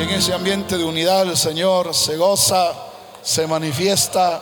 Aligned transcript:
En 0.00 0.08
ese 0.08 0.32
ambiente 0.32 0.78
de 0.78 0.84
unidad 0.84 1.24
el 1.28 1.36
Señor 1.36 1.94
se 1.94 2.16
goza, 2.16 2.72
se 3.22 3.46
manifiesta, 3.46 4.40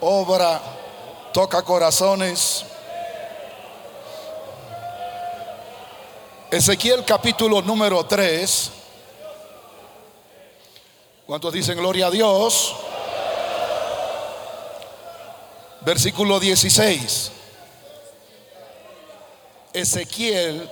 obra, 0.00 0.58
toca 1.30 1.60
corazones. 1.60 2.64
Ezequiel 6.50 7.04
capítulo 7.04 7.60
número 7.60 8.06
3. 8.06 8.70
¿Cuántos 11.26 11.52
dicen 11.52 11.76
gloria 11.76 12.06
a 12.06 12.10
Dios? 12.10 12.74
Versículo 15.82 16.40
16. 16.40 17.30
Ezequiel 19.74 20.70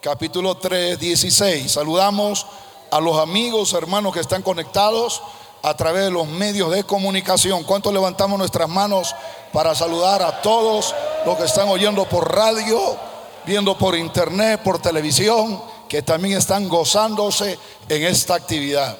capítulo 0.00 0.58
3, 0.58 0.96
16. 0.96 1.72
Saludamos 1.72 2.46
a 2.94 3.00
los 3.00 3.18
amigos, 3.18 3.72
hermanos 3.72 4.14
que 4.14 4.20
están 4.20 4.42
conectados 4.42 5.20
a 5.64 5.76
través 5.76 6.04
de 6.04 6.12
los 6.12 6.28
medios 6.28 6.70
de 6.70 6.84
comunicación. 6.84 7.64
¿Cuántos 7.64 7.92
levantamos 7.92 8.38
nuestras 8.38 8.68
manos 8.68 9.12
para 9.52 9.74
saludar 9.74 10.22
a 10.22 10.40
todos 10.42 10.94
los 11.26 11.36
que 11.36 11.42
están 11.42 11.68
oyendo 11.68 12.08
por 12.08 12.32
radio, 12.32 12.96
viendo 13.44 13.76
por 13.76 13.96
internet, 13.96 14.62
por 14.62 14.80
televisión, 14.80 15.60
que 15.88 16.02
también 16.02 16.38
están 16.38 16.68
gozándose 16.68 17.58
en 17.88 18.04
esta 18.04 18.36
actividad? 18.36 18.96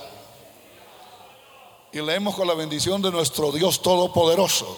Y 1.92 2.00
leemos 2.00 2.34
con 2.34 2.48
la 2.48 2.54
bendición 2.54 3.00
de 3.00 3.12
nuestro 3.12 3.52
Dios 3.52 3.80
Todopoderoso. 3.80 4.76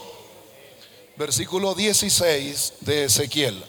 Versículo 1.15 1.73
16 1.73 2.73
de 2.81 3.05
Ezequiel. 3.05 3.65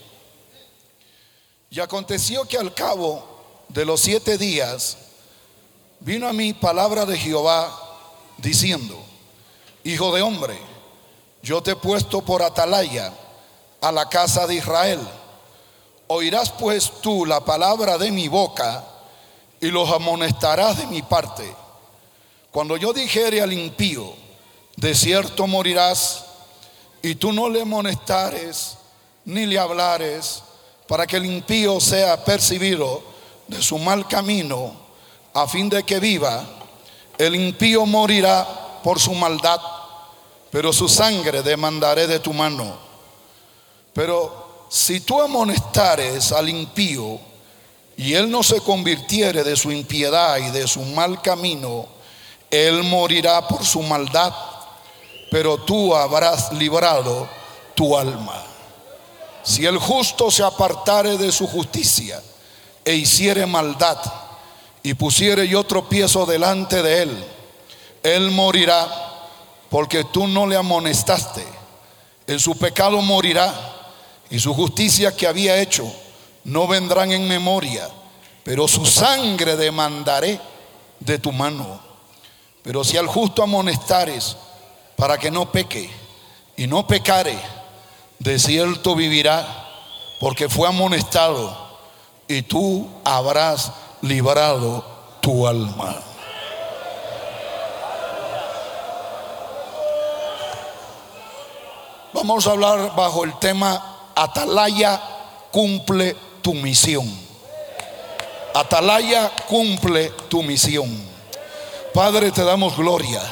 Y 1.70 1.80
aconteció 1.80 2.44
que 2.44 2.58
al 2.58 2.74
cabo 2.74 3.24
de 3.68 3.86
los 3.86 4.02
siete 4.02 4.36
días 4.36 5.07
vino 6.00 6.28
a 6.28 6.32
mí 6.32 6.52
palabra 6.52 7.04
de 7.04 7.16
Jehová 7.16 7.72
diciendo, 8.38 8.96
Hijo 9.84 10.14
de 10.14 10.22
hombre, 10.22 10.58
yo 11.42 11.62
te 11.62 11.72
he 11.72 11.76
puesto 11.76 12.22
por 12.22 12.42
atalaya 12.42 13.12
a 13.80 13.92
la 13.92 14.08
casa 14.08 14.46
de 14.46 14.56
Israel. 14.56 15.00
Oirás 16.08 16.50
pues 16.50 16.90
tú 17.00 17.24
la 17.24 17.40
palabra 17.40 17.96
de 17.98 18.10
mi 18.10 18.28
boca 18.28 18.84
y 19.60 19.68
los 19.68 19.90
amonestarás 19.90 20.78
de 20.78 20.86
mi 20.86 21.02
parte. 21.02 21.54
Cuando 22.50 22.76
yo 22.76 22.92
dijere 22.92 23.40
al 23.40 23.52
impío, 23.52 24.14
de 24.76 24.94
cierto 24.94 25.46
morirás, 25.46 26.24
y 27.02 27.14
tú 27.14 27.32
no 27.32 27.48
le 27.48 27.62
amonestares 27.62 28.76
ni 29.24 29.46
le 29.46 29.58
hablares, 29.58 30.42
para 30.86 31.06
que 31.06 31.16
el 31.16 31.26
impío 31.26 31.80
sea 31.80 32.24
percibido 32.24 33.02
de 33.46 33.62
su 33.62 33.78
mal 33.78 34.08
camino, 34.08 34.72
a 35.42 35.46
fin 35.46 35.68
de 35.68 35.84
que 35.84 36.00
viva, 36.00 36.44
el 37.16 37.34
impío 37.34 37.86
morirá 37.86 38.46
por 38.82 38.98
su 38.98 39.14
maldad, 39.14 39.60
pero 40.50 40.72
su 40.72 40.88
sangre 40.88 41.42
demandaré 41.42 42.06
de 42.06 42.18
tu 42.18 42.32
mano. 42.32 42.76
Pero 43.92 44.66
si 44.68 45.00
tú 45.00 45.20
amonestares 45.20 46.32
al 46.32 46.48
impío 46.48 47.20
y 47.96 48.14
él 48.14 48.30
no 48.30 48.42
se 48.42 48.60
convirtiere 48.60 49.44
de 49.44 49.56
su 49.56 49.70
impiedad 49.70 50.38
y 50.38 50.50
de 50.50 50.66
su 50.66 50.80
mal 50.80 51.22
camino, 51.22 51.86
él 52.50 52.82
morirá 52.82 53.46
por 53.46 53.64
su 53.64 53.82
maldad, 53.82 54.32
pero 55.30 55.58
tú 55.58 55.94
habrás 55.94 56.52
librado 56.52 57.28
tu 57.74 57.96
alma. 57.96 58.42
Si 59.44 59.64
el 59.66 59.78
justo 59.78 60.30
se 60.30 60.42
apartare 60.42 61.16
de 61.16 61.30
su 61.30 61.46
justicia 61.46 62.20
e 62.84 62.94
hiciere 62.94 63.46
maldad, 63.46 63.98
y 64.82 64.94
pusiere 64.94 65.48
yo 65.48 65.64
tropiezo 65.64 66.26
delante 66.26 66.82
de 66.82 67.02
él, 67.02 67.24
él 68.02 68.30
morirá 68.30 68.88
porque 69.70 70.04
tú 70.04 70.26
no 70.26 70.46
le 70.46 70.56
amonestaste. 70.56 71.44
En 72.26 72.38
su 72.38 72.56
pecado 72.56 73.00
morirá 73.02 73.54
y 74.30 74.38
su 74.38 74.54
justicia 74.54 75.16
que 75.16 75.26
había 75.26 75.60
hecho 75.60 75.90
no 76.44 76.66
vendrán 76.66 77.12
en 77.12 77.28
memoria, 77.28 77.88
pero 78.44 78.68
su 78.68 78.86
sangre 78.86 79.56
demandaré 79.56 80.40
de 81.00 81.18
tu 81.18 81.32
mano. 81.32 81.80
Pero 82.62 82.84
si 82.84 82.96
al 82.96 83.06
justo 83.06 83.42
amonestares 83.42 84.36
para 84.96 85.18
que 85.18 85.30
no 85.30 85.50
peque 85.50 85.90
y 86.56 86.66
no 86.66 86.86
pecare, 86.86 87.38
de 88.18 88.38
cierto 88.38 88.94
vivirá 88.94 89.66
porque 90.20 90.48
fue 90.48 90.68
amonestado 90.68 91.68
y 92.26 92.42
tú 92.42 92.88
habrás 93.04 93.72
librado 94.02 94.84
tu 95.20 95.46
alma. 95.46 95.96
Vamos 102.12 102.46
a 102.46 102.50
hablar 102.50 102.96
bajo 102.96 103.24
el 103.24 103.38
tema 103.38 104.10
Atalaya 104.14 105.00
cumple 105.52 106.16
tu 106.42 106.54
misión. 106.54 107.06
Atalaya 108.54 109.30
cumple 109.46 110.10
tu 110.28 110.42
misión. 110.42 110.88
Padre, 111.94 112.32
te 112.32 112.42
damos 112.42 112.76
gloria. 112.76 113.22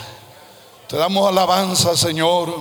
Te 0.87 0.97
damos 0.97 1.27
alabanza, 1.29 1.97
Señor. 1.97 2.55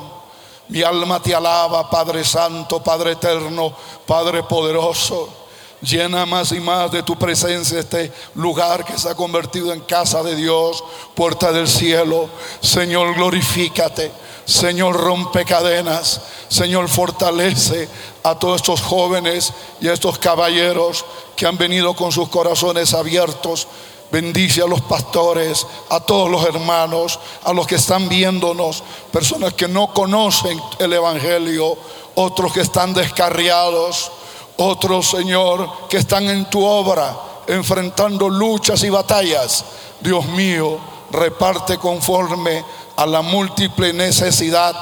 Mi 0.70 0.82
alma 0.82 1.22
te 1.22 1.36
alaba, 1.36 1.90
Padre 1.90 2.24
Santo, 2.24 2.82
Padre 2.82 3.12
Eterno, 3.12 3.72
Padre 4.08 4.42
Poderoso. 4.44 5.45
Llena 5.86 6.26
más 6.26 6.52
y 6.52 6.60
más 6.60 6.92
de 6.92 7.04
tu 7.04 7.16
presencia 7.16 7.80
este 7.80 8.12
lugar 8.34 8.84
que 8.84 8.98
se 8.98 9.08
ha 9.08 9.14
convertido 9.14 9.72
en 9.72 9.82
casa 9.82 10.24
de 10.24 10.36
Dios, 10.36 10.84
puerta 11.14 11.52
del 11.52 11.68
cielo. 11.68 12.28
Señor, 12.60 13.14
glorifícate. 13.14 14.12
Señor, 14.46 14.96
rompe 14.96 15.46
cadenas. 15.46 16.22
Señor, 16.48 16.90
fortalece 16.90 17.88
a 18.24 18.34
todos 18.34 18.62
estos 18.62 18.82
jóvenes 18.82 19.54
y 19.80 19.88
a 19.88 19.94
estos 19.94 20.18
caballeros 20.18 21.06
que 21.36 21.46
han 21.46 21.58
venido 21.58 21.94
con 21.96 22.12
sus 22.12 22.30
corazones 22.30 22.96
abiertos. 22.96 23.68
Bendice 24.12 24.64
a 24.64 24.68
los 24.68 24.82
pastores, 24.82 25.68
a 25.90 26.00
todos 26.00 26.32
los 26.32 26.46
hermanos, 26.46 27.20
a 27.44 27.54
los 27.54 27.68
que 27.68 27.76
están 27.76 28.10
viéndonos, 28.10 28.84
personas 29.12 29.54
que 29.54 29.68
no 29.68 29.94
conocen 29.94 30.60
el 30.80 30.94
Evangelio, 30.94 31.78
otros 32.16 32.54
que 32.54 32.62
están 32.62 32.94
descarriados, 32.94 34.12
otros, 34.58 35.10
Señor, 35.10 35.88
que 35.90 35.98
están 35.98 36.30
en 36.30 36.50
tu 36.50 36.64
obra, 36.64 37.16
enfrentando 37.48 38.30
luchas 38.30 38.84
y 38.84 38.90
batallas. 38.90 39.66
Dios 40.00 40.26
mío, 40.28 40.80
reparte 41.12 41.78
conforme 41.78 42.64
a 42.96 43.06
la 43.06 43.22
múltiple 43.22 43.94
necesidad 43.94 44.74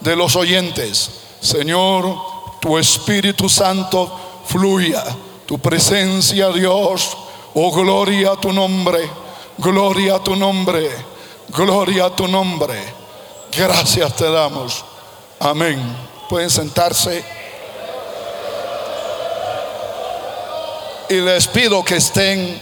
de 0.00 0.16
los 0.16 0.36
oyentes. 0.36 1.10
Señor, 1.40 2.16
tu 2.60 2.78
Espíritu 2.78 3.48
Santo 3.48 4.10
fluya, 4.46 5.04
tu 5.46 5.58
presencia, 5.58 6.48
Dios. 6.48 7.16
Oh, 7.54 7.72
gloria 7.72 8.32
a 8.32 8.36
tu 8.40 8.52
nombre, 8.52 9.08
gloria 9.58 10.16
a 10.16 10.22
tu 10.22 10.36
nombre, 10.36 10.90
gloria 11.48 12.06
a 12.06 12.16
tu 12.16 12.28
nombre. 12.28 12.76
Gracias 13.56 14.14
te 14.14 14.30
damos. 14.30 14.84
Amén. 15.40 15.80
Pueden 16.28 16.50
sentarse. 16.50 17.37
Y 21.10 21.14
les 21.14 21.48
pido 21.48 21.82
que 21.82 21.96
estén 21.96 22.60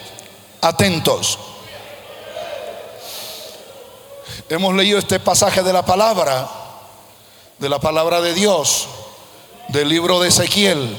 atentos. 0.61 1.39
Hemos 4.49 4.73
leído 4.75 4.99
este 4.99 5.19
pasaje 5.19 5.65
de 5.65 5.73
la 5.73 5.85
palabra, 5.85 6.49
de 7.59 7.69
la 7.69 7.81
palabra 7.81 8.21
de 8.21 8.35
Dios, 8.35 8.87
del 9.69 9.89
libro 9.89 10.21
de 10.21 10.29
Ezequiel, 10.29 10.97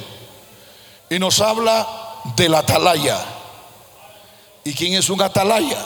y 1.09 1.19
nos 1.19 1.39
habla 1.39 1.87
de 2.35 2.49
la 2.49 2.59
atalaya. 2.59 3.23
¿Y 4.65 4.73
quién 4.73 4.95
es 4.95 5.09
un 5.09 5.21
atalaya? 5.21 5.85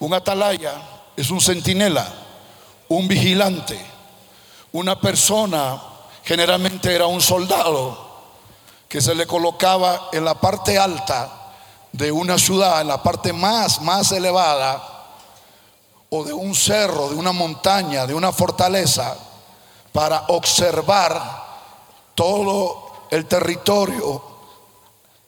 Un 0.00 0.14
atalaya 0.14 0.74
es 1.16 1.30
un 1.30 1.40
centinela, 1.40 2.12
un 2.88 3.06
vigilante, 3.06 3.78
una 4.72 5.00
persona, 5.00 5.80
generalmente 6.24 6.92
era 6.92 7.06
un 7.06 7.20
soldado, 7.20 8.09
que 8.90 9.00
se 9.00 9.14
le 9.14 9.24
colocaba 9.24 10.08
en 10.12 10.24
la 10.24 10.34
parte 10.34 10.76
alta 10.76 11.30
de 11.92 12.10
una 12.10 12.36
ciudad, 12.36 12.80
en 12.80 12.88
la 12.88 13.00
parte 13.00 13.32
más, 13.32 13.80
más 13.82 14.10
elevada, 14.10 14.82
o 16.08 16.24
de 16.24 16.32
un 16.32 16.56
cerro, 16.56 17.08
de 17.08 17.14
una 17.14 17.30
montaña, 17.30 18.04
de 18.04 18.14
una 18.14 18.32
fortaleza, 18.32 19.16
para 19.92 20.24
observar 20.26 21.22
todo 22.16 23.06
el 23.12 23.26
territorio, 23.26 24.24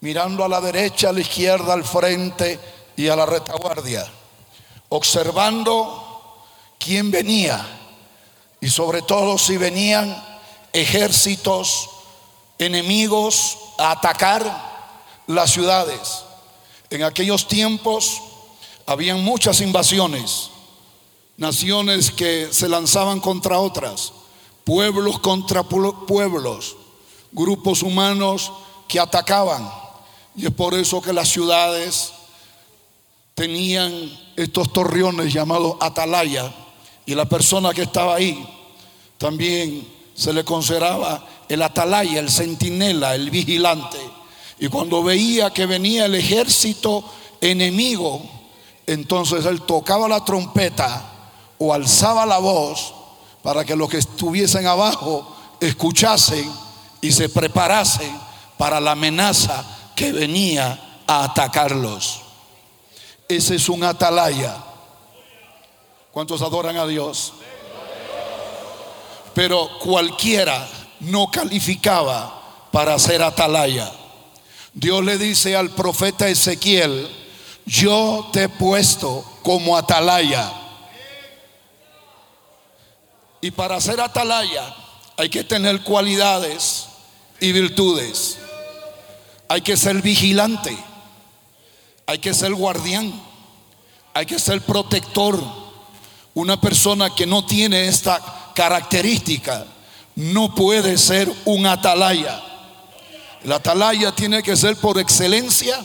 mirando 0.01 0.45
a 0.45 0.49
la 0.49 0.61
derecha, 0.61 1.11
a 1.11 1.13
la 1.13 1.21
izquierda, 1.21 1.73
al 1.73 1.85
frente 1.85 2.59
y 2.97 3.07
a 3.07 3.15
la 3.15 3.27
retaguardia, 3.27 4.05
observando 4.89 6.43
quién 6.81 7.13
venía 7.13 7.65
y 8.61 8.69
sobre 8.69 9.03
todo 9.03 9.39
si 9.39 9.57
venían 9.57 10.21
ejércitos 10.73 11.92
enemigos 12.59 13.59
a 13.79 13.93
atacar 13.93 14.73
las 15.27 15.51
ciudades. 15.51 16.25
En 16.91 17.03
aquellos 17.03 17.49
tiempos 17.49 18.21
habían 18.87 19.23
muchas 19.23 19.61
invasiones, 19.61 20.51
naciones 21.37 22.11
que 22.11 22.49
se 22.53 22.69
lanzaban 22.69 23.21
contra 23.21 23.59
otras, 23.59 24.13
pueblos 24.65 25.19
contra 25.19 25.63
pueblos, 25.63 26.77
grupos 27.33 27.83
humanos 27.83 28.53
que 28.89 29.01
atacaban. 29.01 29.71
Y 30.37 30.47
es 30.47 30.53
por 30.53 30.75
eso 30.75 31.01
que 31.01 31.13
las 31.13 31.29
ciudades 31.29 32.13
tenían 33.35 33.93
estos 34.37 34.73
torreones 34.73 35.33
llamados 35.33 35.77
atalaya 35.81 36.53
y 37.07 37.15
la 37.15 37.25
persona 37.25 37.73
que 37.73 37.83
estaba 37.83 38.15
ahí 38.15 38.47
también 39.19 39.87
se 40.15 40.33
le 40.33 40.45
consideraba 40.45 41.27
el 41.49 41.63
atalaya, 41.63 42.21
el 42.21 42.31
centinela, 42.31 43.15
el 43.15 43.31
vigilante. 43.31 43.99
Y 44.59 44.69
cuando 44.69 45.03
veía 45.03 45.51
que 45.51 45.67
venía 45.67 46.07
el 46.07 46.15
ejército 46.15 47.05
enemigo, 47.41 48.23
entonces 48.87 49.45
él 49.47 49.63
tocaba 49.63 50.09
la 50.09 50.25
trompeta 50.25 51.03
o 51.59 51.73
alzaba 51.73 52.27
la 52.27 52.39
voz 52.39 52.95
para 53.43 53.65
que 53.65 53.77
los 53.77 53.89
que 53.89 53.99
estuviesen 53.99 54.67
abajo 54.67 55.37
escuchasen 55.61 56.51
y 57.01 57.13
se 57.13 57.29
preparasen 57.29 58.17
para 58.57 58.81
la 58.81 58.93
amenaza 58.93 59.65
que 59.97 60.13
venía 60.13 61.01
a 61.07 61.25
atacarlos. 61.25 62.21
Ese 63.29 63.57
es 63.57 63.69
un 63.69 63.83
atalaya. 63.83 64.57
¿Cuántos 66.13 66.43
adoran 66.43 66.77
a 66.77 66.87
Dios? 66.87 67.33
Pero 69.35 69.69
cualquiera 69.81 70.69
no 71.03 71.31
calificaba 71.31 72.69
para 72.71 72.99
ser 72.99 73.23
atalaya. 73.23 73.91
Dios 74.73 75.05
le 75.05 75.19
dice 75.19 75.57
al 75.57 75.71
profeta 75.71 76.29
Ezequiel, 76.29 77.09
yo 77.67 78.29
te 78.33 78.45
he 78.45 78.49
puesto 78.49 79.25
como 79.43 79.77
atalaya. 79.77 80.51
Y 83.41 83.51
para 83.51 83.81
ser 83.81 84.01
atalaya 84.01 84.75
hay 85.17 85.29
que 85.29 85.45
tener 85.45 85.83
cualidades 85.83 86.87
y 87.41 87.53
virtudes. 87.53 88.39
Hay 89.49 89.61
que 89.61 89.77
ser 89.77 90.01
vigilante. 90.01 90.77
Hay 92.07 92.19
que 92.19 92.33
ser 92.33 92.55
guardián. 92.55 93.13
Hay 94.15 94.27
que 94.27 94.39
ser 94.39 94.63
protector. 94.63 95.43
Una 96.35 96.61
persona 96.61 97.15
que 97.15 97.27
no 97.27 97.45
tiene 97.45 97.89
esta 97.89 98.53
característica 98.55 99.67
no 100.15 100.55
puede 100.55 100.99
ser 100.99 101.33
un 101.45 101.67
atalaya. 101.67 102.43
El 103.45 103.53
atalaya 103.53 104.13
tiene 104.13 104.43
que 104.43 104.57
ser 104.57 104.77
por 104.77 104.99
excelencia 104.99 105.83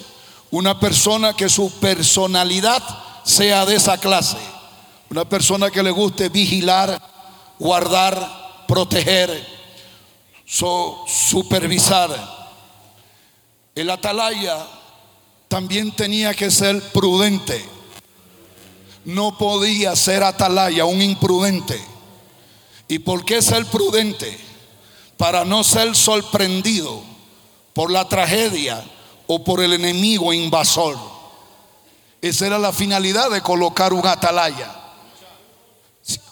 una 0.52 0.80
persona 0.80 1.34
que 1.34 1.50
su 1.50 1.72
personalidad 1.80 2.84
sea 3.24 3.66
de 3.66 3.76
esa 3.76 3.98
clase. 3.98 4.38
Una 5.10 5.26
persona 5.28 5.72
que 5.72 5.84
le 5.84 5.92
guste 5.92 6.30
vigilar, 6.30 7.02
guardar, 7.58 8.66
proteger, 8.68 9.46
supervisar. 10.46 12.10
El 13.74 13.90
atalaya 13.90 14.66
también 15.48 15.92
tenía 15.92 16.34
que 16.34 16.52
ser 16.52 16.82
prudente. 16.92 17.64
No 19.06 19.38
podía 19.38 19.96
ser 19.96 20.24
atalaya, 20.24 20.86
un 20.86 21.02
imprudente. 21.02 21.80
¿Y 22.88 23.00
por 23.00 23.26
qué 23.26 23.42
ser 23.42 23.66
prudente? 23.66 24.40
Para 25.18 25.44
no 25.46 25.64
ser 25.64 25.96
sorprendido 25.96 27.02
por 27.74 27.92
la 27.92 28.08
tragedia 28.08 28.84
o 29.28 29.44
por 29.44 29.62
el 29.62 29.74
enemigo 29.74 30.34
invasor. 30.34 30.98
Esa 32.22 32.48
era 32.48 32.58
la 32.58 32.72
finalidad 32.72 33.30
de 33.30 33.42
colocar 33.42 33.94
un 33.94 34.06
atalaya. 34.06 34.74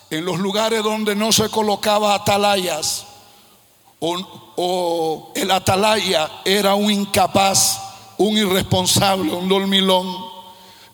En 0.10 0.24
los 0.24 0.40
lugares 0.40 0.84
donde 0.84 1.16
no 1.16 1.32
se 1.32 1.50
colocaba 1.50 2.16
atalayas 2.16 3.06
o, 4.00 5.32
el 5.36 5.52
atalaya 5.52 6.30
era 6.46 6.76
un 6.76 6.92
incapaz, 6.92 7.80
un 8.18 8.38
irresponsable, 8.38 9.34
un 9.34 9.50
dormilón, 9.50 10.16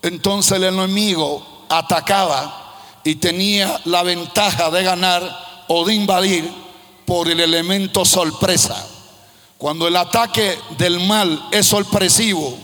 entonces 0.02 0.52
el 0.52 0.64
enemigo 0.64 1.64
atacaba 1.68 2.74
y 3.04 3.16
tenía 3.16 3.80
la 3.84 4.02
ventaja 4.02 4.70
de 4.70 4.82
ganar 4.82 5.51
o 5.74 5.86
de 5.86 5.94
invadir 5.94 6.52
por 7.06 7.30
el 7.30 7.40
elemento 7.40 8.04
sorpresa. 8.04 8.86
Cuando 9.56 9.88
el 9.88 9.96
ataque 9.96 10.58
del 10.76 11.00
mal 11.00 11.48
es 11.50 11.64
sorpresivo, 11.66 12.58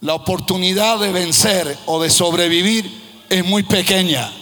la 0.00 0.14
oportunidad 0.14 0.98
de 0.98 1.12
vencer 1.12 1.78
o 1.86 2.02
de 2.02 2.10
sobrevivir 2.10 3.24
es 3.28 3.44
muy 3.44 3.62
pequeña. 3.62 4.32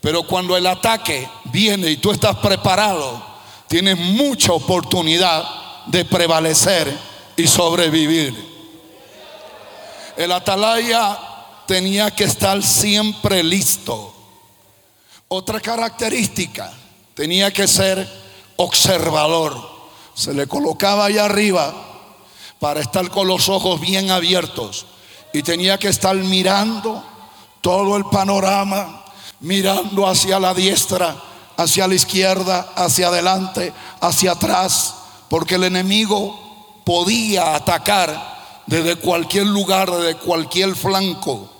Pero 0.00 0.22
cuando 0.22 0.56
el 0.56 0.66
ataque 0.66 1.28
viene 1.52 1.90
y 1.90 1.98
tú 1.98 2.10
estás 2.10 2.36
preparado, 2.36 3.22
tienes 3.68 3.98
mucha 3.98 4.54
oportunidad 4.54 5.44
de 5.84 6.06
prevalecer 6.06 6.90
y 7.36 7.46
sobrevivir. 7.46 8.34
El 10.16 10.32
atalaya 10.32 11.18
tenía 11.66 12.10
que 12.10 12.24
estar 12.24 12.62
siempre 12.62 13.42
listo. 13.42 14.14
Otra 15.28 15.60
característica 15.60 16.72
tenía 17.14 17.52
que 17.52 17.66
ser 17.66 18.08
observador. 18.56 19.56
Se 20.14 20.32
le 20.32 20.46
colocaba 20.46 21.06
allá 21.06 21.24
arriba 21.24 21.74
para 22.58 22.80
estar 22.80 23.08
con 23.10 23.26
los 23.26 23.48
ojos 23.48 23.80
bien 23.80 24.10
abiertos 24.10 24.86
y 25.32 25.42
tenía 25.42 25.78
que 25.78 25.88
estar 25.88 26.14
mirando 26.14 27.02
todo 27.60 27.96
el 27.96 28.04
panorama, 28.04 29.04
mirando 29.40 30.06
hacia 30.06 30.38
la 30.38 30.54
diestra, 30.54 31.16
hacia 31.56 31.88
la 31.88 31.94
izquierda, 31.94 32.72
hacia 32.76 33.08
adelante, 33.08 33.72
hacia 34.00 34.32
atrás, 34.32 34.94
porque 35.28 35.56
el 35.56 35.64
enemigo 35.64 36.82
podía 36.84 37.54
atacar 37.54 38.62
desde 38.66 38.96
cualquier 38.96 39.46
lugar, 39.46 39.90
desde 39.90 40.16
cualquier 40.16 40.74
flanco. 40.74 41.50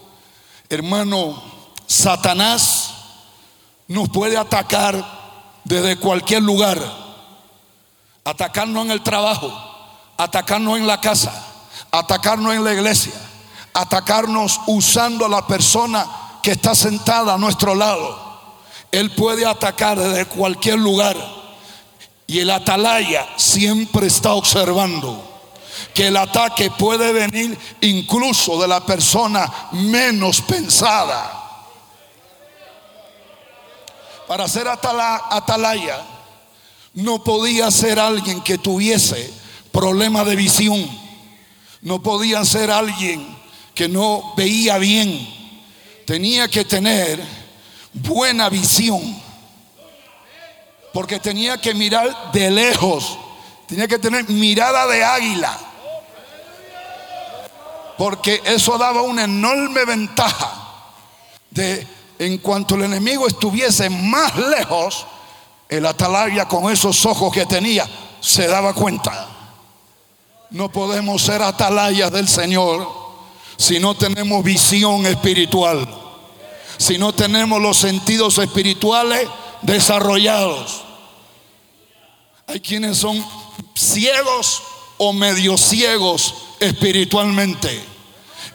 Hermano, 0.68 1.42
Satanás 1.86 2.90
nos 3.88 4.08
puede 4.08 4.36
atacar 4.36 5.23
desde 5.64 5.96
cualquier 5.96 6.42
lugar, 6.42 6.78
atacarnos 8.24 8.84
en 8.84 8.90
el 8.90 9.02
trabajo, 9.02 9.52
atacarnos 10.16 10.78
en 10.78 10.86
la 10.86 11.00
casa, 11.00 11.32
atacarnos 11.90 12.54
en 12.54 12.64
la 12.64 12.74
iglesia, 12.74 13.14
atacarnos 13.72 14.60
usando 14.66 15.26
a 15.26 15.28
la 15.28 15.46
persona 15.46 16.06
que 16.42 16.52
está 16.52 16.74
sentada 16.74 17.34
a 17.34 17.38
nuestro 17.38 17.74
lado. 17.74 18.22
Él 18.92 19.10
puede 19.10 19.46
atacar 19.46 19.98
desde 19.98 20.26
cualquier 20.26 20.78
lugar. 20.78 21.16
Y 22.26 22.38
el 22.38 22.50
atalaya 22.50 23.26
siempre 23.36 24.06
está 24.06 24.32
observando 24.32 25.30
que 25.92 26.06
el 26.06 26.16
ataque 26.16 26.70
puede 26.70 27.12
venir 27.12 27.58
incluso 27.80 28.60
de 28.60 28.68
la 28.68 28.84
persona 28.84 29.50
menos 29.72 30.40
pensada 30.40 31.43
para 34.34 34.48
ser 34.48 34.66
atalaya, 34.66 36.04
no 36.94 37.22
podía 37.22 37.70
ser 37.70 38.00
alguien 38.00 38.40
que 38.40 38.58
tuviese 38.58 39.32
problema 39.70 40.24
de 40.24 40.34
visión. 40.34 40.90
No 41.82 42.02
podía 42.02 42.44
ser 42.44 42.72
alguien 42.72 43.24
que 43.76 43.88
no 43.88 44.34
veía 44.36 44.78
bien. 44.78 45.24
Tenía 46.04 46.48
que 46.48 46.64
tener 46.64 47.22
buena 47.92 48.48
visión. 48.48 49.22
Porque 50.92 51.20
tenía 51.20 51.60
que 51.60 51.72
mirar 51.72 52.32
de 52.32 52.50
lejos. 52.50 53.16
Tenía 53.68 53.86
que 53.86 54.00
tener 54.00 54.28
mirada 54.28 54.88
de 54.88 55.04
águila. 55.04 55.56
Porque 57.96 58.42
eso 58.46 58.78
daba 58.78 59.02
una 59.02 59.22
enorme 59.22 59.84
ventaja 59.84 60.60
de 61.50 61.93
en 62.18 62.38
cuanto 62.38 62.74
el 62.74 62.82
enemigo 62.82 63.26
estuviese 63.26 63.90
más 63.90 64.36
lejos, 64.36 65.06
El 65.68 65.86
atalaya 65.86 66.46
con 66.46 66.70
esos 66.70 67.04
ojos 67.06 67.32
que 67.32 67.46
tenía 67.46 67.88
se 68.20 68.46
daba 68.46 68.74
cuenta. 68.74 69.28
No 70.50 70.70
podemos 70.70 71.22
ser 71.22 71.42
atalayas 71.42 72.12
del 72.12 72.28
Señor 72.28 72.86
si 73.56 73.80
no 73.80 73.94
tenemos 73.94 74.44
visión 74.44 75.06
espiritual, 75.06 75.88
si 76.76 76.98
no 76.98 77.14
tenemos 77.14 77.60
los 77.60 77.78
sentidos 77.78 78.38
espirituales 78.38 79.26
desarrollados. 79.62 80.84
Hay 82.46 82.60
quienes 82.60 82.98
son 82.98 83.24
ciegos 83.74 84.62
o 84.98 85.12
medio 85.12 85.56
ciegos 85.56 86.34
espiritualmente 86.60 87.82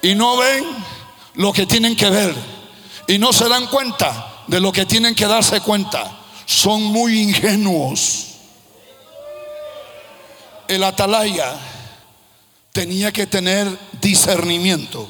y 0.01 0.15
no 0.15 0.37
ven 0.37 0.63
lo 1.33 1.51
que 1.51 1.65
tienen 1.65 1.95
que 1.95 2.09
ver 2.09 2.58
y 3.09 3.17
no 3.17 3.33
se 3.33 3.49
dan 3.49 3.65
cuenta 3.65 4.43
de 4.45 4.59
lo 4.59 4.71
que 4.71 4.85
tienen 4.85 5.15
que 5.15 5.25
darse 5.25 5.61
cuenta. 5.61 6.15
Son 6.45 6.83
muy 6.83 7.19
ingenuos. 7.19 8.27
El 10.67 10.83
atalaya 10.83 11.55
tenía 12.71 13.11
que 13.11 13.25
tener 13.25 13.67
discernimiento. 13.99 15.09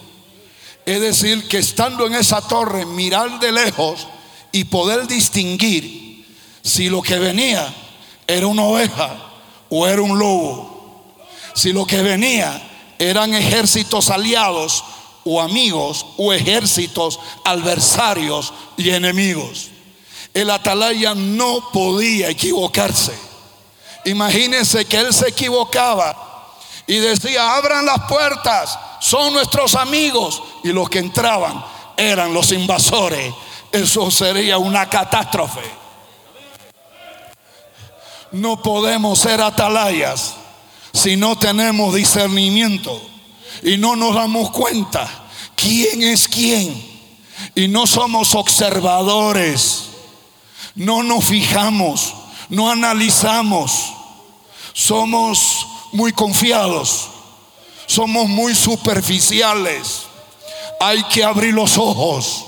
Es 0.85 1.01
decir, 1.01 1.45
que 1.49 1.57
estando 1.57 2.07
en 2.07 2.15
esa 2.15 2.39
torre, 2.39 2.85
mirar 2.85 3.37
de 3.41 3.51
lejos 3.51 4.07
y 4.53 4.63
poder 4.63 5.05
distinguir 5.05 6.25
si 6.61 6.89
lo 6.89 7.01
que 7.01 7.19
venía 7.19 7.67
era 8.25 8.47
una 8.47 8.63
oveja 8.63 9.13
o 9.67 9.85
era 9.85 10.01
un 10.01 10.17
lobo. 10.17 11.03
Si 11.53 11.73
lo 11.73 11.85
que 11.85 12.01
venía 12.01 12.65
eran 12.97 13.33
ejércitos 13.33 14.09
aliados 14.09 14.85
o 15.31 15.39
amigos 15.39 16.07
o 16.17 16.33
ejércitos 16.33 17.19
adversarios 17.45 18.51
y 18.77 18.89
enemigos. 18.89 19.67
El 20.33 20.49
atalaya 20.49 21.13
no 21.13 21.69
podía 21.71 22.29
equivocarse. 22.29 23.13
Imagínense 24.05 24.85
que 24.85 24.97
él 24.97 25.13
se 25.13 25.29
equivocaba 25.29 26.57
y 26.87 26.97
decía, 26.97 27.55
abran 27.55 27.85
las 27.85 27.99
puertas, 28.09 28.79
son 29.01 29.33
nuestros 29.33 29.75
amigos. 29.75 30.41
Y 30.63 30.69
los 30.69 30.89
que 30.89 30.97
entraban 30.97 31.63
eran 31.95 32.33
los 32.33 32.51
invasores. 32.51 33.31
Eso 33.71 34.09
sería 34.09 34.57
una 34.57 34.89
catástrofe. 34.89 35.61
No 38.31 38.63
podemos 38.63 39.19
ser 39.19 39.41
atalayas 39.41 40.33
si 40.91 41.15
no 41.15 41.37
tenemos 41.37 41.93
discernimiento 41.93 42.99
y 43.63 43.77
no 43.77 43.95
nos 43.95 44.15
damos 44.15 44.51
cuenta 44.51 45.27
quién 45.55 46.03
es 46.03 46.27
quién 46.27 46.89
y 47.55 47.67
no 47.67 47.87
somos 47.87 48.35
observadores, 48.35 49.89
no 50.75 51.03
nos 51.03 51.25
fijamos, 51.25 52.13
no 52.49 52.71
analizamos, 52.71 53.93
somos 54.73 55.67
muy 55.91 56.11
confiados, 56.13 57.09
somos 57.85 58.27
muy 58.27 58.55
superficiales. 58.55 60.03
Hay 60.79 61.03
que 61.05 61.23
abrir 61.23 61.53
los 61.53 61.77
ojos. 61.77 62.45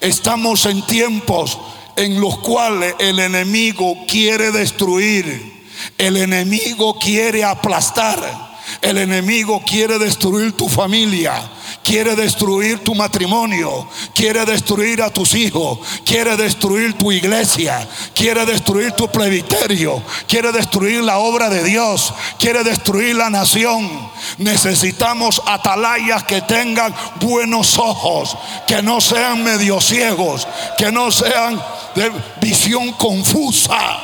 Estamos 0.00 0.66
en 0.66 0.82
tiempos 0.82 1.58
en 1.96 2.20
los 2.20 2.38
cuales 2.38 2.94
el 2.98 3.18
enemigo 3.18 3.94
quiere 4.08 4.50
destruir, 4.50 5.68
el 5.98 6.16
enemigo 6.16 6.98
quiere 6.98 7.44
aplastar. 7.44 8.49
El 8.82 8.96
enemigo 8.96 9.62
quiere 9.66 9.98
destruir 9.98 10.56
tu 10.56 10.66
familia, 10.66 11.42
quiere 11.84 12.16
destruir 12.16 12.82
tu 12.82 12.94
matrimonio, 12.94 13.86
quiere 14.14 14.46
destruir 14.46 15.02
a 15.02 15.10
tus 15.10 15.34
hijos, 15.34 15.80
quiere 16.06 16.34
destruir 16.34 16.96
tu 16.96 17.12
iglesia, 17.12 17.86
quiere 18.14 18.46
destruir 18.46 18.92
tu 18.92 19.06
presbiterio, 19.08 20.02
quiere 20.26 20.50
destruir 20.50 21.02
la 21.04 21.18
obra 21.18 21.50
de 21.50 21.62
Dios, 21.62 22.14
quiere 22.38 22.64
destruir 22.64 23.16
la 23.16 23.28
nación. 23.28 24.10
Necesitamos 24.38 25.42
atalayas 25.44 26.24
que 26.24 26.40
tengan 26.40 26.94
buenos 27.20 27.76
ojos, 27.76 28.34
que 28.66 28.80
no 28.80 29.02
sean 29.02 29.44
medio 29.44 29.78
ciegos, 29.82 30.48
que 30.78 30.90
no 30.90 31.12
sean 31.12 31.62
de 31.94 32.10
visión 32.40 32.92
confusa. 32.92 33.98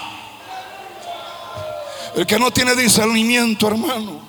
El 2.15 2.27
que 2.27 2.39
no 2.39 2.51
tiene 2.51 2.75
discernimiento, 2.75 3.69
hermano 3.69 4.26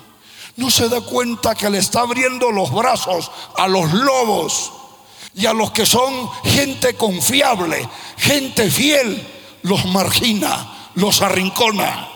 no 0.58 0.72
se 0.72 0.88
da 0.88 1.00
cuenta 1.00 1.54
que 1.54 1.70
le 1.70 1.78
está 1.78 2.00
abriendo 2.00 2.50
los 2.50 2.72
brazos 2.72 3.30
a 3.56 3.68
los 3.68 3.92
lobos 3.92 4.72
y 5.32 5.46
a 5.46 5.52
los 5.52 5.70
que 5.70 5.86
son 5.86 6.28
gente 6.42 6.94
confiable, 6.94 7.88
gente 8.16 8.68
fiel, 8.68 9.24
los 9.62 9.84
margina, 9.84 10.90
los 10.96 11.22
arrincona. 11.22 12.08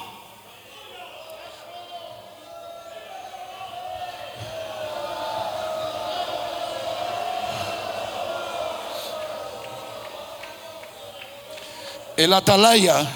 El 12.16 12.32
atalaya 12.32 13.08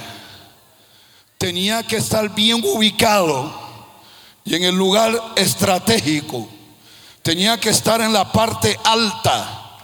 tenía 1.37 1.83
que 1.83 1.97
estar 1.97 2.33
bien 2.33 2.63
ubicado 2.65 3.66
y 4.47 4.55
en 4.55 4.63
el 4.63 4.77
lugar 4.77 5.21
estratégico. 5.35 6.49
Tenía 7.23 7.59
que 7.59 7.71
estar 7.71 8.01
en 8.01 8.13
la 8.13 8.31
parte 8.31 8.79
alta. 8.85 9.79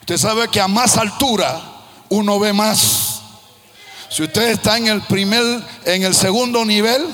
Usted 0.00 0.16
sabe 0.16 0.48
que 0.48 0.60
a 0.60 0.68
más 0.68 0.96
altura 0.96 1.60
uno 2.08 2.38
ve 2.38 2.52
más. 2.52 3.20
Si 4.08 4.22
usted 4.22 4.50
está 4.50 4.78
en 4.78 4.86
el 4.86 5.02
primer, 5.02 5.42
en 5.84 6.04
el 6.04 6.14
segundo 6.14 6.64
nivel, 6.64 7.04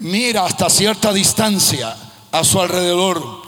mira 0.00 0.44
hasta 0.44 0.68
cierta 0.68 1.10
distancia 1.12 1.96
a 2.30 2.44
su 2.44 2.60
alrededor. 2.60 3.40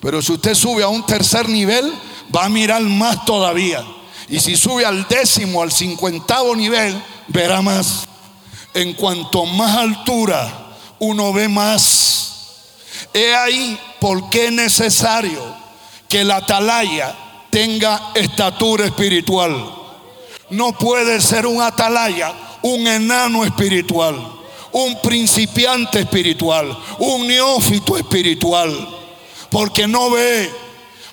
Pero 0.00 0.22
si 0.22 0.32
usted 0.32 0.54
sube 0.54 0.84
a 0.84 0.88
un 0.88 1.04
tercer 1.04 1.48
nivel, 1.48 1.92
va 2.34 2.44
a 2.44 2.48
mirar 2.48 2.82
más 2.82 3.24
todavía. 3.24 3.84
Y 4.28 4.38
si 4.38 4.56
sube 4.56 4.86
al 4.86 5.08
décimo, 5.08 5.62
al 5.62 5.72
cincuentavo 5.72 6.54
nivel, 6.54 7.02
verá 7.26 7.60
más. 7.60 8.06
En 8.74 8.92
cuanto 8.92 9.44
más 9.44 9.76
altura, 9.76 10.76
uno 11.00 11.32
ve 11.32 11.48
más. 11.48 12.11
He 13.12 13.34
ahí 13.34 13.78
por 14.00 14.30
qué 14.30 14.46
es 14.46 14.52
necesario 14.52 15.40
que 16.08 16.24
la 16.24 16.36
atalaya 16.36 17.14
tenga 17.50 18.12
estatura 18.14 18.86
espiritual. 18.86 19.74
No 20.50 20.72
puede 20.72 21.20
ser 21.20 21.46
un 21.46 21.62
atalaya, 21.62 22.32
un 22.62 22.86
enano 22.86 23.44
espiritual, 23.44 24.16
un 24.72 25.00
principiante 25.00 26.00
espiritual, 26.00 26.76
un 26.98 27.26
neófito 27.26 27.96
espiritual, 27.96 28.88
porque 29.50 29.86
no 29.86 30.10
ve, 30.10 30.50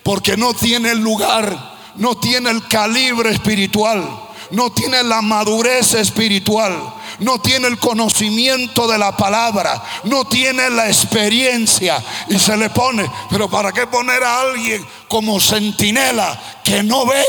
porque 0.04 0.36
no 0.36 0.54
tiene 0.54 0.92
el 0.92 1.00
lugar, 1.00 1.78
no 1.96 2.18
tiene 2.18 2.50
el 2.50 2.68
calibre 2.68 3.32
espiritual, 3.32 4.08
no 4.52 4.72
tiene 4.72 5.04
la 5.04 5.22
madurez 5.22 5.94
espiritual 5.94 6.99
no 7.20 7.40
tiene 7.40 7.68
el 7.68 7.80
conocimiento 7.80 8.88
de 8.88 8.98
la 8.98 9.16
palabra, 9.16 9.82
no 10.04 10.26
tiene 10.26 10.70
la 10.70 10.88
experiencia 10.88 12.04
y 12.28 12.40
se 12.40 12.56
le 12.58 12.70
pone, 12.70 13.10
pero 13.30 13.50
¿para 13.50 13.72
qué 13.72 13.88
poner 13.88 14.24
a 14.24 14.42
alguien 14.42 14.86
como 15.08 15.40
centinela 15.40 16.40
que 16.64 16.84
no 16.84 17.06
ve? 17.06 17.24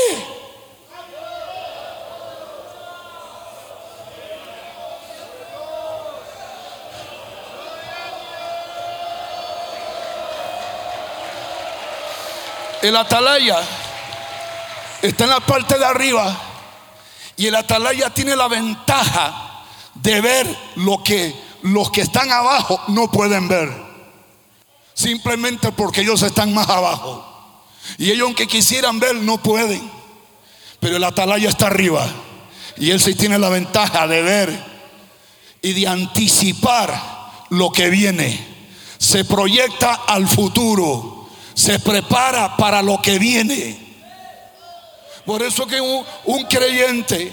El 12.81 12.95
atalaya 12.95 13.59
está 15.03 15.25
en 15.25 15.29
la 15.29 15.39
parte 15.39 15.77
de 15.77 15.85
arriba 15.85 16.35
y 17.37 17.45
el 17.45 17.55
atalaya 17.55 18.09
tiene 18.09 18.35
la 18.35 18.47
ventaja 18.47 19.50
de 20.01 20.21
ver 20.21 20.57
lo 20.75 21.03
que 21.03 21.33
los 21.63 21.91
que 21.91 22.01
están 22.01 22.31
abajo 22.31 22.79
no 22.87 23.11
pueden 23.11 23.47
ver. 23.47 23.71
Simplemente 24.93 25.71
porque 25.71 26.01
ellos 26.01 26.21
están 26.21 26.53
más 26.53 26.69
abajo. 26.69 27.27
Y 27.97 28.11
ellos 28.11 28.25
aunque 28.25 28.47
quisieran 28.47 28.99
ver 28.99 29.15
no 29.15 29.37
pueden. 29.37 29.81
Pero 30.79 30.97
el 30.97 31.03
atalaya 31.03 31.49
está 31.49 31.67
arriba. 31.67 32.07
Y 32.77 32.91
él 32.91 32.99
sí 32.99 33.15
tiene 33.15 33.37
la 33.37 33.49
ventaja 33.49 34.07
de 34.07 34.21
ver 34.21 34.71
y 35.61 35.73
de 35.73 35.87
anticipar 35.87 37.47
lo 37.49 37.71
que 37.71 37.89
viene. 37.89 38.47
Se 38.97 39.25
proyecta 39.25 39.93
al 40.07 40.27
futuro. 40.27 41.29
Se 41.53 41.79
prepara 41.79 42.57
para 42.57 42.81
lo 42.81 43.01
que 43.01 43.19
viene. 43.19 43.91
Por 45.25 45.43
eso 45.43 45.67
que 45.67 45.79
un, 45.79 46.43
creyente 46.45 47.31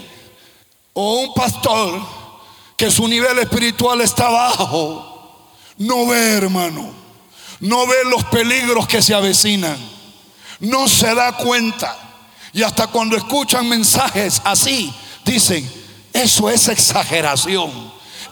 o 0.93 1.21
un 1.21 1.33
pastor 1.33 1.99
que 2.79 2.89
su 2.89 3.09
nivel 3.09 3.37
espiritual 3.39 3.99
está 3.99 4.29
bajo, 4.29 5.51
no 5.79 6.07
ve, 6.07 6.31
hermano, 6.31 6.89
no 7.59 7.85
ve 7.85 7.97
los 8.05 8.23
peligros 8.23 8.87
que 8.87 9.01
se 9.01 9.13
avecinan, 9.13 9.77
no 10.61 10.87
se 10.87 11.13
da 11.13 11.33
cuenta. 11.33 11.97
Y 12.53 12.63
hasta 12.63 12.87
cuando 12.87 13.17
escuchan 13.17 13.67
mensajes 13.67 14.41
así, 14.45 14.93
dicen, 15.25 15.69
Eso 16.13 16.49
es 16.49 16.69
exageración. 16.69 17.69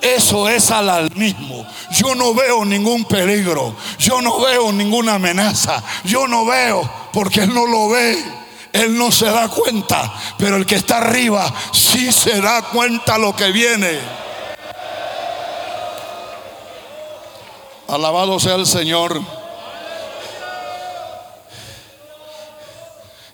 Eso 0.02 0.48
es 0.48 0.72
alarmismo. 0.72 1.68
Yo 1.92 2.16
no 2.16 2.34
veo 2.34 2.64
ningún 2.64 3.04
peligro. 3.04 3.76
Yo 4.00 4.22
no 4.22 4.40
veo 4.40 4.72
ninguna 4.72 5.16
amenaza. 5.16 5.84
Yo 6.06 6.26
no 6.26 6.46
veo 6.46 6.90
porque 7.12 7.42
Él 7.42 7.54
no 7.54 7.66
lo 7.66 7.90
ve. 7.90 8.24
Él 8.72 8.98
no 8.98 9.12
se 9.12 9.26
da 9.26 9.50
cuenta. 9.50 10.14
Pero 10.38 10.56
el 10.56 10.66
que 10.66 10.76
está 10.76 11.00
arriba 11.00 11.54
sí 11.74 12.14
se 12.14 12.40
da 12.40 12.62
cuenta 12.62 13.18
lo 13.18 13.36
que 13.36 13.52
viene. 13.52 14.27
Alabado 17.88 18.40
sea 18.40 18.56
el 18.56 18.68
Señor. 18.68 19.22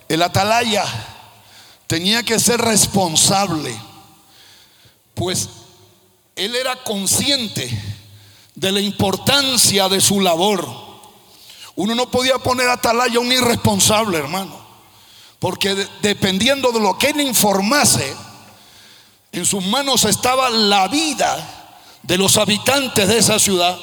El 0.08 0.22
atalaya 0.22 0.84
tenía 1.86 2.22
que 2.22 2.38
ser 2.38 2.60
responsable, 2.60 3.74
pues 5.14 5.48
él 6.36 6.54
era 6.54 6.76
consciente 6.84 7.68
de 8.54 8.70
la 8.70 8.80
importancia 8.80 9.88
de 9.88 10.00
su 10.00 10.20
labor. 10.20 10.66
Uno 11.74 11.94
no 11.94 12.10
podía 12.10 12.38
poner 12.38 12.68
atalaya 12.68 13.16
a 13.16 13.20
un 13.20 13.32
irresponsable, 13.32 14.18
hermano, 14.18 14.56
porque 15.40 15.74
dependiendo 16.00 16.70
de 16.70 16.80
lo 16.80 16.96
que 16.96 17.08
él 17.08 17.20
informase, 17.20 18.14
en 19.32 19.44
sus 19.44 19.64
manos 19.66 20.04
estaba 20.04 20.48
la 20.48 20.86
vida 20.86 21.72
de 22.02 22.18
los 22.18 22.36
habitantes 22.36 23.08
de 23.08 23.18
esa 23.18 23.40
ciudad. 23.40 23.76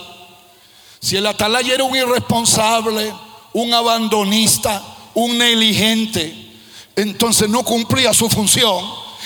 Si 1.02 1.18
el 1.18 1.26
atalaya 1.26 1.74
era 1.74 1.84
un 1.84 1.96
irresponsable, 1.96 3.12
un 3.54 3.74
abandonista, 3.74 4.84
un 5.16 5.36
negligente, 5.38 6.52
entonces 6.96 7.50
no 7.50 7.64
cumplía 7.64 8.14
su 8.14 8.30
función, 8.30 8.86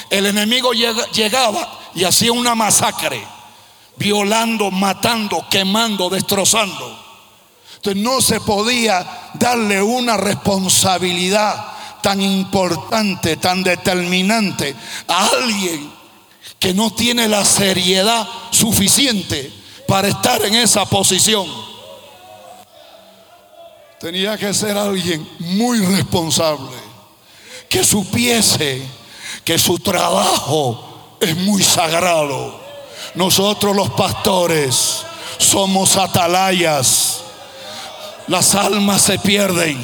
el 0.09 0.25
enemigo 0.25 0.71
llegaba 0.71 1.79
y 1.93 2.05
hacía 2.05 2.31
una 2.31 2.55
masacre, 2.55 3.21
violando, 3.97 4.71
matando, 4.71 5.45
quemando, 5.51 6.09
destrozando. 6.09 6.97
Entonces 7.75 8.01
no 8.01 8.21
se 8.21 8.39
podía 8.39 9.31
darle 9.33 9.81
una 9.81 10.15
responsabilidad 10.15 11.73
tan 12.01 12.21
importante, 12.21 13.35
tan 13.35 13.63
determinante 13.63 14.73
a 15.09 15.27
alguien 15.27 15.91
que 16.57 16.73
no 16.73 16.93
tiene 16.93 17.27
la 17.27 17.43
seriedad 17.43 18.25
suficiente 18.51 19.64
para 19.87 20.07
estar 20.07 20.43
en 20.43 20.55
esa 20.55 20.85
posición. 20.85 21.47
Tenía 23.99 24.37
que 24.37 24.53
ser 24.53 24.77
alguien 24.77 25.27
muy 25.39 25.79
responsable, 25.79 26.77
que 27.69 27.83
supiese 27.83 28.85
que 29.43 29.57
su 29.57 29.79
trabajo 29.79 31.17
es 31.19 31.35
muy 31.37 31.63
sagrado. 31.63 32.59
Nosotros 33.13 33.75
los 33.75 33.89
pastores 33.91 35.05
somos 35.37 35.95
atalayas. 35.97 37.21
Las 38.27 38.55
almas 38.55 39.01
se 39.01 39.19
pierden. 39.19 39.81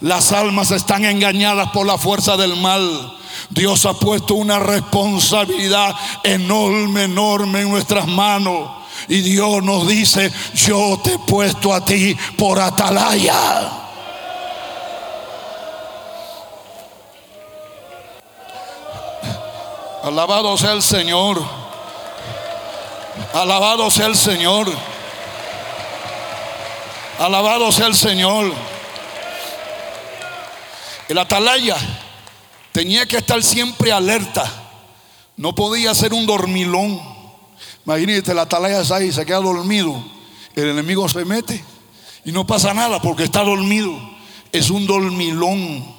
Las 0.00 0.32
almas 0.32 0.72
están 0.72 1.04
engañadas 1.04 1.70
por 1.70 1.86
la 1.86 1.96
fuerza 1.96 2.36
del 2.36 2.56
mal. 2.56 3.16
Dios 3.50 3.86
ha 3.86 3.94
puesto 3.94 4.34
una 4.34 4.58
responsabilidad 4.58 5.94
enorme, 6.24 7.04
enorme 7.04 7.60
en 7.60 7.70
nuestras 7.70 8.06
manos. 8.06 8.70
Y 9.08 9.20
Dios 9.20 9.62
nos 9.62 9.86
dice, 9.86 10.32
yo 10.54 11.00
te 11.02 11.14
he 11.14 11.18
puesto 11.18 11.72
a 11.72 11.84
ti 11.84 12.16
por 12.36 12.60
atalaya. 12.60 13.84
Alabado 20.02 20.56
sea 20.56 20.72
el 20.72 20.82
Señor. 20.82 21.42
Alabado 23.34 23.90
sea 23.90 24.06
el 24.06 24.16
Señor. 24.16 24.70
Alabado 27.18 27.72
sea 27.72 27.86
el 27.86 27.96
Señor. 27.96 28.52
El 31.08 31.18
atalaya 31.18 31.76
tenía 32.72 33.06
que 33.06 33.16
estar 33.16 33.42
siempre 33.42 33.90
alerta. 33.90 34.44
No 35.36 35.54
podía 35.54 35.94
ser 35.94 36.12
un 36.12 36.26
dormilón. 36.26 37.15
Imagínate, 37.86 38.34
la 38.34 38.42
atalaya 38.42 38.80
está 38.80 38.96
ahí, 38.96 39.12
se 39.12 39.24
queda 39.24 39.38
dormido. 39.38 40.04
El 40.56 40.70
enemigo 40.70 41.08
se 41.08 41.24
mete 41.24 41.62
y 42.24 42.32
no 42.32 42.44
pasa 42.44 42.74
nada 42.74 43.00
porque 43.00 43.22
está 43.22 43.44
dormido. 43.44 43.96
Es 44.50 44.70
un 44.70 44.86
dormilón. 44.86 45.94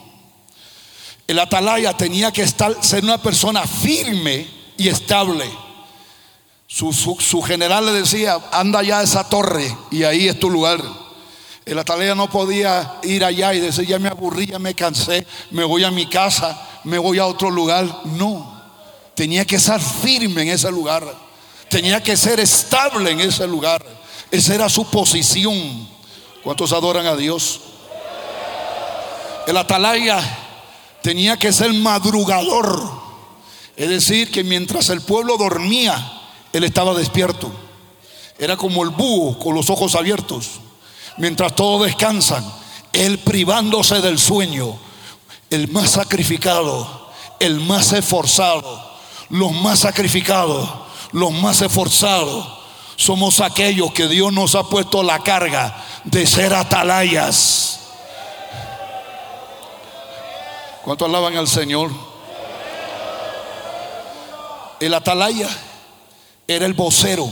El 1.28 1.39
atalaya 1.39 1.95
tenía 1.95 2.32
que 2.34 2.41
estar, 2.41 2.76
ser 2.84 3.06
una 3.06 3.21
persona 3.21 3.65
firme 3.65 4.47
y 4.76 4.89
estable. 4.89 5.45
Su, 6.67 6.91
su, 6.91 7.41
general 7.41 7.86
le 7.86 7.93
decía, 7.93 8.38
anda 8.52 8.84
ya 8.84 9.00
a 9.00 9.04
esa 9.04 9.30
torre 9.30 9.73
y 9.89 10.04
ahí 10.04 10.28
es 10.28 10.38
tu 10.38 10.50
lugar. 10.50 10.84
El 11.65 11.80
atalaya 11.80 12.15
no 12.15 12.30
podía 12.30 13.00
ir 13.04 13.23
allá 13.23 13.54
y 13.54 13.62
decir, 13.62 13.86
ya 13.86 14.00
me 14.00 14.10
aburrí, 14.10 14.47
ya 14.47 14.60
me 14.60 14.73
cansé, 14.73 15.26
me 15.52 15.63
voy 15.63 15.86
a 15.86 15.91
mi 15.91 16.08
casa, 16.08 16.62
me 16.84 16.97
voy 16.97 17.19
a 17.19 17.26
otro 17.26 17.50
lugar. 17.50 18.02
No, 18.06 18.62
tenía 19.15 19.45
que 19.45 19.56
estar 19.56 19.80
firme 19.80 20.41
en 20.41 20.50
ese 20.50 20.69
lugar. 20.69 21.27
Tenía 21.78 22.02
que 22.02 22.18
ser 22.18 22.40
estable 22.40 23.12
en 23.12 23.20
ese 23.20 23.46
lugar. 23.46 23.86
Esa 24.32 24.56
era 24.56 24.68
su 24.68 24.90
posición. 24.90 25.88
¿Cuántos 26.44 26.74
adoran 26.74 27.06
a 27.06 27.16
Dios? 27.16 27.60
El 29.46 29.56
atalaya 29.58 30.20
tenía 31.04 31.38
que 31.38 31.54
ser 31.54 31.72
madrugador. 31.74 32.82
Es 33.76 33.90
decir, 33.90 34.32
que 34.32 34.44
mientras 34.44 34.90
el 34.90 35.02
pueblo 35.02 35.38
dormía, 35.38 36.20
él 36.52 36.63
estaba 36.63 36.96
despierto. 36.96 37.52
Era 38.40 38.58
como 38.58 38.84
el 38.84 38.90
búho 38.90 39.38
con 39.38 39.54
los 39.54 39.70
ojos 39.70 39.94
abiertos. 39.94 40.54
Mientras 41.18 41.56
todos 41.56 41.86
descansan, 41.86 42.44
él 42.92 43.20
privándose 43.20 44.02
del 44.02 44.18
sueño. 44.18 44.80
El 45.52 45.68
más 45.68 45.92
sacrificado, 45.92 47.12
el 47.40 47.60
más 47.60 47.94
esforzado, 47.94 48.98
los 49.30 49.52
más 49.52 49.78
sacrificados 49.78 50.87
los 51.12 51.32
más 51.32 51.62
esforzados 51.62 52.58
somos 52.98 53.39
aquellos 53.41 53.93
que 53.93 54.08
Dios 54.08 54.34
nos 54.34 54.56
ha 54.56 54.63
puesto 54.63 55.04
la 55.04 55.20
carga 55.20 55.84
de 56.04 56.26
ser 56.26 56.54
atalayas. 56.54 57.80
¿Cuánto 60.84 61.06
alaban 61.06 61.38
al 61.38 61.48
Señor? 61.48 61.91
El 64.80 64.93
atalaya 64.93 65.50
era 66.48 66.65
el 66.65 66.74
vocero. 66.74 67.30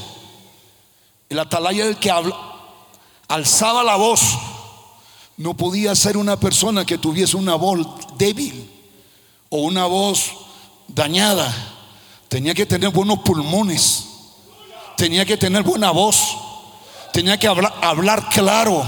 El 1.29 1.39
atalaya 1.39 1.83
era 1.85 1.89
el 1.89 1.97
que 1.97 2.11
alzaba 3.27 3.83
la 3.83 3.95
voz. 3.95 4.21
No 5.38 5.55
podía 5.55 5.95
ser 5.95 6.15
una 6.15 6.39
persona 6.39 6.85
que 6.85 6.99
tuviese 6.99 7.38
una 7.38 7.55
voz 7.55 7.88
débil 8.17 8.71
o 9.49 9.57
una 9.57 9.85
voz 9.85 10.31
dañada 10.88 11.74
Tenía 12.27 12.53
que 12.53 12.65
tener 12.65 12.89
buenos 12.89 13.19
pulmones. 13.19 14.05
Tenía 14.97 15.25
que 15.25 15.38
tener 15.38 15.63
buena 15.63 15.91
voz. 15.91 16.38
Tenía 17.13 17.38
que 17.38 17.47
hablar, 17.47 18.29
claro. 18.29 18.85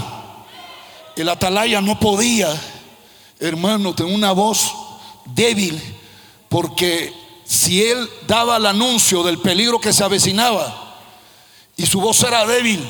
El 1.16 1.28
atalaya 1.28 1.80
no 1.80 1.98
podía, 1.98 2.48
hermano, 3.40 3.94
tener 3.94 4.14
una 4.14 4.32
voz 4.32 4.72
débil. 5.24 5.80
Porque 6.48 7.12
si 7.44 7.82
él 7.82 8.08
daba 8.26 8.56
el 8.56 8.66
anuncio 8.66 9.22
del 9.22 9.38
peligro 9.38 9.80
que 9.80 9.92
se 9.92 10.04
avecinaba 10.04 10.98
y 11.76 11.86
su 11.86 12.00
voz 12.00 12.22
era 12.22 12.46
débil, 12.46 12.86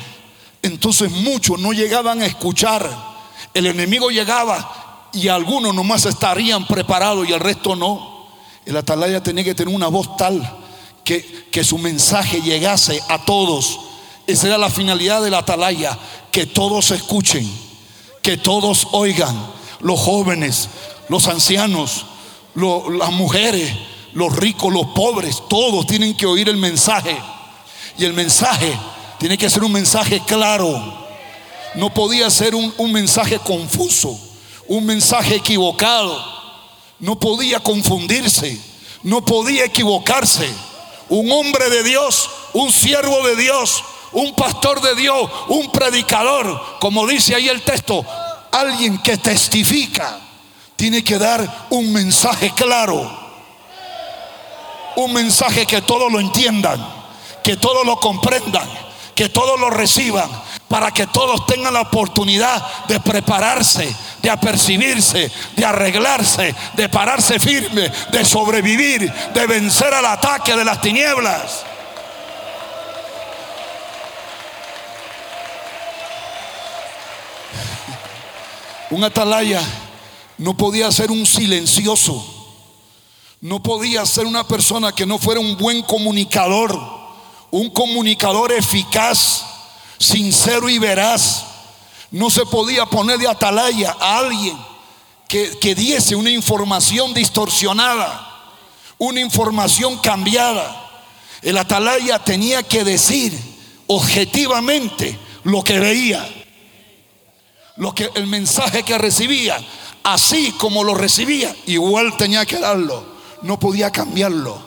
entonces 0.62 1.10
muchos 1.10 1.58
no 1.60 1.72
llegaban 1.72 2.20
a 2.20 2.26
escuchar. 2.26 2.88
El 3.54 3.66
enemigo 3.66 4.10
llegaba 4.10 5.08
y 5.12 5.28
algunos 5.28 5.74
nomás 5.74 6.04
estarían 6.06 6.66
preparados 6.66 7.28
y 7.28 7.32
el 7.32 7.40
resto 7.40 7.76
no. 7.76 8.17
El 8.68 8.76
atalaya 8.76 9.22
tenía 9.22 9.44
que 9.44 9.54
tener 9.54 9.74
una 9.74 9.88
voz 9.88 10.14
tal 10.18 10.46
que, 11.02 11.46
que 11.50 11.64
su 11.64 11.78
mensaje 11.78 12.42
llegase 12.42 13.02
a 13.08 13.24
todos. 13.24 13.80
Esa 14.26 14.48
era 14.48 14.58
la 14.58 14.68
finalidad 14.68 15.22
del 15.22 15.32
atalaya, 15.32 15.98
que 16.30 16.44
todos 16.44 16.90
escuchen, 16.90 17.50
que 18.20 18.36
todos 18.36 18.88
oigan, 18.92 19.34
los 19.80 19.98
jóvenes, 19.98 20.68
los 21.08 21.28
ancianos, 21.28 22.04
las 22.54 23.10
mujeres, 23.10 23.72
los 24.12 24.36
ricos, 24.36 24.70
los 24.70 24.88
pobres, 24.88 25.42
todos 25.48 25.86
tienen 25.86 26.14
que 26.14 26.26
oír 26.26 26.50
el 26.50 26.58
mensaje. 26.58 27.16
Y 27.96 28.04
el 28.04 28.12
mensaje 28.12 28.78
tiene 29.18 29.38
que 29.38 29.48
ser 29.48 29.64
un 29.64 29.72
mensaje 29.72 30.20
claro. 30.26 31.08
No 31.74 31.94
podía 31.94 32.28
ser 32.28 32.54
un, 32.54 32.74
un 32.76 32.92
mensaje 32.92 33.38
confuso, 33.38 34.20
un 34.66 34.84
mensaje 34.84 35.36
equivocado 35.36 36.37
no 37.00 37.18
podía 37.18 37.60
confundirse, 37.60 38.60
no 39.02 39.24
podía 39.24 39.64
equivocarse. 39.64 40.48
Un 41.08 41.30
hombre 41.32 41.70
de 41.70 41.82
Dios, 41.82 42.28
un 42.52 42.70
siervo 42.72 43.26
de 43.26 43.36
Dios, 43.36 43.82
un 44.12 44.34
pastor 44.34 44.80
de 44.80 44.94
Dios, 44.94 45.30
un 45.48 45.70
predicador, 45.70 46.78
como 46.80 47.06
dice 47.06 47.34
ahí 47.34 47.48
el 47.48 47.62
texto, 47.62 48.04
alguien 48.50 48.98
que 48.98 49.16
testifica, 49.16 50.18
tiene 50.76 51.02
que 51.02 51.18
dar 51.18 51.66
un 51.70 51.92
mensaje 51.92 52.52
claro. 52.54 53.26
un 54.96 55.12
mensaje 55.12 55.64
que 55.64 55.80
todos 55.82 56.10
lo 56.10 56.18
entiendan, 56.18 56.84
que 57.44 57.56
todos 57.56 57.86
lo 57.86 58.00
comprendan, 58.00 58.68
que 59.14 59.28
todos 59.28 59.58
lo 59.60 59.70
reciban, 59.70 60.28
para 60.68 60.92
que 60.92 61.06
todos 61.06 61.46
tengan 61.46 61.72
la 61.72 61.80
oportunidad 61.80 62.84
de 62.86 63.00
prepararse, 63.00 63.94
de 64.20 64.30
apercibirse, 64.30 65.32
de 65.56 65.64
arreglarse, 65.64 66.54
de 66.74 66.88
pararse 66.88 67.40
firme, 67.40 67.90
de 68.12 68.24
sobrevivir, 68.24 69.10
de 69.10 69.46
vencer 69.46 69.92
al 69.94 70.04
ataque 70.04 70.54
de 70.54 70.64
las 70.64 70.80
tinieblas. 70.80 71.64
Un 78.90 79.04
atalaya 79.04 79.62
no 80.38 80.56
podía 80.56 80.90
ser 80.92 81.10
un 81.10 81.26
silencioso, 81.26 82.24
no 83.40 83.62
podía 83.62 84.04
ser 84.06 84.26
una 84.26 84.46
persona 84.46 84.92
que 84.92 85.06
no 85.06 85.18
fuera 85.18 85.40
un 85.40 85.56
buen 85.56 85.82
comunicador, 85.82 86.78
un 87.50 87.70
comunicador 87.70 88.52
eficaz, 88.52 89.44
sincero 89.98 90.68
y 90.68 90.78
veraz. 90.78 91.44
No 92.10 92.30
se 92.30 92.46
podía 92.46 92.86
poner 92.86 93.18
de 93.18 93.28
atalaya 93.28 93.96
a 94.00 94.18
alguien 94.18 94.56
que, 95.28 95.58
que 95.58 95.74
diese 95.74 96.16
una 96.16 96.30
información 96.30 97.12
distorsionada, 97.12 98.26
una 98.96 99.20
información 99.20 99.98
cambiada. 99.98 100.84
El 101.42 101.58
atalaya 101.58 102.18
tenía 102.18 102.62
que 102.62 102.84
decir 102.84 103.38
objetivamente 103.86 105.18
lo 105.44 105.62
que 105.62 105.78
veía 105.78 106.26
lo 107.78 107.94
que 107.94 108.10
el 108.14 108.26
mensaje 108.26 108.82
que 108.82 108.98
recibía, 108.98 109.56
así 110.02 110.52
como 110.52 110.84
lo 110.84 110.94
recibía, 110.94 111.54
igual 111.66 112.16
tenía 112.16 112.44
que 112.44 112.58
darlo. 112.58 113.18
No 113.42 113.58
podía 113.58 113.90
cambiarlo, 113.90 114.60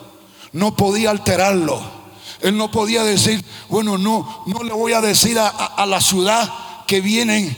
no 0.52 0.74
podía 0.74 1.10
alterarlo. 1.10 2.01
Él 2.42 2.56
no 2.56 2.70
podía 2.70 3.04
decir, 3.04 3.44
bueno, 3.68 3.96
no, 3.96 4.42
no 4.46 4.64
le 4.64 4.72
voy 4.72 4.92
a 4.92 5.00
decir 5.00 5.38
a, 5.38 5.86
la 5.86 6.00
ciudad 6.00 6.52
que 6.88 7.00
vienen, 7.00 7.56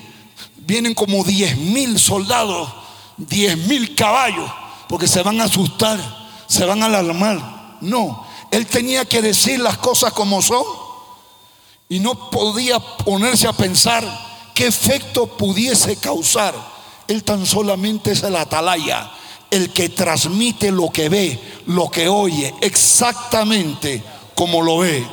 vienen 0.59 0.95
como 0.95 1.25
10 1.25 1.57
mil 1.57 1.99
soldados, 1.99 2.71
10 3.17 3.67
mil 3.67 3.95
caballos, 3.95 4.51
porque 4.87 5.09
se 5.09 5.23
van 5.23 5.41
a 5.41 5.45
asustar, 5.45 5.99
se 6.47 6.67
van 6.67 6.83
a 6.83 6.87
alarmar. 6.87 7.79
No, 7.81 8.27
él 8.51 8.67
tenía 8.67 9.07
que 9.07 9.23
decir 9.23 9.59
las 9.59 9.79
cosas 9.79 10.13
como 10.13 10.43
son 10.43 10.65
y 11.89 11.99
no 11.99 12.29
podía 12.29 12.79
ponerse 12.79 13.49
a 13.49 13.55
pensar 13.55 14.05
qué 14.55 14.67
efecto 14.67 15.27
pudiese 15.27 15.97
causar. 15.97 16.55
Él 17.09 17.25
tan 17.25 17.47
solamente 17.47 18.13
es 18.13 18.23
el 18.23 18.37
atalaya, 18.37 19.11
el 19.51 19.71
que 19.71 19.89
transmite 19.89 20.71
lo 20.71 20.91
que 20.91 21.09
ve, 21.09 21.41
lo 21.67 21.91
que 21.91 22.07
oye, 22.07 22.55
exactamente 22.61 24.14
como 24.35 24.63
lo 24.63 24.79
ve. 24.79 25.07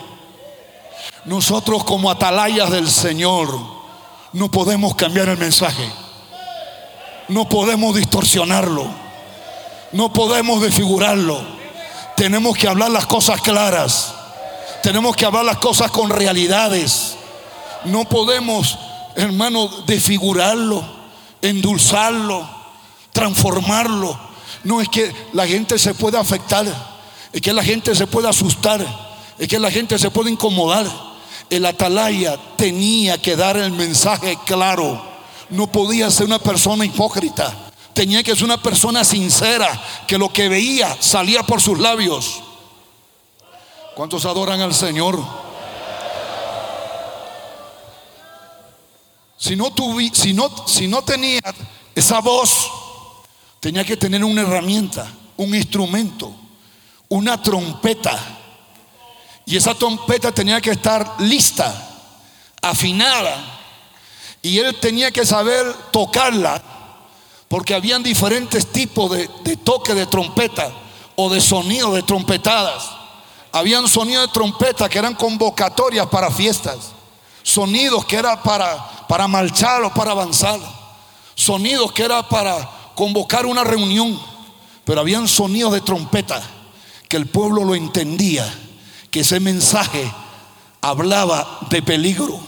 Nosotros 1.25 1.83
como 1.83 2.09
atalayas 2.09 2.71
del 2.71 2.89
Señor 2.89 3.49
no 4.33 4.49
podemos 4.49 4.95
cambiar 4.95 5.29
el 5.29 5.37
mensaje. 5.37 5.87
No 7.27 7.47
podemos 7.47 7.95
distorsionarlo. 7.95 8.87
No 9.91 10.11
podemos 10.11 10.61
desfigurarlo. 10.61 11.41
Tenemos 12.15 12.57
que 12.57 12.67
hablar 12.67 12.91
las 12.91 13.05
cosas 13.05 13.41
claras. 13.41 14.13
Tenemos 14.83 15.15
que 15.15 15.25
hablar 15.25 15.45
las 15.45 15.57
cosas 15.57 15.91
con 15.91 16.09
realidades. 16.09 17.15
No 17.85 18.05
podemos 18.05 18.77
hermano, 19.15 19.69
desfigurarlo, 19.85 20.83
endulzarlo, 21.41 22.47
transformarlo. 23.11 24.17
No 24.63 24.81
es 24.81 24.89
que 24.89 25.13
la 25.33 25.47
gente 25.47 25.77
se 25.79 25.93
pueda 25.93 26.19
afectar, 26.19 26.65
es 27.31 27.41
que 27.41 27.53
la 27.53 27.63
gente 27.63 27.95
se 27.95 28.07
pueda 28.07 28.29
asustar, 28.29 28.85
es 29.41 29.47
que 29.47 29.57
la 29.57 29.71
gente 29.71 29.97
se 29.97 30.11
puede 30.11 30.29
incomodar. 30.29 30.85
El 31.49 31.65
atalaya 31.65 32.37
tenía 32.57 33.19
que 33.19 33.35
dar 33.35 33.57
el 33.57 33.71
mensaje 33.71 34.37
claro. 34.45 35.03
No 35.49 35.65
podía 35.65 36.11
ser 36.11 36.27
una 36.27 36.37
persona 36.37 36.85
hipócrita. 36.85 37.71
Tenía 37.95 38.21
que 38.21 38.35
ser 38.35 38.43
una 38.43 38.61
persona 38.61 39.03
sincera, 39.03 39.83
que 40.07 40.19
lo 40.19 40.31
que 40.31 40.47
veía 40.47 40.95
salía 40.99 41.41
por 41.41 41.59
sus 41.59 41.79
labios. 41.79 42.39
¿Cuántos 43.95 44.25
adoran 44.25 44.61
al 44.61 44.75
Señor? 44.75 45.19
Si 49.37 49.55
no, 49.55 49.73
no, 49.73 50.67
si 50.67 50.87
no 50.87 51.01
tenía 51.01 51.41
esa 51.95 52.21
voz, 52.21 52.69
tenía 53.59 53.83
que 53.83 53.97
tener 53.97 54.23
una 54.23 54.43
herramienta, 54.43 55.11
un 55.35 55.55
instrumento, 55.55 56.31
una 57.09 57.41
trompeta. 57.41 58.30
Y 59.45 59.57
esa 59.57 59.73
trompeta 59.73 60.31
tenía 60.31 60.61
que 60.61 60.71
estar 60.71 61.15
lista, 61.19 61.73
afinada. 62.61 63.59
Y 64.41 64.59
él 64.59 64.75
tenía 64.79 65.11
que 65.11 65.25
saber 65.25 65.65
tocarla, 65.91 66.61
porque 67.47 67.75
habían 67.75 68.01
diferentes 68.01 68.71
tipos 68.71 69.11
de, 69.11 69.57
toque 69.57 69.93
de 69.93 70.05
trompeta 70.05 70.71
o 71.15 71.29
de 71.29 71.41
sonido 71.41 71.93
de 71.93 72.03
trompetadas. 72.03 72.89
Habían 73.51 73.87
sonidos 73.87 74.27
de 74.27 74.33
trompeta 74.33 74.87
que 74.87 74.99
eran 74.99 75.15
convocatorias 75.15 76.07
para 76.07 76.31
fiestas, 76.31 76.91
sonidos 77.43 78.05
que 78.05 78.15
eran 78.15 78.41
para 78.41 79.01
para 79.11 79.27
marchar 79.27 79.83
o 79.83 79.93
para 79.93 80.11
avanzar. 80.11 80.57
Sonidos 81.35 81.91
que 81.91 82.03
era 82.03 82.29
para 82.29 82.55
convocar 82.95 83.45
una 83.45 83.61
reunión, 83.61 84.17
pero 84.85 85.01
habían 85.01 85.27
sonidos 85.27 85.73
de 85.73 85.81
trompeta 85.81 86.41
que 87.09 87.17
el 87.17 87.27
pueblo 87.27 87.65
lo 87.65 87.75
entendía, 87.75 88.45
que 89.11 89.19
ese 89.19 89.39
mensaje 89.39 90.11
hablaba 90.81 91.59
de 91.69 91.81
peligro, 91.81 92.39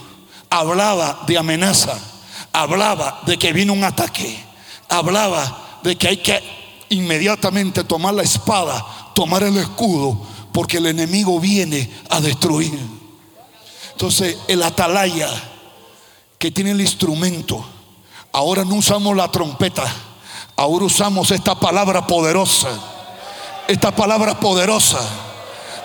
hablaba 0.50 1.24
de 1.28 1.38
amenaza, 1.38 2.00
hablaba 2.54 3.22
de 3.26 3.38
que 3.38 3.54
viene 3.54 3.72
un 3.72 3.84
ataque, 3.84 4.44
hablaba 4.90 5.80
de 5.84 5.98
que 5.98 6.08
hay 6.08 6.18
que 6.18 6.42
inmediatamente 6.90 7.84
tomar 7.84 8.14
la 8.14 8.24
espada, 8.24 8.84
tomar 9.14 9.44
el 9.44 9.58
escudo, 9.58 10.20
porque 10.54 10.78
el 10.78 10.86
enemigo 10.88 11.40
viene 11.40 11.92
a 12.10 12.22
destruir. 12.22 12.80
Entonces 13.92 14.38
el 14.48 14.64
atalaya 14.64 15.30
que 16.40 16.52
tiene 16.52 16.72
el 16.72 16.82
instrumento. 16.82 17.64
Ahora 18.32 18.66
no 18.66 18.76
usamos 18.76 19.16
la 19.16 19.30
trompeta, 19.32 19.84
ahora 20.56 20.86
usamos 20.86 21.32
esta 21.32 21.60
palabra 21.60 22.08
poderosa. 22.08 22.70
Esta 23.68 23.96
palabra 23.96 24.40
poderosa. 24.40 25.00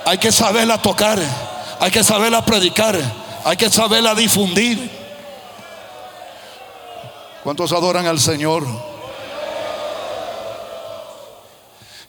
Hay 0.08 0.16
que 0.16 0.32
saberla 0.32 0.80
tocar, 0.80 1.20
hay 1.80 1.90
que 1.90 2.02
saberla 2.02 2.42
predicar, 2.42 2.98
hay 3.44 3.56
que 3.58 3.68
saberla 3.68 4.14
difundir. 4.14 4.90
¿Cuántos 7.44 7.70
adoran 7.72 8.06
al 8.06 8.18
Señor? 8.18 8.66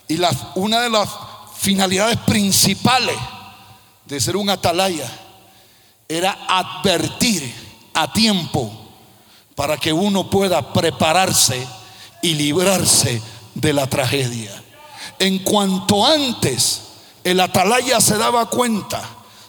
Y 0.08 0.18
una 0.56 0.80
de 0.80 0.90
las 0.90 1.10
finalidades 1.58 2.16
principales 2.20 3.18
de 4.06 4.22
ser 4.22 4.38
un 4.38 4.50
atalaya 4.50 5.12
era 6.08 6.38
advertir 6.48 7.54
a 7.96 8.14
tiempo 8.14 8.72
para 9.56 9.76
que 9.76 9.92
uno 9.92 10.30
pueda 10.30 10.72
prepararse 10.72 11.68
y 12.22 12.36
librarse 12.36 13.22
de 13.56 13.74
la 13.74 13.88
tragedia. 13.88 14.54
En 15.20 15.40
cuanto 15.40 16.06
antes 16.06 16.84
el 17.24 17.40
atalaya 17.40 18.00
se 18.02 18.18
daba 18.18 18.50
cuenta 18.50 19.02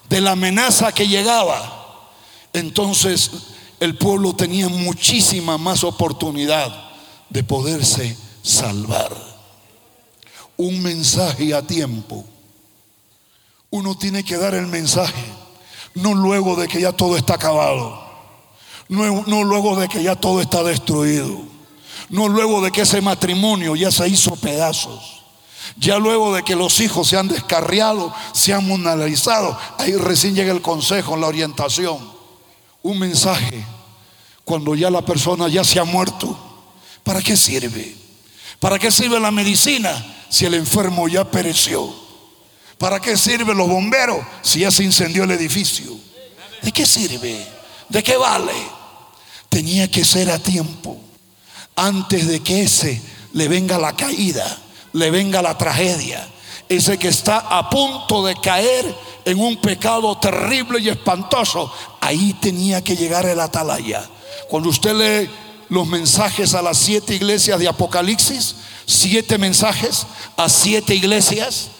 de 0.08 0.20
la 0.20 0.32
amenaza 0.32 0.92
que 0.92 1.08
llegaba, 1.08 2.08
entonces 2.52 3.30
el 3.80 3.96
pueblo 3.96 4.34
tenía 4.34 4.68
muchísima 4.68 5.56
más 5.56 5.84
oportunidad 5.84 6.90
de 7.28 7.44
poderse 7.44 8.16
salvar. 8.42 9.16
Un 10.56 10.82
mensaje 10.82 11.54
a 11.54 11.62
tiempo. 11.62 12.24
Uno 13.70 13.96
tiene 13.96 14.24
que 14.24 14.36
dar 14.36 14.54
el 14.54 14.66
mensaje, 14.66 15.24
no 15.94 16.14
luego 16.14 16.56
de 16.56 16.68
que 16.68 16.80
ya 16.80 16.92
todo 16.92 17.16
está 17.16 17.34
acabado. 17.34 18.10
No, 18.90 19.44
luego 19.44 19.78
de 19.78 19.88
que 19.88 20.02
ya 20.02 20.16
todo 20.16 20.40
está 20.40 20.64
destruido. 20.64 21.40
No 22.08 22.28
luego 22.28 22.60
de 22.60 22.72
que 22.72 22.80
ese 22.80 23.00
matrimonio 23.00 23.76
ya 23.76 23.92
se 23.92 24.08
hizo 24.08 24.34
pedazos. 24.34 25.19
Ya 25.76 25.98
luego 25.98 26.34
de 26.34 26.42
que 26.42 26.56
los 26.56 26.80
hijos 26.80 27.08
se 27.08 27.16
han 27.16 27.28
descarriado, 27.28 28.14
se 28.32 28.52
han 28.52 28.66
monalizado. 28.66 29.58
Ahí 29.78 29.94
recién 29.94 30.34
llega 30.34 30.52
el 30.52 30.62
consejo, 30.62 31.16
la 31.16 31.26
orientación. 31.26 31.98
Un 32.82 32.98
mensaje 32.98 33.64
cuando 34.44 34.74
ya 34.74 34.90
la 34.90 35.02
persona 35.02 35.48
ya 35.48 35.64
se 35.64 35.78
ha 35.78 35.84
muerto. 35.84 36.38
¿Para 37.02 37.22
qué 37.22 37.36
sirve? 37.36 37.96
¿Para 38.58 38.78
qué 38.78 38.90
sirve 38.90 39.18
la 39.20 39.30
medicina 39.30 39.90
si 40.28 40.44
el 40.44 40.54
enfermo 40.54 41.08
ya 41.08 41.30
pereció? 41.30 41.92
¿Para 42.78 43.00
qué 43.00 43.16
sirven 43.16 43.56
los 43.56 43.68
bomberos 43.68 44.24
si 44.42 44.60
ya 44.60 44.70
se 44.70 44.84
incendió 44.84 45.24
el 45.24 45.30
edificio? 45.30 45.96
¿De 46.62 46.72
qué 46.72 46.84
sirve? 46.84 47.46
¿De 47.88 48.02
qué 48.02 48.16
vale? 48.16 48.80
tenía 49.50 49.90
que 49.90 50.04
ser 50.04 50.30
a 50.30 50.38
tiempo, 50.38 50.96
antes 51.76 52.26
de 52.28 52.40
que 52.40 52.62
ese 52.62 53.02
le 53.34 53.48
venga 53.48 53.78
la 53.78 53.94
caída, 53.94 54.58
le 54.92 55.10
venga 55.10 55.42
la 55.42 55.56
tragedia. 55.56 56.26
ese 56.68 56.98
que 56.98 57.08
está 57.08 57.38
a 57.38 57.68
punto 57.68 58.24
de 58.24 58.36
caer 58.36 58.94
en 59.24 59.40
un 59.40 59.56
pecado 59.56 60.16
terrible 60.18 60.78
y 60.78 60.88
espantoso, 60.88 61.72
ahí 62.00 62.32
tenía 62.34 62.82
que 62.82 62.96
llegar 62.96 63.26
el 63.26 63.40
atalaya. 63.40 64.08
Cuando 64.48 64.68
usted 64.68 64.94
lee 64.94 65.30
los 65.68 65.86
mensajes 65.88 66.54
a 66.54 66.62
las 66.62 66.78
siete 66.78 67.14
iglesias 67.14 67.58
de 67.58 67.66
Apocalipsis, 67.66 68.54
siete 68.86 69.36
mensajes 69.36 70.06
a 70.36 70.48
siete 70.48 70.94
iglesias, 70.94 71.70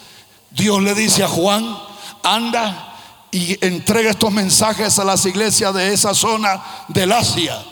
Dios 0.50 0.82
le 0.82 0.94
dice 0.94 1.22
a 1.22 1.28
Juan, 1.28 1.78
anda 2.24 2.96
y 3.30 3.64
entrega 3.64 4.10
estos 4.10 4.32
mensajes 4.32 4.98
a 4.98 5.04
las 5.04 5.24
iglesias 5.24 5.72
de 5.72 5.92
esa 5.92 6.14
zona 6.14 6.62
del 6.88 7.12
Asia. 7.12 7.62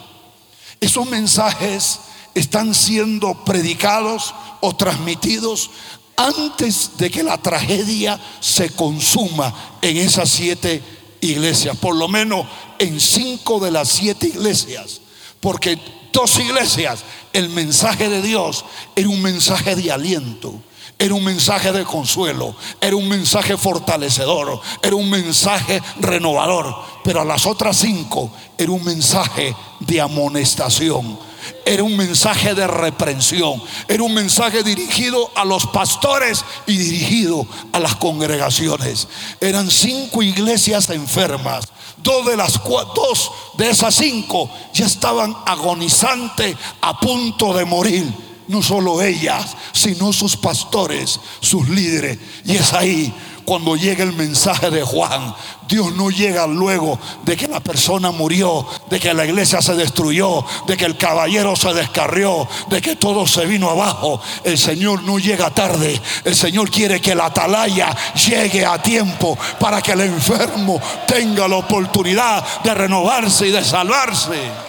Esos 0.80 1.08
mensajes 1.08 1.98
están 2.38 2.74
siendo 2.74 3.44
predicados 3.44 4.34
o 4.60 4.74
transmitidos 4.74 5.70
antes 6.16 6.92
de 6.98 7.10
que 7.10 7.22
la 7.22 7.38
tragedia 7.38 8.18
se 8.40 8.70
consuma 8.70 9.54
en 9.82 9.96
esas 9.96 10.28
siete 10.28 10.82
iglesias, 11.20 11.76
por 11.76 11.94
lo 11.94 12.08
menos 12.08 12.46
en 12.78 13.00
cinco 13.00 13.60
de 13.60 13.70
las 13.70 13.88
siete 13.88 14.28
iglesias, 14.28 15.00
porque 15.40 15.78
dos 16.12 16.38
iglesias, 16.38 17.00
el 17.32 17.48
mensaje 17.50 18.08
de 18.08 18.22
Dios 18.22 18.64
era 18.96 19.08
un 19.08 19.22
mensaje 19.22 19.76
de 19.76 19.92
aliento, 19.92 20.54
era 20.98 21.14
un 21.14 21.22
mensaje 21.22 21.70
de 21.70 21.84
consuelo, 21.84 22.56
era 22.80 22.96
un 22.96 23.08
mensaje 23.08 23.56
fortalecedor, 23.56 24.60
era 24.82 24.96
un 24.96 25.08
mensaje 25.08 25.80
renovador, 26.00 26.74
pero 27.04 27.20
a 27.20 27.24
las 27.24 27.46
otras 27.46 27.76
cinco 27.76 28.32
era 28.56 28.72
un 28.72 28.82
mensaje 28.82 29.54
de 29.78 30.00
amonestación 30.00 31.28
era 31.64 31.82
un 31.82 31.96
mensaje 31.96 32.54
de 32.54 32.66
reprensión, 32.66 33.62
era 33.88 34.02
un 34.02 34.14
mensaje 34.14 34.62
dirigido 34.62 35.30
a 35.34 35.44
los 35.44 35.66
pastores 35.66 36.44
y 36.66 36.76
dirigido 36.76 37.46
a 37.72 37.78
las 37.78 37.96
congregaciones. 37.96 39.08
Eran 39.40 39.70
cinco 39.70 40.22
iglesias 40.22 40.90
enfermas. 40.90 41.64
Dos 41.98 42.26
de 42.26 42.36
las 42.36 42.60
dos 42.94 43.30
de 43.56 43.70
esas 43.70 43.94
cinco 43.94 44.48
ya 44.72 44.86
estaban 44.86 45.36
agonizantes 45.46 46.56
a 46.80 46.98
punto 46.98 47.52
de 47.54 47.64
morir. 47.64 48.28
No 48.46 48.62
solo 48.62 49.02
ellas, 49.02 49.56
sino 49.72 50.10
sus 50.12 50.34
pastores, 50.36 51.20
sus 51.40 51.68
líderes. 51.68 52.18
Y 52.46 52.56
es 52.56 52.72
ahí 52.72 53.12
cuando 53.48 53.76
llega 53.76 54.04
el 54.04 54.12
mensaje 54.12 54.70
de 54.70 54.82
Juan. 54.82 55.34
Dios 55.66 55.94
no 55.94 56.10
llega 56.10 56.46
luego 56.46 56.98
de 57.22 57.34
que 57.34 57.48
la 57.48 57.60
persona 57.60 58.10
murió, 58.10 58.66
de 58.90 59.00
que 59.00 59.14
la 59.14 59.24
iglesia 59.24 59.62
se 59.62 59.74
destruyó, 59.74 60.44
de 60.66 60.76
que 60.76 60.84
el 60.84 60.98
caballero 60.98 61.56
se 61.56 61.72
descarrió, 61.72 62.46
de 62.68 62.82
que 62.82 62.96
todo 62.96 63.26
se 63.26 63.46
vino 63.46 63.70
abajo. 63.70 64.20
El 64.44 64.58
Señor 64.58 65.02
no 65.02 65.18
llega 65.18 65.48
tarde. 65.48 65.98
El 66.24 66.36
Señor 66.36 66.70
quiere 66.70 67.00
que 67.00 67.14
la 67.14 67.26
atalaya 67.26 67.96
llegue 68.14 68.66
a 68.66 68.82
tiempo 68.82 69.38
para 69.58 69.80
que 69.80 69.92
el 69.92 70.02
enfermo 70.02 70.78
tenga 71.06 71.48
la 71.48 71.56
oportunidad 71.56 72.44
de 72.62 72.74
renovarse 72.74 73.48
y 73.48 73.50
de 73.50 73.64
salvarse. 73.64 74.67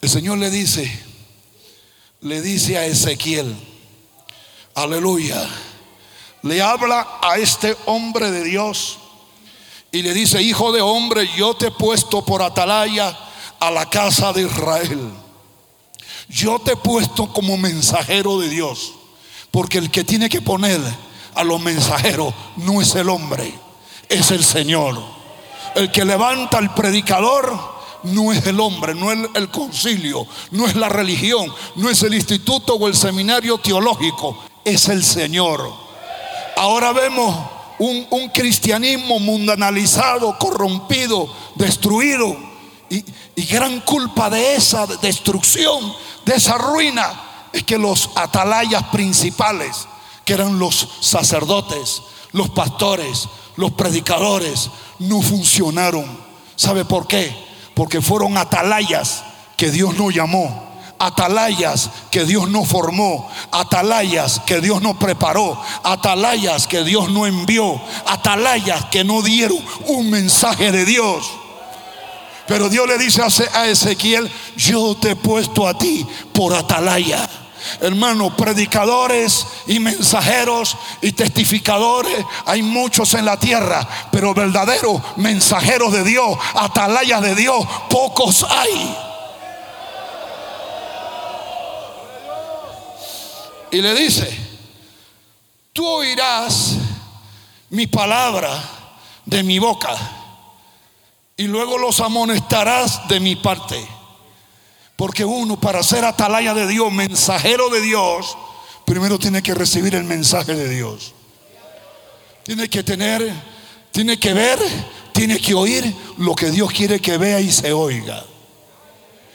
El 0.00 0.08
Señor 0.08 0.38
le 0.38 0.50
dice, 0.50 0.90
le 2.22 2.40
dice 2.40 2.78
a 2.78 2.86
Ezequiel, 2.86 3.54
aleluya, 4.74 5.46
le 6.42 6.62
habla 6.62 7.18
a 7.20 7.36
este 7.36 7.76
hombre 7.84 8.30
de 8.30 8.44
Dios 8.44 8.98
y 9.92 10.00
le 10.00 10.14
dice, 10.14 10.40
hijo 10.40 10.72
de 10.72 10.80
hombre, 10.80 11.28
yo 11.36 11.52
te 11.54 11.66
he 11.66 11.70
puesto 11.70 12.24
por 12.24 12.42
atalaya 12.42 13.14
a 13.58 13.70
la 13.70 13.90
casa 13.90 14.32
de 14.32 14.42
Israel. 14.42 15.10
Yo 16.28 16.60
te 16.60 16.72
he 16.72 16.76
puesto 16.76 17.30
como 17.30 17.58
mensajero 17.58 18.38
de 18.38 18.48
Dios, 18.48 18.94
porque 19.50 19.76
el 19.76 19.90
que 19.90 20.04
tiene 20.04 20.30
que 20.30 20.40
poner 20.40 20.80
a 21.34 21.44
los 21.44 21.60
mensajeros 21.60 22.32
no 22.56 22.80
es 22.80 22.94
el 22.94 23.10
hombre, 23.10 23.52
es 24.08 24.30
el 24.30 24.44
Señor. 24.44 24.98
El 25.74 25.92
que 25.92 26.06
levanta 26.06 26.56
al 26.56 26.72
predicador 26.74 27.79
no 28.04 28.32
es 28.32 28.46
el 28.46 28.60
hombre, 28.60 28.94
no 28.94 29.12
es 29.12 29.18
el 29.34 29.50
concilio, 29.50 30.26
no 30.50 30.66
es 30.66 30.76
la 30.76 30.88
religión, 30.88 31.52
no 31.76 31.88
es 31.88 32.02
el 32.02 32.14
instituto 32.14 32.74
o 32.74 32.88
el 32.88 32.96
seminario 32.96 33.58
teológico, 33.58 34.38
es 34.64 34.88
el 34.88 35.04
Señor. 35.04 35.72
Ahora 36.56 36.92
vemos 36.92 37.36
un, 37.78 38.28
cristianismo 38.28 39.18
mundanalizado, 39.18 40.36
corrompido, 40.38 41.32
destruido. 41.54 42.36
Y, 42.88 43.04
y 43.36 43.44
gran 43.44 43.80
culpa 43.80 44.28
de 44.28 44.56
esa 44.56 44.86
destrucción, 44.86 45.94
de 46.24 46.34
esa 46.34 46.58
ruina, 46.58 47.48
es 47.52 47.62
que 47.64 47.78
los 47.78 48.10
atalayas 48.14 48.84
principales, 48.84 49.86
que 50.24 50.34
eran 50.34 50.58
los 50.58 50.88
sacerdotes, 51.00 52.02
los 52.32 52.50
pastores, 52.50 53.28
los 53.56 53.72
predicadores, 53.72 54.70
no 54.98 55.22
funcionaron. 55.22 56.04
¿Sabe 56.56 56.84
por 56.84 57.06
qué? 57.06 57.49
Porque 57.80 58.02
fueron 58.02 58.36
atalayas 58.36 59.22
que 59.56 59.70
Dios 59.70 59.96
no 59.96 60.10
llamó, 60.10 60.68
atalayas 60.98 61.88
que 62.10 62.26
Dios 62.26 62.50
no 62.50 62.66
formó, 62.66 63.26
atalayas 63.50 64.38
que 64.40 64.60
Dios 64.60 64.82
no 64.82 64.98
preparó, 64.98 65.58
atalayas 65.82 66.66
que 66.66 66.84
Dios 66.84 67.08
no 67.08 67.26
envió, 67.26 67.80
atalayas 68.06 68.84
que 68.90 69.02
no 69.02 69.22
dieron 69.22 69.64
un 69.86 70.10
mensaje 70.10 70.70
de 70.72 70.84
Dios. 70.84 71.26
Pero 72.46 72.68
Dios 72.68 72.86
le 72.86 72.98
dice 72.98 73.22
a 73.54 73.66
Ezequiel, 73.66 74.30
yo 74.58 74.94
te 74.94 75.12
he 75.12 75.16
puesto 75.16 75.66
a 75.66 75.72
ti 75.72 76.06
por 76.34 76.52
atalaya. 76.52 77.26
Hermano, 77.80 78.36
predicadores 78.36 79.46
y 79.66 79.78
mensajeros 79.78 80.76
y 81.00 81.12
testificadores 81.12 82.24
hay 82.46 82.62
muchos 82.62 83.14
en 83.14 83.24
la 83.24 83.38
tierra, 83.38 83.86
pero 84.10 84.34
verdaderos 84.34 85.00
mensajeros 85.16 85.92
de 85.92 86.04
Dios, 86.04 86.38
atalayas 86.54 87.22
de 87.22 87.34
Dios, 87.34 87.66
pocos 87.88 88.46
hay. 88.48 88.96
Y 93.72 93.80
le 93.80 93.94
dice, 93.94 94.28
tú 95.72 95.86
oirás 95.86 96.76
mi 97.70 97.86
palabra 97.86 98.50
de 99.24 99.42
mi 99.42 99.58
boca 99.58 99.94
y 101.36 101.44
luego 101.44 101.78
los 101.78 102.00
amonestarás 102.00 103.08
de 103.08 103.20
mi 103.20 103.36
parte. 103.36 103.99
Porque 105.00 105.24
uno 105.24 105.58
para 105.58 105.82
ser 105.82 106.04
atalaya 106.04 106.52
de 106.52 106.66
Dios, 106.66 106.92
mensajero 106.92 107.70
de 107.70 107.80
Dios, 107.80 108.36
primero 108.84 109.18
tiene 109.18 109.42
que 109.42 109.54
recibir 109.54 109.94
el 109.94 110.04
mensaje 110.04 110.54
de 110.54 110.68
Dios. 110.68 111.14
Tiene 112.42 112.68
que 112.68 112.82
tener, 112.82 113.32
tiene 113.92 114.18
que 114.18 114.34
ver, 114.34 114.58
tiene 115.12 115.40
que 115.40 115.54
oír 115.54 115.90
lo 116.18 116.34
que 116.34 116.50
Dios 116.50 116.70
quiere 116.70 117.00
que 117.00 117.16
vea 117.16 117.40
y 117.40 117.50
se 117.50 117.72
oiga. 117.72 118.22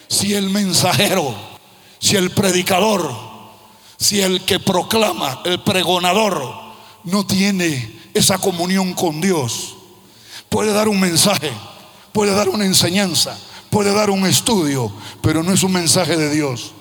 Si 0.08 0.36
el 0.36 0.52
mensajero, 0.52 1.34
si 1.98 2.16
el 2.16 2.30
predicador, 2.30 3.12
si 3.98 4.22
el 4.22 4.46
que 4.46 4.60
proclama, 4.60 5.42
el 5.46 5.64
pregonador, 5.64 6.48
no 7.06 7.26
tiene 7.26 8.02
esa 8.14 8.38
comunión 8.38 8.94
con 8.94 9.20
Dios, 9.20 9.78
puede 10.48 10.74
dar 10.74 10.88
un 10.88 11.00
mensaje, 11.00 11.52
puede 12.14 12.36
dar 12.36 12.50
una 12.50 12.66
enseñanza, 12.66 13.36
puede 13.76 13.94
dar 13.94 14.10
un 14.10 14.26
estudio, 14.26 14.90
pero 15.20 15.44
no 15.44 15.52
es 15.52 15.62
un 15.62 15.74
mensaje 15.74 16.16
de 16.16 16.34
Dios. 16.34 16.72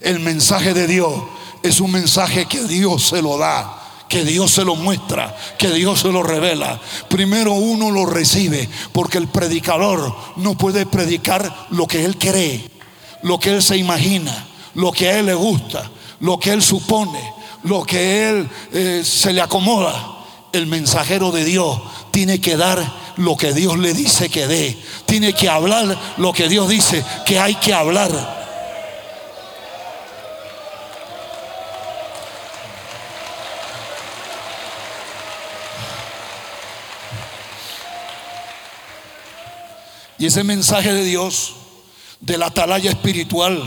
El 0.00 0.18
mensaje 0.18 0.74
de 0.74 0.88
Dios 0.88 1.14
es 1.62 1.78
un 1.78 1.92
mensaje 1.92 2.46
que 2.46 2.64
Dios 2.64 3.06
se 3.06 3.22
lo 3.22 3.38
da 3.38 3.76
que 4.08 4.24
Dios 4.24 4.50
se 4.50 4.64
lo 4.64 4.74
muestra, 4.74 5.36
que 5.56 5.70
Dios 5.70 6.00
se 6.00 6.08
lo 6.08 6.24
revela. 6.24 6.80
Primero 7.08 7.52
uno 7.52 7.92
lo 7.92 8.04
recibe, 8.04 8.68
porque 8.90 9.18
el 9.18 9.28
predicador 9.28 10.12
no 10.34 10.58
puede 10.58 10.86
predicar 10.86 11.68
lo 11.70 11.86
que 11.86 12.04
él 12.04 12.18
cree, 12.18 12.68
lo 13.22 13.38
que 13.38 13.50
él 13.50 13.62
se 13.62 13.76
imagina, 13.76 14.48
lo 14.74 14.90
que 14.90 15.08
a 15.08 15.20
él 15.20 15.26
le 15.26 15.34
gusta, 15.34 15.88
lo 16.18 16.40
que 16.40 16.50
él 16.50 16.62
supone, 16.62 17.32
lo 17.62 17.84
que 17.84 18.28
él 18.28 18.50
eh, 18.72 19.02
se 19.04 19.32
le 19.32 19.40
acomoda. 19.40 20.16
El 20.52 20.66
mensajero 20.66 21.30
de 21.30 21.44
Dios 21.44 21.78
tiene 22.20 22.38
que 22.38 22.58
dar 22.58 22.86
lo 23.16 23.34
que 23.34 23.54
Dios 23.54 23.78
le 23.78 23.94
dice 23.94 24.28
que 24.28 24.46
dé. 24.46 24.76
Tiene 25.06 25.32
que 25.32 25.48
hablar 25.48 25.98
lo 26.18 26.34
que 26.34 26.50
Dios 26.50 26.68
dice 26.68 27.02
que 27.24 27.40
hay 27.40 27.54
que 27.54 27.72
hablar. 27.72 28.10
Y 40.18 40.26
ese 40.26 40.44
mensaje 40.44 40.92
de 40.92 41.04
Dios, 41.04 41.54
de 42.20 42.36
la 42.36 42.48
atalaya 42.48 42.90
espiritual, 42.90 43.62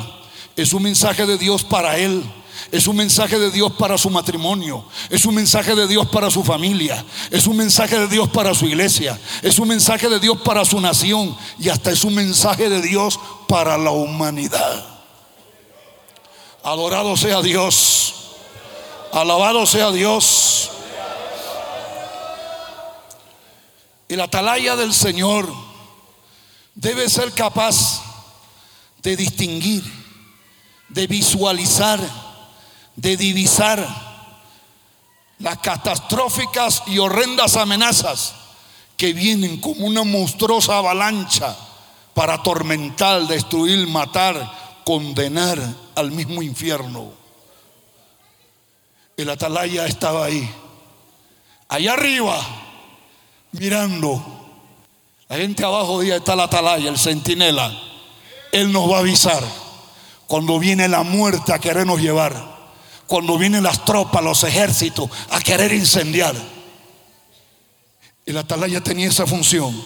es 0.56 0.74
un 0.74 0.84
mensaje 0.84 1.26
de 1.26 1.40
Dios 1.40 1.64
para 1.64 1.98
Él. 1.98 2.22
Es 2.72 2.88
un 2.88 2.96
mensaje 2.96 3.38
de 3.38 3.52
Dios 3.52 3.72
para 3.74 3.98
su 3.98 4.10
matrimonio. 4.10 4.86
Es 5.10 5.26
un 5.26 5.36
mensaje 5.36 5.76
de 5.76 5.88
Dios 5.88 6.08
para 6.08 6.30
su 6.30 6.44
familia. 6.44 7.04
Es 7.30 7.48
un 7.48 7.58
mensaje 7.58 7.98
de 8.00 8.08
Dios 8.08 8.30
para 8.30 8.54
su 8.54 8.66
iglesia. 8.66 9.20
Es 9.42 9.60
un 9.60 9.68
mensaje 9.68 10.10
de 10.10 10.20
Dios 10.20 10.38
para 10.40 10.66
su 10.66 10.80
nación. 10.80 11.36
Y 11.60 11.70
hasta 11.70 11.92
es 11.92 12.04
un 12.04 12.16
mensaje 12.16 12.70
de 12.70 12.82
Dios 12.82 13.20
para 13.48 13.78
la 13.78 13.92
humanidad. 13.92 14.86
Adorado 16.64 17.18
sea 17.18 17.42
Dios. 17.42 18.16
Alabado 19.12 19.66
sea 19.66 19.92
Dios. 19.92 20.72
El 24.10 24.22
atalaya 24.22 24.76
del 24.76 24.94
Señor 24.94 25.52
debe 26.76 27.10
ser 27.10 27.32
capaz 27.34 28.02
de 29.02 29.16
distinguir, 29.16 29.84
de 30.90 31.08
visualizar, 31.08 32.00
de 32.96 33.18
divisar 33.18 33.86
las 35.40 35.58
catastróficas 35.58 36.84
y 36.88 37.00
horrendas 37.00 37.58
amenazas 37.58 38.34
que 38.98 39.14
vienen 39.14 39.60
como 39.60 39.86
una 39.86 40.04
monstruosa 40.04 40.78
avalancha 40.78 41.56
para 42.14 42.36
atormentar, 42.36 43.28
destruir, 43.28 43.88
matar, 43.88 44.82
condenar 44.86 45.60
al 45.96 46.12
mismo 46.12 46.42
infierno. 46.42 47.12
El 49.18 49.30
atalaya 49.30 49.86
estaba 49.86 50.26
ahí, 50.26 50.50
allá 51.70 51.94
arriba, 51.94 52.40
mirando. 53.52 54.24
La 55.30 55.38
gente 55.38 55.64
abajo 55.64 56.02
día 56.02 56.18
está 56.18 56.34
el 56.34 56.42
atalaya, 56.42 56.90
el 56.90 56.98
centinela. 56.98 57.72
Él 58.52 58.72
nos 58.72 58.90
va 58.90 58.98
a 58.98 59.00
avisar 59.00 59.44
cuando 60.28 60.60
viene 60.60 60.88
la 60.88 61.04
muerte 61.04 61.54
a 61.54 61.60
querernos 61.60 62.00
llevar, 62.00 62.53
cuando 63.08 63.38
vienen 63.38 63.64
las 63.64 63.86
tropas, 63.86 64.24
los 64.24 64.44
ejércitos 64.44 65.10
a 65.30 65.40
querer 65.42 65.74
incendiar. 65.74 66.36
El 68.26 68.38
atalaya 68.38 68.82
tenía 68.82 69.10
esa 69.10 69.28
función. 69.28 69.80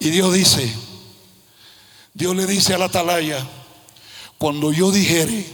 Y 0.00 0.10
Dios 0.10 0.32
dice, 0.32 0.72
Dios 2.14 2.36
le 2.36 2.46
dice 2.46 2.74
al 2.74 2.82
atalaya, 2.82 3.44
cuando 4.38 4.72
yo 4.72 4.92
dijere 4.92 5.46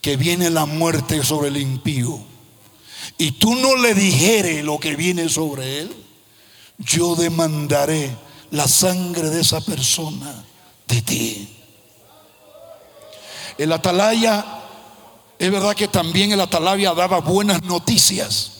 que 0.00 0.16
viene 0.16 0.50
la 0.50 0.66
muerte 0.66 1.22
sobre 1.22 1.48
el 1.48 1.56
impío, 1.58 2.18
y 3.18 3.32
tú 3.32 3.54
no 3.56 3.76
le 3.76 3.94
dijere 3.94 4.62
lo 4.62 4.78
que 4.78 4.96
viene 4.96 5.28
sobre 5.28 5.80
él, 5.80 5.94
yo 6.78 7.16
demandaré 7.16 8.16
la 8.50 8.68
sangre 8.68 9.28
de 9.30 9.40
esa 9.40 9.60
persona 9.60 10.44
de 10.86 11.02
ti. 11.02 11.48
El 13.58 13.72
atalaya, 13.72 14.57
es 15.38 15.52
verdad 15.52 15.76
que 15.76 15.88
también 15.88 16.32
el 16.32 16.40
atalaya 16.40 16.94
daba 16.94 17.20
buenas 17.20 17.62
noticias. 17.62 18.52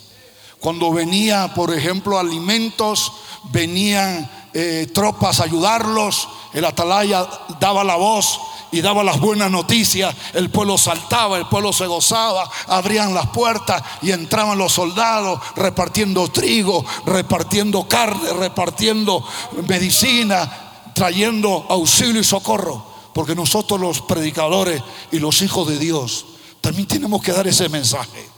Cuando 0.61 0.93
venía, 0.93 1.53
por 1.55 1.75
ejemplo, 1.75 2.19
alimentos, 2.19 3.13
venían 3.51 4.31
eh, 4.55 4.89
tropas 4.95 5.41
a 5.41 5.45
ayudarlos, 5.45 6.29
el 6.53 6.65
atalaya 6.65 7.29
daba 7.59 7.83
la 7.83 7.97
voz 7.97 8.41
y 8.71 8.81
daba 8.81 9.03
las 9.03 9.19
buenas 9.19 9.51
noticias, 9.51 10.15
el 10.35 10.51
pueblo 10.51 10.79
saltaba, 10.79 11.37
el 11.37 11.47
pueblo 11.47 11.73
se 11.73 11.87
gozaba, 11.87 12.49
abrían 12.69 13.15
las 13.15 13.29
puertas 13.29 13.83
y 14.03 14.13
entraban 14.13 14.59
los 14.59 14.73
soldados 14.73 15.41
repartiendo 15.57 16.29
trigo, 16.29 16.85
repartiendo 17.07 17.89
carne, 17.89 18.33
repartiendo 18.35 19.25
medicina, 19.67 20.93
trayendo 20.95 21.67
auxilio 21.69 22.21
y 22.21 22.25
socorro. 22.25 22.87
Porque 23.13 23.35
nosotros 23.35 23.81
los 23.81 24.01
predicadores 24.03 24.81
y 25.11 25.19
los 25.19 25.43
hijos 25.43 25.67
de 25.67 25.79
Dios 25.79 26.25
también 26.69 26.87
tenemos 26.87 27.23
que 27.23 27.33
dar 27.33 27.49
ese 27.49 27.67
mensaje. 27.71 28.29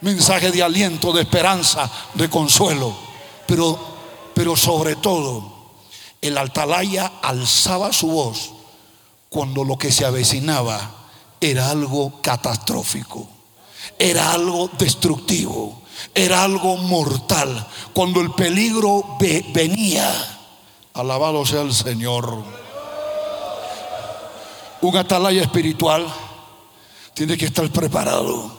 Mensaje 0.00 0.52
de 0.52 0.62
aliento, 0.62 1.12
de 1.12 1.22
esperanza, 1.22 1.90
de 2.14 2.30
consuelo. 2.30 2.94
Pero, 3.48 3.76
pero 4.32 4.54
sobre 4.54 4.94
todo, 4.94 5.72
el 6.22 6.38
altalaya 6.38 7.14
alzaba 7.20 7.92
su 7.92 8.06
voz 8.06 8.52
cuando 9.28 9.64
lo 9.64 9.76
que 9.76 9.90
se 9.90 10.04
avecinaba 10.04 11.08
era 11.40 11.68
algo 11.68 12.22
catastrófico, 12.22 13.28
era 13.98 14.34
algo 14.34 14.70
destructivo, 14.78 15.82
era 16.14 16.44
algo 16.44 16.76
mortal. 16.76 17.66
Cuando 17.92 18.20
el 18.20 18.30
peligro 18.34 19.16
venía, 19.52 20.12
alabado 20.94 21.44
sea 21.44 21.62
el 21.62 21.74
Señor. 21.74 22.44
Un 24.80 24.96
atalaya 24.96 25.42
espiritual 25.42 26.06
tiene 27.20 27.36
que 27.36 27.44
estar 27.44 27.70
preparado, 27.70 28.50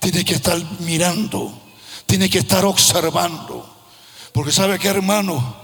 tiene 0.00 0.24
que 0.24 0.36
estar 0.36 0.58
mirando, 0.80 1.52
tiene 2.06 2.30
que 2.30 2.38
estar 2.38 2.64
observando. 2.64 3.68
Porque 4.32 4.50
sabe 4.50 4.78
que 4.78 4.88
hermano, 4.88 5.54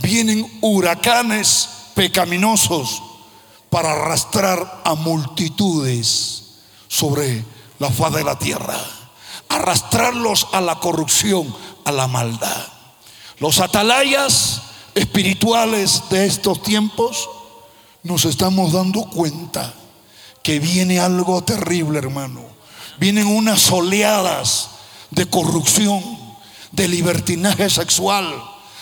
vienen 0.00 0.60
huracanes 0.60 1.68
pecaminosos 1.96 3.02
para 3.70 3.90
arrastrar 3.90 4.82
a 4.84 4.94
multitudes 4.94 6.44
sobre 6.86 7.44
la 7.80 7.90
faz 7.90 8.12
de 8.12 8.22
la 8.22 8.38
tierra, 8.38 8.78
arrastrarlos 9.48 10.46
a 10.52 10.60
la 10.60 10.78
corrupción, 10.78 11.52
a 11.84 11.90
la 11.90 12.06
maldad. 12.06 12.68
Los 13.40 13.58
atalayas 13.58 14.62
espirituales 14.94 16.04
de 16.08 16.24
estos 16.24 16.62
tiempos 16.62 17.28
nos 18.04 18.26
estamos 18.26 18.72
dando 18.72 19.10
cuenta 19.10 19.74
que 20.48 20.60
viene 20.60 20.98
algo 20.98 21.44
terrible, 21.44 21.98
hermano. 21.98 22.40
Vienen 22.98 23.26
unas 23.26 23.70
oleadas 23.70 24.70
de 25.10 25.26
corrupción, 25.26 26.02
de 26.72 26.88
libertinaje 26.88 27.68
sexual, 27.68 28.26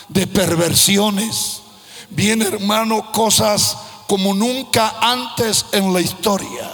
de 0.07 0.27
perversiones. 0.27 1.63
Vienen, 2.09 2.53
hermano, 2.53 3.11
cosas 3.11 3.75
como 4.07 4.33
nunca 4.33 4.95
antes 5.01 5.65
en 5.73 5.91
la 5.91 5.99
historia. 5.99 6.71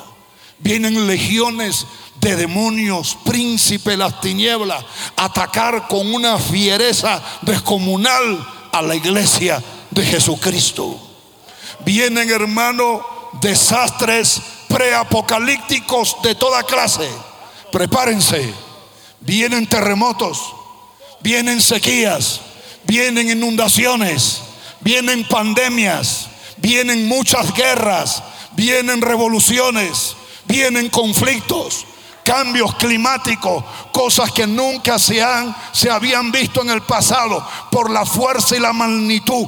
Vienen 0.59 1.07
legiones 1.07 1.87
de 2.21 2.35
demonios, 2.35 3.17
príncipe 3.25 3.97
las 3.97 4.21
tinieblas, 4.21 4.85
atacar 5.15 5.87
con 5.87 6.13
una 6.13 6.37
fiereza 6.37 7.19
descomunal 7.41 8.47
a 8.71 8.83
la 8.83 8.93
iglesia 8.93 9.59
de 9.89 10.05
Jesucristo. 10.05 10.99
Vienen, 11.83 12.29
hermano, 12.29 13.03
desastres 13.41 14.39
preapocalípticos 14.73 16.17
de 16.23 16.33
toda 16.33 16.63
clase. 16.63 17.07
Prepárense. 17.71 18.51
Vienen 19.19 19.67
terremotos, 19.67 20.39
vienen 21.21 21.61
sequías, 21.61 22.41
vienen 22.83 23.29
inundaciones, 23.29 24.41
vienen 24.81 25.25
pandemias, 25.27 26.27
vienen 26.57 27.07
muchas 27.07 27.53
guerras, 27.53 28.21
vienen 28.51 29.01
revoluciones, 29.01 30.17
vienen 30.45 30.89
conflictos, 30.89 31.85
cambios 32.23 32.75
climáticos, 32.75 33.63
cosas 33.91 34.31
que 34.31 34.47
nunca 34.47 34.97
se, 34.97 35.21
han, 35.21 35.55
se 35.71 35.89
habían 35.89 36.31
visto 36.31 36.61
en 36.61 36.69
el 36.69 36.81
pasado. 36.81 37.45
Por 37.69 37.89
la 37.89 38.05
fuerza 38.05 38.55
y 38.55 38.59
la 38.59 38.73
magnitud 38.73 39.47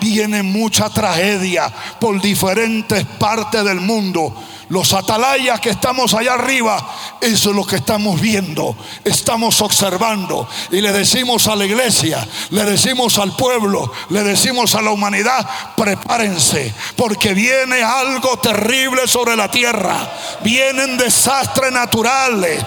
viene 0.00 0.42
mucha 0.42 0.88
tragedia 0.90 1.72
por 2.00 2.20
diferentes 2.20 3.04
partes 3.18 3.64
del 3.64 3.80
mundo. 3.80 4.34
Los 4.72 4.94
atalayas 4.94 5.60
que 5.60 5.68
estamos 5.68 6.14
allá 6.14 6.32
arriba, 6.32 6.82
eso 7.20 7.50
es 7.50 7.56
lo 7.56 7.66
que 7.66 7.76
estamos 7.76 8.18
viendo, 8.18 8.74
estamos 9.04 9.60
observando. 9.60 10.48
Y 10.70 10.80
le 10.80 10.92
decimos 10.92 11.46
a 11.46 11.56
la 11.56 11.66
iglesia, 11.66 12.26
le 12.48 12.64
decimos 12.64 13.18
al 13.18 13.36
pueblo, 13.36 13.92
le 14.08 14.24
decimos 14.24 14.74
a 14.74 14.80
la 14.80 14.90
humanidad, 14.90 15.46
prepárense, 15.76 16.72
porque 16.96 17.34
viene 17.34 17.82
algo 17.82 18.38
terrible 18.38 19.06
sobre 19.06 19.36
la 19.36 19.50
tierra, 19.50 20.10
vienen 20.42 20.96
desastres 20.96 21.70
naturales, 21.70 22.64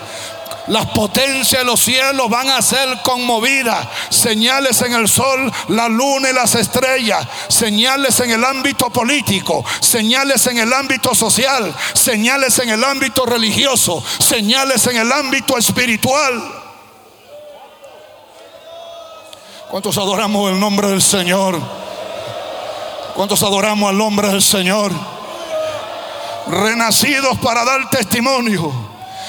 las 0.67 0.87
potencias 0.87 1.61
de 1.61 1.65
los 1.65 1.79
cielos 1.79 2.29
van 2.29 2.49
a 2.49 2.61
ser 2.61 3.01
conmovidas. 3.03 3.87
Señales 4.09 4.81
en 4.81 4.93
el 4.93 5.07
sol, 5.07 5.51
la 5.67 5.87
luna 5.87 6.29
y 6.29 6.33
las 6.33 6.55
estrellas. 6.55 7.27
Señales 7.47 8.19
en 8.19 8.31
el 8.31 8.43
ámbito 8.43 8.89
político. 8.89 9.63
Señales 9.79 10.47
en 10.47 10.57
el 10.57 10.73
ámbito 10.73 11.13
social. 11.13 11.73
Señales 11.93 12.57
en 12.59 12.69
el 12.69 12.83
ámbito 12.83 13.25
religioso. 13.25 14.03
Señales 14.19 14.85
en 14.87 14.97
el 14.97 15.11
ámbito 15.11 15.57
espiritual. 15.57 16.41
¿Cuántos 19.69 19.97
adoramos 19.97 20.51
el 20.51 20.59
nombre 20.59 20.87
del 20.87 21.01
Señor? 21.01 21.59
¿Cuántos 23.13 23.43
adoramos 23.43 23.89
al 23.89 23.97
nombre 23.97 24.29
del 24.29 24.41
Señor? 24.41 24.91
Renacidos 26.47 27.37
para 27.39 27.65
dar 27.65 27.89
testimonio 27.89 28.84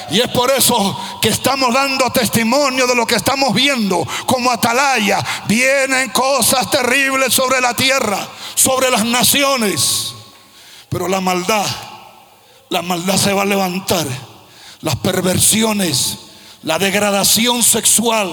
y 0.09 0.21
es 0.21 0.29
por 0.29 0.49
eso 0.51 0.97
que 1.21 1.29
estamos 1.29 1.73
dando 1.73 2.09
testimonio 2.11 2.87
de 2.87 2.95
lo 2.95 3.05
que 3.05 3.15
estamos 3.15 3.53
viendo 3.53 4.07
como 4.25 4.51
atalaya. 4.51 5.23
Vienen 5.47 6.09
cosas 6.11 6.69
terribles 6.71 7.33
sobre 7.33 7.59
la 7.59 7.73
tierra, 7.73 8.27
sobre 8.55 8.89
las 8.89 9.03
naciones. 9.03 10.13
Pero 10.89 11.07
la 11.07 11.19
maldad, 11.19 11.65
la 12.69 12.81
maldad 12.81 13.17
se 13.17 13.33
va 13.33 13.41
a 13.41 13.45
levantar 13.45 14.07
las 14.81 14.95
perversiones, 14.97 16.17
la 16.63 16.79
degradación 16.79 17.61
sexual 17.61 18.31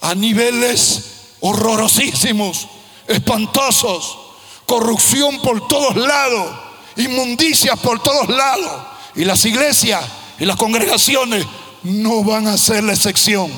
a 0.00 0.14
niveles 0.14 1.34
horrorosísimos, 1.40 2.66
espantosos, 3.06 4.18
corrupción 4.66 5.40
por 5.42 5.68
todos 5.68 5.94
lados, 5.96 6.56
inmundicias 6.96 7.78
por 7.78 8.02
todos 8.02 8.28
lados. 8.28 8.82
Y 9.14 9.24
las 9.24 9.44
iglesias 9.44 10.04
y 10.40 10.46
las 10.46 10.56
congregaciones 10.56 11.46
no 11.82 12.24
van 12.24 12.46
a 12.46 12.56
ser 12.56 12.82
la 12.82 12.94
excepción, 12.94 13.52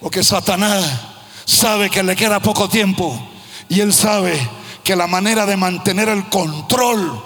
porque 0.00 0.24
Satanás 0.24 0.84
sabe 1.44 1.90
que 1.90 2.02
le 2.02 2.16
queda 2.16 2.40
poco 2.40 2.68
tiempo 2.68 3.16
y 3.68 3.80
él 3.80 3.92
sabe 3.92 4.36
que 4.82 4.96
la 4.96 5.06
manera 5.06 5.44
de 5.44 5.56
mantener 5.56 6.08
el 6.08 6.28
control 6.30 7.22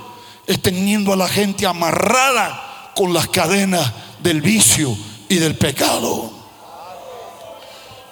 es 0.46 0.60
teniendo 0.60 1.12
a 1.12 1.16
la 1.16 1.28
gente 1.28 1.66
amarrada 1.66 2.92
con 2.96 3.14
las 3.14 3.28
cadenas 3.28 3.92
del 4.20 4.40
vicio 4.40 4.96
y 5.28 5.36
del 5.36 5.56
pecado. 5.56 6.32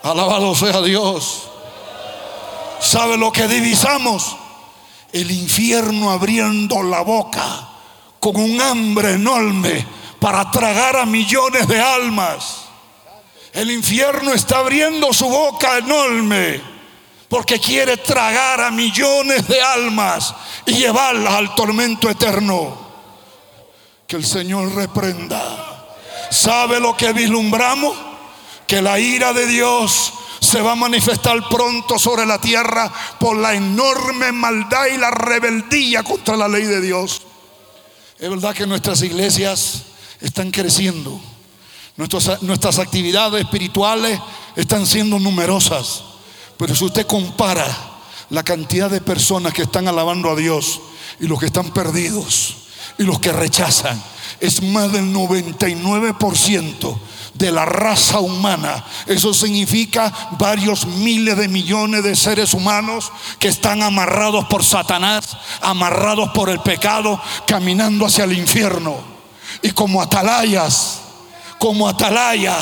Alabado 0.05 0.55
sea 0.55 0.81
Dios. 0.81 1.43
¿Sabe 2.81 3.16
lo 3.16 3.33
que 3.33 3.49
divisamos? 3.49 4.37
El 5.12 5.31
infierno 5.33 6.12
abriendo 6.12 6.83
la 6.85 7.01
boca 7.01 7.68
con 8.20 8.37
un 8.37 8.61
hambre 8.61 9.14
enorme 9.14 9.99
para 10.21 10.51
tragar 10.51 10.97
a 10.97 11.07
millones 11.07 11.66
de 11.69 11.81
almas. 11.81 12.64
El 13.53 13.71
infierno 13.71 14.33
está 14.33 14.59
abriendo 14.59 15.12
su 15.12 15.29
boca 15.29 15.79
enorme 15.79 16.61
porque 17.29 17.59
quiere 17.59 17.97
tragar 17.99 18.61
a 18.61 18.71
millones 18.71 19.47
de 19.49 19.61
almas 19.61 20.35
y 20.66 20.75
llevarlas 20.75 21.35
al 21.35 21.55
tormento 21.55 22.09
eterno. 22.09 22.89
Que 24.07 24.16
el 24.16 24.25
Señor 24.25 24.75
reprenda. 24.75 25.87
¿Sabe 26.31 26.81
lo 26.81 26.97
que 26.97 27.12
vislumbramos? 27.12 27.97
Que 28.66 28.81
la 28.81 28.99
ira 28.99 29.33
de 29.33 29.47
Dios 29.47 30.12
se 30.41 30.61
va 30.62 30.73
a 30.73 30.77
manifestar 30.77 31.49
pronto 31.49 31.99
sobre 31.99 32.25
la 32.25 32.41
tierra 32.41 32.91
por 33.19 33.37
la 33.37 33.55
enorme 33.55 34.33
maldad 34.33 34.87
y 34.87 34.97
la 34.97 35.11
rebeldía 35.11 36.03
contra 36.03 36.37
la 36.37 36.49
ley 36.49 36.64
de 36.64 36.81
Dios. 36.81 37.23
Es 38.19 38.31
verdad 38.31 38.55
que 38.55 38.66
nuestras 38.66 39.03
iglesias 39.03 39.83
están 40.21 40.51
creciendo. 40.51 41.21
nuestras 41.97 42.79
actividades 42.79 43.43
espirituales 43.43 44.21
están 44.57 44.87
siendo 44.87 45.19
numerosas. 45.19 46.05
Pero 46.57 46.75
si 46.75 46.85
usted 46.85 47.07
compara 47.07 47.66
la 48.31 48.43
cantidad 48.43 48.91
de 48.91 49.01
personas 49.01 49.53
que 49.53 49.62
están 49.62 49.89
alabando 49.89 50.31
a 50.31 50.37
Dios 50.37 50.81
y 51.21 51.27
los 51.27 51.39
que 51.39 51.47
están 51.47 51.71
perdidos 51.71 52.57
y 52.99 53.05
los 53.05 53.21
que 53.21 53.33
rechazan, 53.33 54.03
es 54.41 54.62
más 54.62 54.93
del 54.93 55.12
99% 55.12 56.99
de 57.35 57.53
la 57.53 57.64
raza 57.64 58.21
humana. 58.21 58.85
Eso 59.07 59.33
significa 59.33 60.12
varios 60.39 60.87
miles 60.87 61.37
de 61.37 61.49
millones 61.49 62.03
de 62.03 62.16
seres 62.16 62.53
humanos 62.55 63.12
que 63.39 63.49
están 63.49 63.83
amarrados 63.83 64.47
por 64.47 64.64
Satanás, 64.64 65.37
amarrados 65.61 66.31
por 66.31 66.51
el 66.51 66.61
pecado, 66.61 67.21
caminando 67.47 68.07
hacia 68.07 68.25
el 68.25 68.37
infierno. 68.37 69.18
Y 69.62 69.70
como 69.70 70.00
atalayas, 70.02 71.00
como 71.59 71.88
atalaya, 71.88 72.56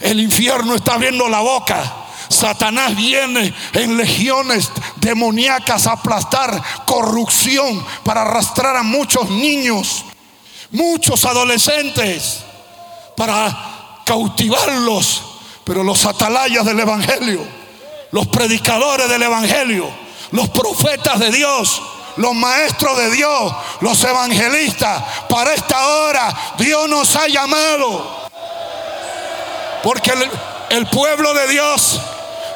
el 0.00 0.20
infierno 0.20 0.74
está 0.74 0.94
abriendo 0.94 1.28
la 1.28 1.40
boca 1.40 2.02
Satanás 2.32 2.96
viene 2.96 3.52
en 3.74 3.96
legiones 3.96 4.70
demoníacas 4.96 5.86
a 5.86 5.92
aplastar 5.92 6.60
corrupción 6.86 7.84
para 8.04 8.22
arrastrar 8.22 8.76
a 8.76 8.82
muchos 8.82 9.30
niños, 9.30 10.04
muchos 10.70 11.24
adolescentes, 11.24 12.38
para 13.16 14.00
cautivarlos. 14.04 15.22
Pero 15.64 15.84
los 15.84 16.04
atalayas 16.06 16.64
del 16.64 16.80
Evangelio, 16.80 17.46
los 18.10 18.26
predicadores 18.28 19.08
del 19.08 19.22
Evangelio, 19.22 19.88
los 20.32 20.48
profetas 20.48 21.20
de 21.20 21.30
Dios, 21.30 21.82
los 22.16 22.34
maestros 22.34 22.96
de 22.98 23.10
Dios, 23.10 23.52
los 23.80 24.02
evangelistas, 24.04 25.02
para 25.28 25.54
esta 25.54 25.86
hora 25.86 26.34
Dios 26.58 26.88
nos 26.88 27.14
ha 27.16 27.26
llamado. 27.28 28.22
Porque 29.82 30.12
el, 30.70 30.86
pueblo 30.86 31.34
de 31.34 31.48
Dios 31.48 32.00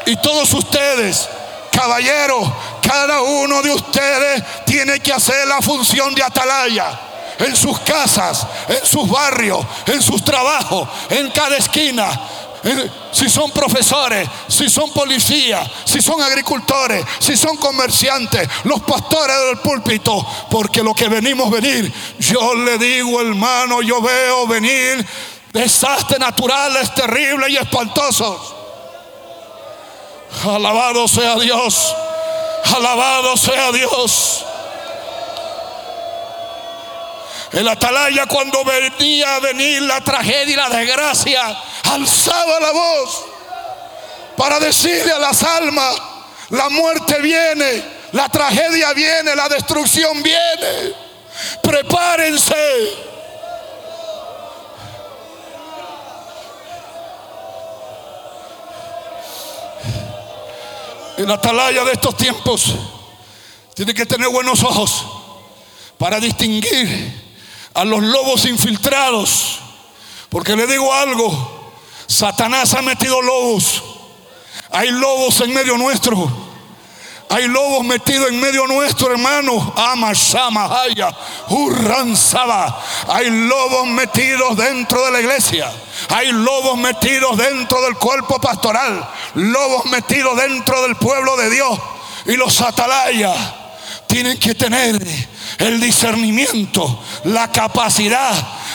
y 0.06 0.16
todos 0.16 0.52
ustedes, 0.52 1.28
caballeros, 1.72 2.48
cada 2.80 3.22
uno 3.22 3.62
de 3.62 3.72
ustedes 3.72 4.42
tiene 4.64 5.00
que 5.00 5.12
hacer 5.12 5.48
la 5.48 5.60
función 5.60 6.14
de 6.14 6.22
atalaya 6.22 7.00
en 7.38 7.56
sus 7.56 7.78
casas, 7.80 8.46
en 8.68 8.86
sus 8.86 9.08
barrios, 9.10 9.64
en 9.86 10.00
sus 10.00 10.24
trabajos, 10.24 10.88
en 11.10 11.30
cada 11.30 11.56
esquina. 11.56 12.08
Si 13.12 13.28
son 13.28 13.50
profesores, 13.50 14.28
si 14.48 14.68
son 14.68 14.90
policías, 14.92 15.68
si 15.84 16.00
son 16.00 16.20
agricultores, 16.20 17.04
si 17.18 17.36
son 17.36 17.56
comerciantes, 17.56 18.48
los 18.64 18.80
pastores 18.82 19.36
del 19.46 19.58
púlpito, 19.58 20.26
porque 20.50 20.82
lo 20.82 20.94
que 20.94 21.08
venimos 21.08 21.50
venir, 21.50 21.92
yo 22.18 22.54
le 22.54 22.78
digo 22.78 23.20
hermano, 23.20 23.82
yo 23.82 24.00
veo 24.02 24.46
venir 24.46 25.06
desastres 25.52 26.20
naturales 26.20 26.94
terribles 26.94 27.50
y 27.50 27.56
espantosos. 27.56 28.54
Alabado 30.44 31.08
sea 31.08 31.36
Dios. 31.36 31.94
Alabado 32.74 33.36
sea 33.36 33.72
Dios. 33.72 34.45
El 37.56 37.66
atalaya 37.68 38.26
cuando 38.26 38.62
venía 38.66 39.36
a 39.36 39.40
venir 39.40 39.80
la 39.80 40.02
tragedia 40.02 40.52
y 40.52 40.56
la 40.56 40.68
desgracia, 40.68 41.58
alzaba 41.84 42.60
la 42.60 42.70
voz 42.70 43.24
para 44.36 44.58
decirle 44.60 45.10
a 45.10 45.18
las 45.18 45.42
almas, 45.42 45.96
la 46.50 46.68
muerte 46.68 47.18
viene, 47.22 47.82
la 48.12 48.28
tragedia 48.28 48.92
viene, 48.92 49.34
la 49.34 49.48
destrucción 49.48 50.22
viene. 50.22 50.92
Prepárense. 51.62 52.54
El 61.16 61.30
atalaya 61.30 61.84
de 61.84 61.92
estos 61.92 62.18
tiempos 62.18 62.74
tiene 63.72 63.94
que 63.94 64.04
tener 64.04 64.28
buenos 64.28 64.62
ojos 64.62 65.06
para 65.96 66.20
distinguir 66.20 67.25
a 67.76 67.84
los 67.84 68.02
lobos 68.02 68.46
infiltrados. 68.46 69.58
Porque 70.30 70.56
le 70.56 70.66
digo 70.66 70.92
algo, 70.92 71.72
Satanás 72.06 72.72
ha 72.74 72.82
metido 72.82 73.20
lobos. 73.20 73.82
Hay 74.70 74.90
lobos 74.90 75.40
en 75.42 75.52
medio 75.52 75.76
nuestro. 75.76 76.46
Hay 77.28 77.48
lobos 77.48 77.84
metidos 77.84 78.30
en 78.30 78.40
medio 78.40 78.66
nuestro, 78.66 79.12
hermano. 79.12 79.74
Hay 83.08 83.30
lobos 83.30 83.86
metidos 83.88 84.56
dentro 84.56 85.04
de 85.04 85.10
la 85.10 85.20
iglesia. 85.20 85.70
Hay 86.08 86.32
lobos 86.32 86.78
metidos 86.78 87.36
dentro 87.36 87.82
del 87.82 87.96
cuerpo 87.96 88.40
pastoral. 88.40 89.06
Lobos 89.34 89.84
metidos 89.86 90.36
dentro 90.36 90.82
del 90.82 90.96
pueblo 90.96 91.36
de 91.36 91.50
Dios. 91.50 91.78
Y 92.24 92.36
los 92.36 92.58
atalayas 92.62 93.36
tienen 94.06 94.38
que 94.38 94.54
tener 94.54 94.98
el 95.58 95.80
discernimiento, 95.80 97.02
la 97.24 97.50
capacidad 97.50 98.34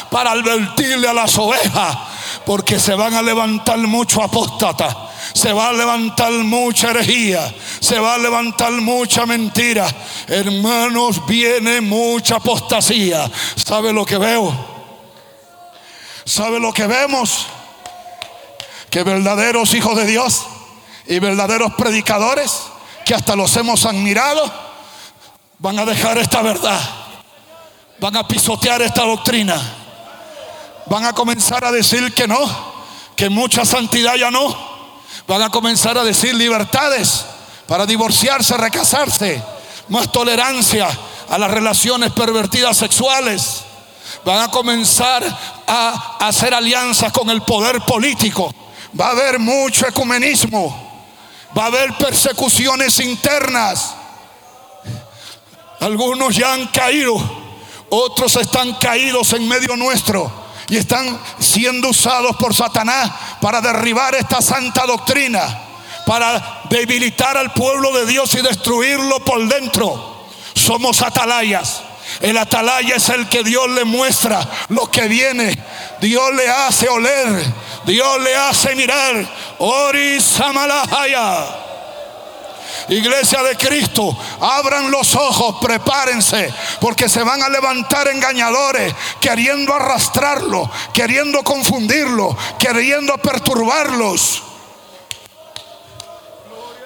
para 0.10 0.32
advertirle 0.32 1.08
a 1.08 1.14
las 1.14 1.38
ovejas. 1.38 1.98
Porque 2.46 2.80
se 2.80 2.96
van 2.96 3.14
a 3.14 3.22
levantar 3.22 3.78
muchos 3.80 4.24
apóstatas 4.24 4.96
se 5.34 5.54
va 5.54 5.70
a 5.70 5.74
levantar 5.74 6.32
mucha 6.32 6.92
herejía, 6.92 7.54
se 7.80 8.00
va 8.00 8.16
a 8.16 8.18
levantar 8.18 8.72
mucha 8.74 9.26
mentira. 9.26 9.88
Hermanos, 10.28 11.26
viene 11.26 11.82
mucha 11.82 12.36
apostasía. 12.36 13.30
¿Sabe 13.56 13.94
lo 13.94 14.06
que 14.06 14.18
veo? 14.18 14.54
¿Sabe 16.26 16.60
lo 16.60 16.74
que 16.74 16.88
vemos? 16.88 17.48
Que 18.90 19.04
verdaderos 19.04 19.74
hijos 19.74 19.96
de 19.96 20.06
Dios 20.06 20.46
y 21.08 21.20
verdaderos 21.20 21.74
predicadores, 21.74 22.64
que 23.06 23.16
hasta 23.16 23.36
los 23.36 23.56
hemos 23.58 23.86
admirado, 23.86 24.71
van 25.62 25.80
a 25.80 25.86
dejar 25.86 26.18
esta 26.18 26.42
verdad, 26.42 26.80
van 28.00 28.18
a 28.18 28.28
pisotear 28.28 28.82
esta 28.82 29.04
doctrina, 29.04 29.56
van 30.88 31.06
a 31.06 31.14
comenzar 31.14 31.64
a 31.64 31.72
decir 31.72 32.14
que 32.14 32.28
no, 32.28 32.40
que 33.16 33.30
mucha 33.30 33.64
santidad 33.64 34.16
ya 34.16 34.30
no 34.30 34.72
Van 35.28 35.42
a 35.42 35.50
comenzar 35.50 35.98
a 35.98 36.04
decir 36.04 36.36
libertades 36.36 37.26
para 37.68 37.86
divorciarse, 37.86 38.58
recasarse, 38.58 39.42
más 39.88 40.12
tolerancia 40.12 40.90
a 41.30 41.38
las 41.38 41.52
relaciones 41.52 42.12
pervertidas 42.12 42.76
sexuales. 42.76 43.62
Van 44.26 44.42
a 44.42 44.52
comenzar 44.52 45.24
a 45.68 46.18
hacer 46.20 46.54
alianzas 46.54 47.14
con 47.14 47.30
el 47.30 47.42
poder 47.44 47.80
político. 47.82 48.54
Va 49.00 49.08
a 49.08 49.12
haber 49.12 49.40
mucho 49.40 49.88
ecumenismo. 49.88 51.08
Va 51.58 51.64
a 51.64 51.68
haber 51.68 51.94
persecuciones 51.94 53.00
internas. 53.00 53.96
Algunos 55.82 56.36
ya 56.36 56.54
han 56.54 56.68
caído, 56.68 57.16
otros 57.90 58.36
están 58.36 58.74
caídos 58.76 59.34
en 59.34 59.48
medio 59.48 59.76
nuestro. 59.76 60.40
y 60.70 60.78
están 60.78 61.20
siendo 61.38 61.90
usados 61.90 62.38
por 62.38 62.56
Satanás 62.56 63.12
para 63.42 63.60
derribar 63.60 64.16
esta 64.16 64.42
santa 64.42 64.86
doctrina, 64.86 65.44
para 66.06 66.62
debilitar 66.70 67.36
al 67.36 67.52
pueblo 67.52 67.92
de 67.92 68.06
Dios 68.06 68.34
y 68.36 68.42
destruirlo 68.42 69.20
por 69.26 69.46
dentro. 69.50 70.28
Somos 70.54 71.02
atalayas. 71.02 71.82
El 72.22 72.38
atalaya 72.38 72.96
es 72.96 73.10
el 73.10 73.28
que 73.28 73.44
Dios 73.44 73.70
le 73.72 73.84
muestra 73.84 74.48
lo 74.70 74.90
que 74.90 75.10
viene. 75.10 75.62
Dios 76.00 76.34
le 76.36 76.48
hace 76.48 76.88
oler. 76.88 77.54
Dios 77.86 78.22
le 78.22 78.34
hace 78.34 78.74
mirar. 78.76 79.28
Oris 79.60 80.40
Amalahaya. 80.40 81.71
Iglesia 82.90 83.44
de 83.44 83.56
Cristo, 83.56 84.18
abran 84.40 84.92
los 84.92 85.16
ojos, 85.16 85.58
prepárense, 85.62 86.54
porque 86.80 87.08
se 87.08 87.24
van 87.24 87.42
a 87.44 87.50
levantar 87.50 88.08
engañadores, 88.08 88.94
queriendo 89.20 89.74
arrastrarlo, 89.74 90.70
queriendo 90.94 91.44
confundirlo, 91.44 92.36
queriendo 92.60 93.18
perturbarlos. 93.18 94.44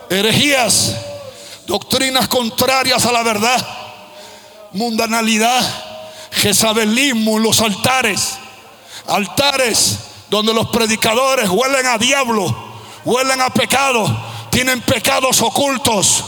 Herejías, 0.10 0.96
doctrinas 1.66 2.28
contrarias 2.28 3.06
a 3.06 3.12
la 3.12 3.24
verdad, 3.24 3.66
mundanalidad, 4.74 5.62
jezabelismo 6.32 7.38
en 7.38 7.44
los 7.44 7.62
altares, 7.62 8.38
altares 9.08 9.98
donde 10.30 10.54
los 10.54 10.68
predicadores 10.70 11.50
huelen 11.50 11.86
a 11.88 11.98
diablo, 11.98 12.56
huelen 13.06 13.42
a 13.42 13.50
pecado 13.50 14.35
tienen 14.56 14.80
pecados 14.80 15.42
ocultos. 15.42 16.24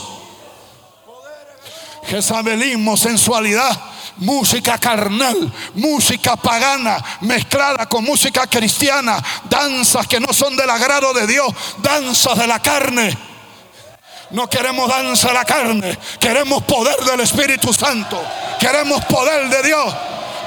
Jezabelismo, 2.07 2.97
sensualidad, 2.97 3.71
música 4.17 4.77
carnal, 4.77 5.49
música 5.75 6.35
pagana, 6.35 7.01
mezclada 7.21 7.87
con 7.87 8.03
música 8.03 8.45
cristiana, 8.45 9.23
danzas 9.49 10.07
que 10.07 10.19
no 10.19 10.33
son 10.33 10.57
del 10.57 10.69
agrado 10.69 11.13
de 11.13 11.25
Dios, 11.25 11.47
danzas 11.77 12.37
de 12.37 12.47
la 12.47 12.61
carne. 12.61 13.17
No 14.31 14.49
queremos 14.49 14.89
danza 14.89 15.29
de 15.29 15.33
la 15.33 15.45
carne, 15.45 15.97
queremos 16.19 16.63
poder 16.63 16.97
del 17.05 17.21
Espíritu 17.21 17.71
Santo, 17.71 18.21
queremos 18.59 19.05
poder 19.05 19.47
de 19.47 19.63
Dios. 19.63 19.95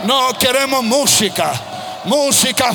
No 0.05 0.37
queremos 0.39 0.85
música, 0.85 1.51
música 2.05 2.75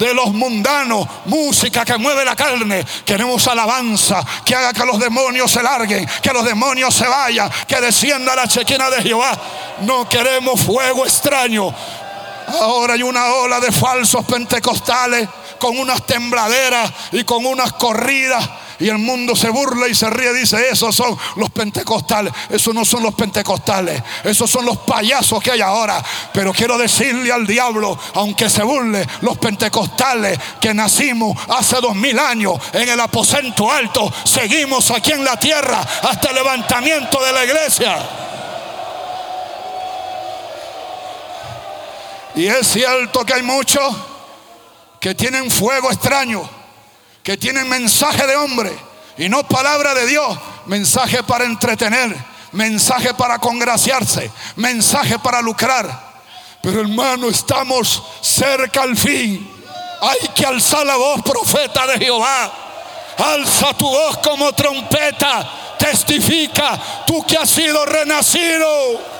de 0.00 0.14
los 0.14 0.32
mundanos, 0.32 1.06
música 1.26 1.84
que 1.84 1.98
mueve 1.98 2.24
la 2.24 2.34
carne. 2.34 2.84
Queremos 3.04 3.46
alabanza 3.46 4.24
que 4.44 4.54
haga 4.54 4.72
que 4.72 4.84
los 4.86 4.98
demonios 4.98 5.52
se 5.52 5.62
larguen, 5.62 6.08
que 6.22 6.32
los 6.32 6.44
demonios 6.44 6.94
se 6.94 7.06
vayan, 7.06 7.50
que 7.68 7.80
descienda 7.80 8.34
la 8.34 8.48
chequina 8.48 8.90
de 8.90 9.02
Jehová. 9.02 9.38
No 9.82 10.08
queremos 10.08 10.60
fuego 10.62 11.04
extraño. 11.04 11.72
Ahora 12.60 12.94
hay 12.94 13.02
una 13.02 13.26
ola 13.34 13.60
de 13.60 13.70
falsos 13.70 14.24
pentecostales 14.24 15.28
con 15.58 15.78
unas 15.78 16.04
tembladeras 16.06 16.90
y 17.12 17.22
con 17.24 17.44
unas 17.44 17.74
corridas 17.74 18.48
y 18.80 18.88
el 18.88 18.98
mundo 18.98 19.36
se 19.36 19.50
burla 19.50 19.86
y 19.88 19.94
se 19.94 20.08
ríe. 20.08 20.32
Dice, 20.32 20.70
esos 20.70 20.96
son 20.96 21.16
los 21.36 21.50
pentecostales. 21.50 22.32
Esos 22.48 22.74
no 22.74 22.84
son 22.84 23.02
los 23.02 23.14
pentecostales. 23.14 24.02
Esos 24.24 24.50
son 24.50 24.64
los 24.64 24.78
payasos 24.78 25.42
que 25.42 25.52
hay 25.52 25.60
ahora. 25.60 26.02
Pero 26.32 26.52
quiero 26.52 26.78
decirle 26.78 27.30
al 27.30 27.46
diablo, 27.46 27.98
aunque 28.14 28.48
se 28.48 28.62
burle, 28.62 29.06
los 29.20 29.36
pentecostales 29.38 30.38
que 30.60 30.72
nacimos 30.72 31.36
hace 31.50 31.76
dos 31.80 31.94
mil 31.94 32.18
años 32.18 32.58
en 32.72 32.88
el 32.88 32.98
aposento 32.98 33.70
alto, 33.70 34.10
seguimos 34.24 34.90
aquí 34.90 35.12
en 35.12 35.24
la 35.24 35.38
tierra 35.38 35.86
hasta 36.02 36.30
el 36.30 36.36
levantamiento 36.36 37.22
de 37.22 37.32
la 37.32 37.44
iglesia. 37.44 38.08
Y 42.34 42.46
es 42.46 42.66
cierto 42.66 43.26
que 43.26 43.34
hay 43.34 43.42
muchos 43.42 43.94
que 44.98 45.14
tienen 45.14 45.50
fuego 45.50 45.90
extraño 45.90 46.59
que 47.22 47.36
tienen 47.36 47.68
mensaje 47.68 48.26
de 48.26 48.36
hombre 48.36 48.72
y 49.18 49.28
no 49.28 49.46
palabra 49.46 49.94
de 49.94 50.06
Dios, 50.06 50.38
mensaje 50.66 51.22
para 51.22 51.44
entretener, 51.44 52.16
mensaje 52.52 53.12
para 53.14 53.38
congraciarse, 53.38 54.30
mensaje 54.56 55.18
para 55.18 55.42
lucrar. 55.42 56.10
Pero 56.62 56.80
hermano, 56.80 57.28
estamos 57.28 58.02
cerca 58.20 58.82
al 58.82 58.96
fin. 58.96 59.50
Hay 60.00 60.28
que 60.34 60.46
alzar 60.46 60.86
la 60.86 60.96
voz, 60.96 61.22
profeta 61.22 61.86
de 61.86 61.98
Jehová. 61.98 62.52
Alza 63.18 63.74
tu 63.74 63.86
voz 63.88 64.18
como 64.18 64.52
trompeta. 64.52 65.76
Testifica, 65.78 66.78
tú 67.06 67.24
que 67.26 67.36
has 67.36 67.50
sido 67.50 67.84
renacido. 67.84 69.19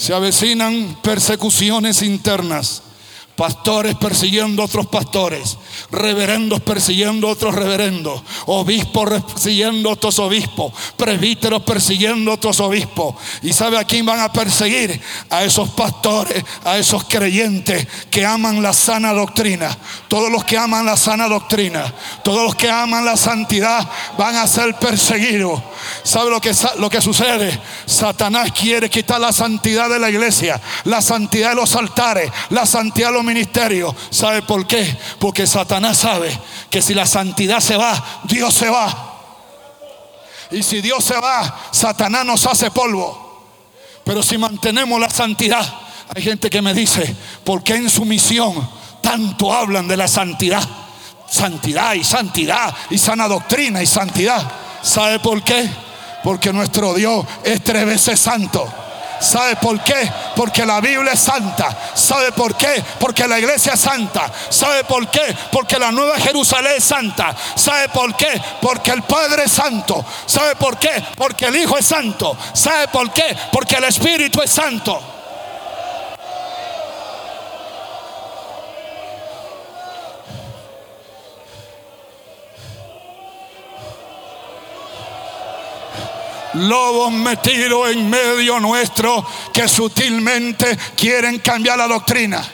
Se 0.00 0.14
avecinan 0.14 0.96
persecuciones 1.02 2.00
internas 2.00 2.82
pastores 3.40 3.96
persiguiendo 3.96 4.60
a 4.60 4.66
otros 4.66 4.86
pastores, 4.88 5.56
reverendos 5.90 6.60
persiguiendo 6.60 7.26
a 7.26 7.30
otros 7.30 7.54
reverendos, 7.54 8.22
obispos 8.44 9.22
persiguiendo 9.22 9.88
a 9.88 9.94
otros 9.94 10.18
obispos, 10.18 10.74
presbíteros 10.98 11.62
persiguiendo 11.62 12.32
a 12.32 12.34
otros 12.34 12.60
obispos. 12.60 13.14
¿Y 13.40 13.54
sabe 13.54 13.78
a 13.78 13.84
quién 13.84 14.04
van 14.04 14.20
a 14.20 14.30
perseguir? 14.30 15.00
A 15.30 15.42
esos 15.42 15.70
pastores, 15.70 16.44
a 16.66 16.76
esos 16.76 17.04
creyentes 17.04 17.88
que 18.10 18.26
aman 18.26 18.62
la 18.62 18.74
sana 18.74 19.14
doctrina. 19.14 19.74
Todos 20.08 20.30
los 20.30 20.44
que 20.44 20.58
aman 20.58 20.84
la 20.84 20.98
sana 20.98 21.26
doctrina, 21.26 21.94
todos 22.22 22.42
los 22.42 22.54
que 22.54 22.70
aman 22.70 23.06
la 23.06 23.16
santidad 23.16 23.88
van 24.18 24.36
a 24.36 24.46
ser 24.46 24.74
perseguidos. 24.74 25.62
¿Sabe 26.02 26.28
lo 26.28 26.42
que, 26.42 26.52
lo 26.78 26.90
que 26.90 27.00
sucede? 27.00 27.58
Satanás 27.86 28.52
quiere 28.52 28.90
quitar 28.90 29.18
la 29.18 29.32
santidad 29.32 29.88
de 29.88 29.98
la 29.98 30.10
iglesia, 30.10 30.60
la 30.84 31.00
santidad 31.00 31.50
de 31.50 31.54
los 31.54 31.74
altares, 31.74 32.30
la 32.50 32.66
santidad 32.66 33.08
de 33.08 33.14
los 33.14 33.29
ministerio. 33.30 33.94
¿Sabe 34.10 34.42
por 34.42 34.66
qué? 34.66 34.96
Porque 35.18 35.46
Satanás 35.46 35.98
sabe 35.98 36.38
que 36.68 36.82
si 36.82 36.94
la 36.94 37.06
santidad 37.06 37.60
se 37.60 37.76
va, 37.76 38.20
Dios 38.24 38.52
se 38.52 38.68
va. 38.68 39.10
Y 40.50 40.62
si 40.62 40.80
Dios 40.80 41.04
se 41.04 41.18
va, 41.18 41.68
Satanás 41.70 42.26
nos 42.26 42.44
hace 42.46 42.70
polvo. 42.70 43.30
Pero 44.04 44.22
si 44.22 44.36
mantenemos 44.36 45.00
la 45.00 45.08
santidad, 45.08 45.64
hay 46.14 46.22
gente 46.22 46.50
que 46.50 46.60
me 46.60 46.74
dice, 46.74 47.14
¿por 47.44 47.62
qué 47.62 47.76
en 47.76 47.88
su 47.88 48.04
misión 48.04 48.68
tanto 49.02 49.52
hablan 49.52 49.86
de 49.86 49.96
la 49.96 50.08
santidad? 50.08 50.62
Santidad 51.28 51.94
y 51.94 52.02
santidad 52.02 52.74
y 52.90 52.98
sana 52.98 53.28
doctrina 53.28 53.80
y 53.82 53.86
santidad. 53.86 54.50
¿Sabe 54.82 55.20
por 55.20 55.42
qué? 55.42 55.70
Porque 56.24 56.52
nuestro 56.52 56.94
Dios 56.94 57.24
es 57.44 57.62
tres 57.62 57.86
veces 57.86 58.18
santo. 58.18 58.66
¿Sabe 59.20 59.56
por 59.56 59.80
qué? 59.82 60.10
Porque 60.34 60.64
la 60.64 60.80
Biblia 60.80 61.12
es 61.12 61.20
santa. 61.20 61.76
¿Sabe 61.94 62.32
por 62.32 62.56
qué? 62.56 62.82
Porque 62.98 63.28
la 63.28 63.38
iglesia 63.38 63.74
es 63.74 63.80
santa. 63.80 64.30
¿Sabe 64.48 64.84
por 64.84 65.08
qué? 65.08 65.36
Porque 65.52 65.78
la 65.78 65.92
nueva 65.92 66.18
Jerusalén 66.18 66.72
es 66.78 66.84
santa. 66.84 67.34
¿Sabe 67.54 67.88
por 67.90 68.16
qué? 68.16 68.40
Porque 68.60 68.90
el 68.90 69.02
Padre 69.02 69.44
es 69.44 69.52
santo. 69.52 70.04
¿Sabe 70.26 70.56
por 70.56 70.78
qué? 70.78 71.02
Porque 71.16 71.46
el 71.46 71.56
Hijo 71.56 71.76
es 71.78 71.86
santo. 71.86 72.36
¿Sabe 72.54 72.88
por 72.88 73.12
qué? 73.12 73.36
Porque 73.52 73.76
el 73.76 73.84
Espíritu 73.84 74.40
es 74.42 74.50
santo. 74.50 75.19
Lobos 86.54 87.12
metidos 87.12 87.90
en 87.90 88.08
medio 88.08 88.60
nuestro 88.60 89.26
que 89.52 89.68
sutilmente 89.68 90.76
quieren 90.96 91.38
cambiar 91.38 91.78
la 91.78 91.88
doctrina, 91.88 92.46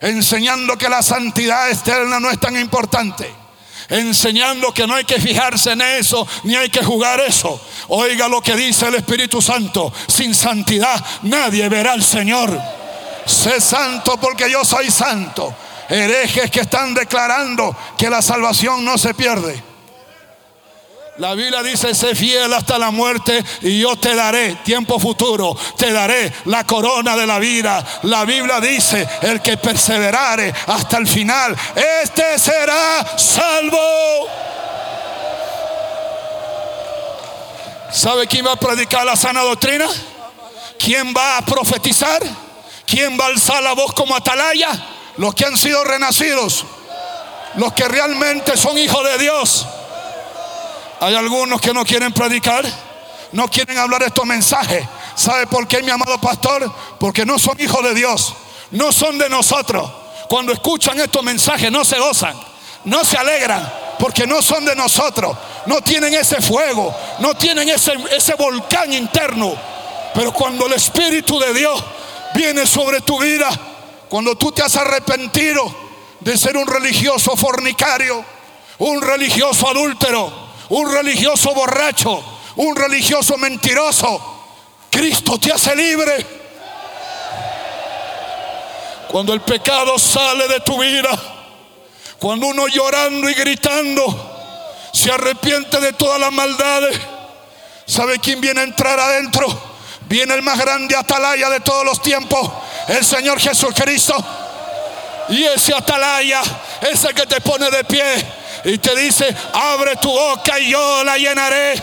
enseñando 0.00 0.76
que 0.76 0.88
la 0.88 1.02
santidad 1.02 1.70
externa 1.70 2.20
no 2.20 2.30
es 2.30 2.40
tan 2.40 2.56
importante. 2.56 3.46
Enseñando 3.88 4.74
que 4.74 4.84
no 4.84 4.96
hay 4.96 5.04
que 5.04 5.20
fijarse 5.20 5.70
en 5.70 5.80
eso, 5.80 6.26
ni 6.42 6.56
hay 6.56 6.68
que 6.70 6.82
jugar 6.82 7.20
eso. 7.20 7.60
Oiga 7.88 8.26
lo 8.26 8.42
que 8.42 8.56
dice 8.56 8.88
el 8.88 8.96
Espíritu 8.96 9.40
Santo. 9.40 9.92
Sin 10.08 10.34
santidad 10.34 11.04
nadie 11.22 11.68
verá 11.68 11.92
al 11.92 12.02
Señor. 12.02 12.60
Sé 13.26 13.60
santo 13.60 14.16
porque 14.20 14.50
yo 14.50 14.64
soy 14.64 14.90
santo. 14.90 15.54
Herejes 15.88 16.50
que 16.50 16.60
están 16.60 16.94
declarando 16.94 17.76
que 17.96 18.10
la 18.10 18.22
salvación 18.22 18.84
no 18.84 18.98
se 18.98 19.14
pierde. 19.14 19.62
La 21.18 21.34
Biblia 21.34 21.62
dice, 21.62 21.94
sé 21.94 22.14
fiel 22.14 22.52
hasta 22.52 22.78
la 22.78 22.90
muerte 22.90 23.42
y 23.62 23.80
yo 23.80 23.96
te 23.96 24.14
daré, 24.14 24.56
tiempo 24.56 24.98
futuro, 24.98 25.56
te 25.78 25.90
daré 25.90 26.30
la 26.44 26.64
corona 26.64 27.16
de 27.16 27.26
la 27.26 27.38
vida. 27.38 27.82
La 28.02 28.26
Biblia 28.26 28.60
dice, 28.60 29.08
el 29.22 29.40
que 29.40 29.56
perseverare 29.56 30.52
hasta 30.66 30.98
el 30.98 31.06
final, 31.06 31.56
este 32.02 32.38
será 32.38 33.16
salvo. 33.16 34.28
¿Sabe 37.90 38.26
quién 38.26 38.46
va 38.46 38.52
a 38.52 38.56
predicar 38.56 39.06
la 39.06 39.16
sana 39.16 39.40
doctrina? 39.40 39.86
¿Quién 40.78 41.14
va 41.16 41.38
a 41.38 41.42
profetizar? 41.42 42.22
¿Quién 42.86 43.18
va 43.18 43.24
a 43.24 43.28
alzar 43.28 43.62
la 43.62 43.72
voz 43.72 43.94
como 43.94 44.14
atalaya? 44.14 44.68
Los 45.16 45.34
que 45.34 45.46
han 45.46 45.56
sido 45.56 45.82
renacidos, 45.82 46.66
los 47.54 47.72
que 47.72 47.88
realmente 47.88 48.54
son 48.58 48.76
hijos 48.76 49.02
de 49.02 49.16
Dios. 49.16 49.66
Hay 51.00 51.14
algunos 51.14 51.60
que 51.60 51.74
no 51.74 51.84
quieren 51.84 52.12
predicar, 52.12 52.64
no 53.32 53.48
quieren 53.48 53.78
hablar 53.78 54.02
estos 54.02 54.24
mensajes. 54.24 54.86
¿Sabe 55.14 55.46
por 55.46 55.66
qué, 55.66 55.82
mi 55.82 55.90
amado 55.90 56.18
pastor? 56.20 56.70
Porque 56.98 57.26
no 57.26 57.38
son 57.38 57.60
hijos 57.60 57.82
de 57.82 57.94
Dios, 57.94 58.34
no 58.70 58.92
son 58.92 59.18
de 59.18 59.28
nosotros. 59.28 59.90
Cuando 60.28 60.52
escuchan 60.52 60.98
estos 61.00 61.22
mensajes 61.22 61.70
no 61.70 61.84
se 61.84 61.98
gozan, 61.98 62.36
no 62.84 63.04
se 63.04 63.16
alegran, 63.16 63.72
porque 63.98 64.26
no 64.26 64.42
son 64.42 64.64
de 64.64 64.74
nosotros, 64.74 65.36
no 65.66 65.80
tienen 65.80 66.14
ese 66.14 66.40
fuego, 66.40 66.94
no 67.18 67.34
tienen 67.34 67.68
ese, 67.68 67.92
ese 68.16 68.34
volcán 68.34 68.92
interno. 68.92 69.54
Pero 70.14 70.32
cuando 70.32 70.66
el 70.66 70.72
Espíritu 70.72 71.38
de 71.38 71.52
Dios 71.52 71.82
viene 72.34 72.66
sobre 72.66 73.00
tu 73.02 73.20
vida, 73.20 73.48
cuando 74.08 74.36
tú 74.36 74.52
te 74.52 74.62
has 74.62 74.76
arrepentido 74.76 75.62
de 76.20 76.36
ser 76.38 76.56
un 76.56 76.66
religioso 76.66 77.36
fornicario, 77.36 78.24
un 78.78 79.00
religioso 79.00 79.68
adúltero, 79.68 80.45
un 80.68 80.92
religioso 80.92 81.54
borracho, 81.54 82.22
un 82.56 82.74
religioso 82.74 83.36
mentiroso, 83.36 84.34
Cristo 84.90 85.38
te 85.38 85.52
hace 85.52 85.74
libre. 85.76 86.26
Cuando 89.08 89.32
el 89.32 89.40
pecado 89.40 89.98
sale 89.98 90.48
de 90.48 90.60
tu 90.60 90.78
vida, 90.80 91.10
cuando 92.18 92.46
uno 92.48 92.66
llorando 92.66 93.28
y 93.28 93.34
gritando 93.34 94.32
se 94.92 95.10
arrepiente 95.12 95.78
de 95.80 95.92
todas 95.92 96.18
las 96.18 96.32
maldades, 96.32 96.98
¿sabe 97.86 98.18
quién 98.18 98.40
viene 98.40 98.60
a 98.60 98.64
entrar 98.64 98.98
adentro? 98.98 99.46
Viene 100.08 100.34
el 100.34 100.42
más 100.42 100.58
grande 100.58 100.96
atalaya 100.96 101.50
de 101.50 101.60
todos 101.60 101.84
los 101.84 102.00
tiempos, 102.00 102.50
el 102.88 103.04
Señor 103.04 103.38
Jesucristo. 103.38 104.14
Y 105.28 105.44
ese 105.44 105.74
atalaya 105.74 106.40
es 106.80 107.04
el 107.04 107.14
que 107.14 107.26
te 107.26 107.40
pone 107.40 107.70
de 107.70 107.84
pie 107.84 108.24
y 108.64 108.78
te 108.78 108.94
dice, 108.96 109.34
abre 109.52 109.96
tu 109.96 110.10
boca 110.10 110.58
y 110.58 110.70
yo 110.70 111.04
la 111.04 111.16
llenaré. 111.16 111.74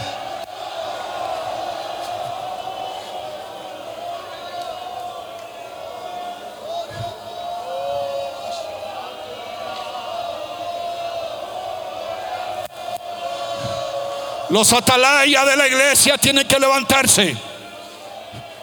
Los 14.54 14.72
atalayas 14.72 15.48
de 15.48 15.58
la 15.58 15.68
iglesia 15.68 16.16
tienen 16.20 16.48
que 16.48 16.60
levantarse. 16.60 17.36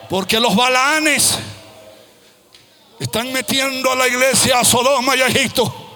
Porque 0.08 0.38
los 0.38 0.54
balanes 0.54 1.36
están 3.00 3.32
metiendo 3.32 3.90
a 3.90 3.96
la 3.96 4.06
iglesia 4.06 4.60
a 4.60 4.64
Sodoma 4.64 5.16
y 5.16 5.22
a 5.22 5.26
Egipto. 5.26 5.89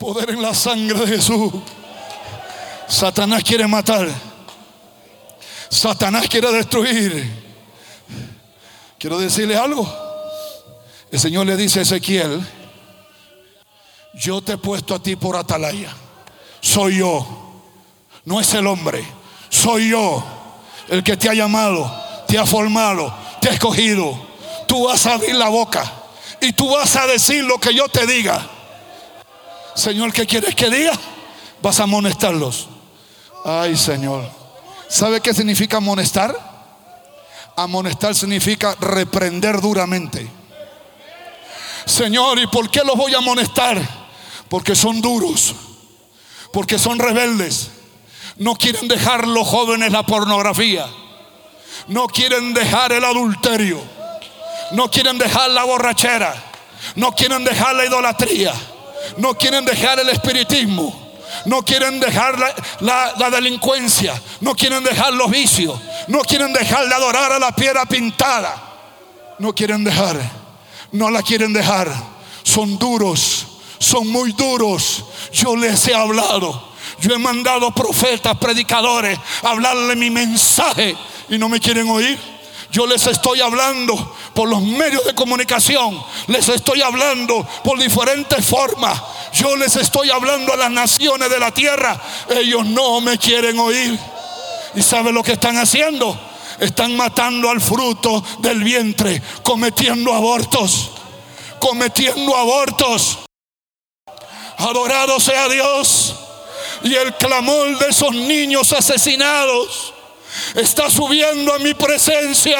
Poder 0.00 0.30
en 0.30 0.40
la 0.40 0.54
sangre 0.54 0.98
de 1.00 1.06
Jesús. 1.06 1.52
Satanás 2.88 3.44
quiere 3.44 3.66
matar. 3.66 4.08
Satanás 5.68 6.26
quiere 6.26 6.50
destruir. 6.52 7.30
Quiero 8.98 9.18
decirle 9.18 9.58
algo. 9.58 9.86
El 11.12 11.20
Señor 11.20 11.44
le 11.44 11.54
dice 11.54 11.80
a 11.80 11.82
Ezequiel, 11.82 12.40
yo 14.14 14.40
te 14.40 14.52
he 14.52 14.56
puesto 14.56 14.94
a 14.94 15.02
ti 15.02 15.16
por 15.16 15.36
atalaya. 15.36 15.94
Soy 16.62 16.96
yo. 17.00 17.26
No 18.24 18.40
es 18.40 18.54
el 18.54 18.66
hombre, 18.66 19.04
soy 19.50 19.90
yo 19.90 20.24
el 20.88 21.04
que 21.04 21.18
te 21.18 21.28
ha 21.28 21.34
llamado, 21.34 21.94
te 22.26 22.38
ha 22.38 22.46
formado, 22.46 23.14
te 23.42 23.50
ha 23.50 23.52
escogido. 23.52 24.18
Tú 24.66 24.86
vas 24.86 25.04
a 25.04 25.12
abrir 25.12 25.34
la 25.34 25.50
boca 25.50 25.92
y 26.40 26.54
tú 26.54 26.70
vas 26.70 26.96
a 26.96 27.06
decir 27.06 27.44
lo 27.44 27.58
que 27.58 27.74
yo 27.74 27.86
te 27.88 28.06
diga. 28.06 28.59
Señor, 29.74 30.12
¿qué 30.12 30.26
quieres 30.26 30.54
que 30.54 30.68
diga? 30.70 30.92
Vas 31.62 31.80
a 31.80 31.84
amonestarlos. 31.84 32.68
Ay, 33.44 33.76
Señor. 33.76 34.28
¿Sabe 34.88 35.20
qué 35.20 35.32
significa 35.32 35.78
amonestar? 35.78 36.36
Amonestar 37.56 38.14
significa 38.14 38.74
reprender 38.80 39.60
duramente. 39.60 40.28
Señor, 41.86 42.38
¿y 42.38 42.46
por 42.46 42.70
qué 42.70 42.82
los 42.84 42.96
voy 42.96 43.14
a 43.14 43.18
amonestar? 43.18 43.80
Porque 44.48 44.74
son 44.74 45.00
duros, 45.00 45.54
porque 46.52 46.78
son 46.78 46.98
rebeldes, 46.98 47.70
no 48.36 48.54
quieren 48.54 48.88
dejar 48.88 49.28
los 49.28 49.46
jóvenes 49.46 49.92
la 49.92 50.04
pornografía. 50.04 50.86
No 51.88 52.06
quieren 52.06 52.54
dejar 52.54 52.92
el 52.92 53.04
adulterio. 53.04 53.82
No 54.72 54.90
quieren 54.90 55.18
dejar 55.18 55.50
la 55.50 55.64
borrachera. 55.64 56.34
No 56.94 57.12
quieren 57.12 57.44
dejar 57.44 57.76
la 57.76 57.84
idolatría. 57.84 58.54
No 59.16 59.34
quieren 59.34 59.64
dejar 59.64 59.98
el 60.00 60.08
espiritismo. 60.08 61.10
No 61.46 61.62
quieren 61.62 62.00
dejar 62.00 62.38
la, 62.80 63.14
la, 63.16 63.30
delincuencia. 63.30 64.20
No 64.40 64.54
quieren 64.54 64.82
dejar 64.82 65.12
los 65.12 65.30
vicios. 65.30 65.78
No 66.08 66.20
quieren 66.20 66.52
dejar 66.52 66.88
de 66.88 66.94
adorar 66.94 67.32
a 67.32 67.38
la 67.38 67.52
piedra 67.52 67.86
pintada. 67.86 68.56
No 69.38 69.54
quieren 69.54 69.84
dejar. 69.84 70.18
No 70.92 71.10
la 71.10 71.22
quieren 71.22 71.52
dejar. 71.52 71.90
Son 72.42 72.78
duros. 72.78 73.46
Son 73.78 74.06
muy 74.08 74.32
duros. 74.32 75.04
Yo 75.32 75.56
les 75.56 75.86
he 75.88 75.94
hablado. 75.94 76.70
Yo 77.00 77.14
he 77.14 77.18
mandado 77.18 77.70
profetas, 77.74 78.36
predicadores, 78.36 79.18
a 79.42 79.50
hablarle 79.50 79.96
mi 79.96 80.10
mensaje 80.10 80.94
y 81.28 81.38
no 81.38 81.48
me 81.48 81.60
quieren 81.60 81.88
oír. 81.88 82.18
Yo 82.70 82.86
les 82.86 83.06
estoy 83.06 83.40
hablando 83.40 84.14
por 84.32 84.48
los 84.48 84.62
medios 84.62 85.04
de 85.04 85.14
comunicación. 85.14 86.00
Les 86.28 86.48
estoy 86.48 86.82
hablando 86.82 87.46
por 87.64 87.78
diferentes 87.78 88.44
formas. 88.44 89.00
Yo 89.32 89.56
les 89.56 89.74
estoy 89.76 90.10
hablando 90.10 90.52
a 90.52 90.56
las 90.56 90.70
naciones 90.70 91.28
de 91.30 91.38
la 91.38 91.50
tierra. 91.52 92.00
Ellos 92.28 92.64
no 92.66 93.00
me 93.00 93.18
quieren 93.18 93.58
oír. 93.58 93.98
¿Y 94.74 94.82
saben 94.82 95.14
lo 95.14 95.22
que 95.22 95.32
están 95.32 95.56
haciendo? 95.58 96.18
Están 96.60 96.96
matando 96.96 97.50
al 97.50 97.60
fruto 97.60 98.22
del 98.38 98.62
vientre, 98.62 99.20
cometiendo 99.42 100.14
abortos. 100.14 100.90
Cometiendo 101.58 102.36
abortos. 102.36 103.18
Adorado 104.58 105.18
sea 105.18 105.48
Dios 105.48 106.14
y 106.82 106.94
el 106.94 107.14
clamor 107.16 107.78
de 107.78 107.88
esos 107.88 108.12
niños 108.12 108.72
asesinados 108.72 109.94
está 110.54 110.90
subiendo 110.90 111.54
a 111.54 111.58
mi 111.58 111.74
presencia. 111.74 112.58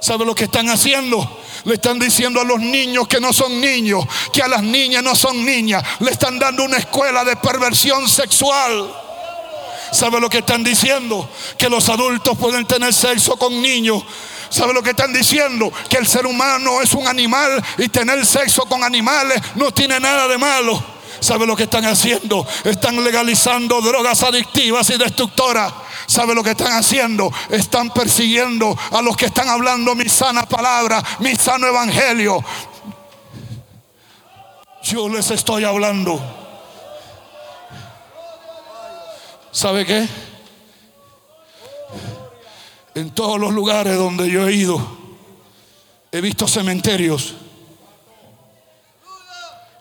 ¿Sabe 0.00 0.24
lo 0.24 0.34
que 0.34 0.44
están 0.44 0.68
haciendo? 0.68 1.40
Le 1.64 1.74
están 1.74 1.98
diciendo 1.98 2.40
a 2.40 2.44
los 2.44 2.58
niños 2.58 3.06
que 3.06 3.20
no 3.20 3.32
son 3.32 3.60
niños, 3.60 4.04
que 4.32 4.42
a 4.42 4.48
las 4.48 4.62
niñas 4.62 5.02
no 5.02 5.14
son 5.14 5.44
niñas. 5.44 5.84
Le 6.00 6.10
están 6.10 6.38
dando 6.38 6.64
una 6.64 6.78
escuela 6.78 7.24
de 7.24 7.36
perversión 7.36 8.08
sexual. 8.08 8.90
¿Sabe 9.92 10.20
lo 10.20 10.30
que 10.30 10.38
están 10.38 10.64
diciendo? 10.64 11.28
Que 11.58 11.68
los 11.68 11.88
adultos 11.88 12.38
pueden 12.38 12.64
tener 12.66 12.94
sexo 12.94 13.36
con 13.36 13.60
niños. 13.60 14.02
¿Sabe 14.48 14.72
lo 14.72 14.82
que 14.82 14.90
están 14.90 15.12
diciendo? 15.12 15.70
Que 15.88 15.98
el 15.98 16.06
ser 16.06 16.26
humano 16.26 16.80
es 16.80 16.92
un 16.94 17.06
animal 17.06 17.62
y 17.78 17.88
tener 17.88 18.24
sexo 18.24 18.62
con 18.62 18.82
animales 18.82 19.40
no 19.56 19.70
tiene 19.72 20.00
nada 20.00 20.26
de 20.28 20.38
malo. 20.38 20.99
¿Sabe 21.20 21.46
lo 21.46 21.54
que 21.54 21.64
están 21.64 21.84
haciendo? 21.84 22.46
Están 22.64 23.02
legalizando 23.04 23.80
drogas 23.82 24.22
adictivas 24.22 24.88
y 24.90 24.96
destructoras. 24.96 25.72
¿Sabe 26.06 26.34
lo 26.34 26.42
que 26.42 26.50
están 26.50 26.72
haciendo? 26.72 27.30
Están 27.50 27.90
persiguiendo 27.90 28.76
a 28.90 29.02
los 29.02 29.16
que 29.16 29.26
están 29.26 29.48
hablando 29.48 29.94
mi 29.94 30.08
sana 30.08 30.46
palabra, 30.46 31.02
mi 31.20 31.36
sano 31.36 31.66
evangelio. 31.66 32.42
Yo 34.82 35.08
les 35.08 35.30
estoy 35.30 35.64
hablando. 35.64 36.20
¿Sabe 39.52 39.84
qué? 39.84 40.08
En 42.94 43.10
todos 43.10 43.38
los 43.38 43.52
lugares 43.52 43.96
donde 43.96 44.30
yo 44.30 44.48
he 44.48 44.54
ido, 44.54 44.80
he 46.10 46.20
visto 46.20 46.48
cementerios 46.48 47.34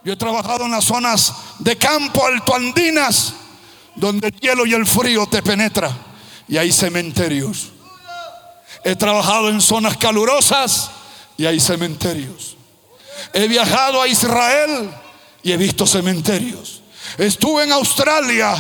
yo 0.10 0.14
he 0.14 0.18
trabajado 0.18 0.66
en 0.66 0.72
las 0.72 0.86
zonas 0.86 1.32
de 1.60 1.78
campo 1.78 2.26
altoandinas, 2.26 3.36
donde 3.96 4.30
el 4.30 4.40
hielo 4.40 4.66
y 4.66 4.74
el 4.74 4.88
frío 4.88 5.28
te 5.28 5.44
penetra 5.44 5.96
y 6.48 6.58
hay 6.58 6.72
cementerios. 6.72 7.68
He 8.84 8.96
trabajado 8.96 9.50
en 9.50 9.62
zonas 9.62 9.98
calurosas 9.98 10.90
y 11.38 11.46
hay 11.46 11.60
cementerios. 11.60 12.58
He 13.34 13.48
viajado 13.48 14.02
a 14.02 14.08
Israel 14.08 14.90
y 15.44 15.52
he 15.52 15.58
visto 15.58 15.86
cementerios. 15.86 16.82
Estuve 17.20 17.66
en 17.66 17.72
Australia 17.74 18.56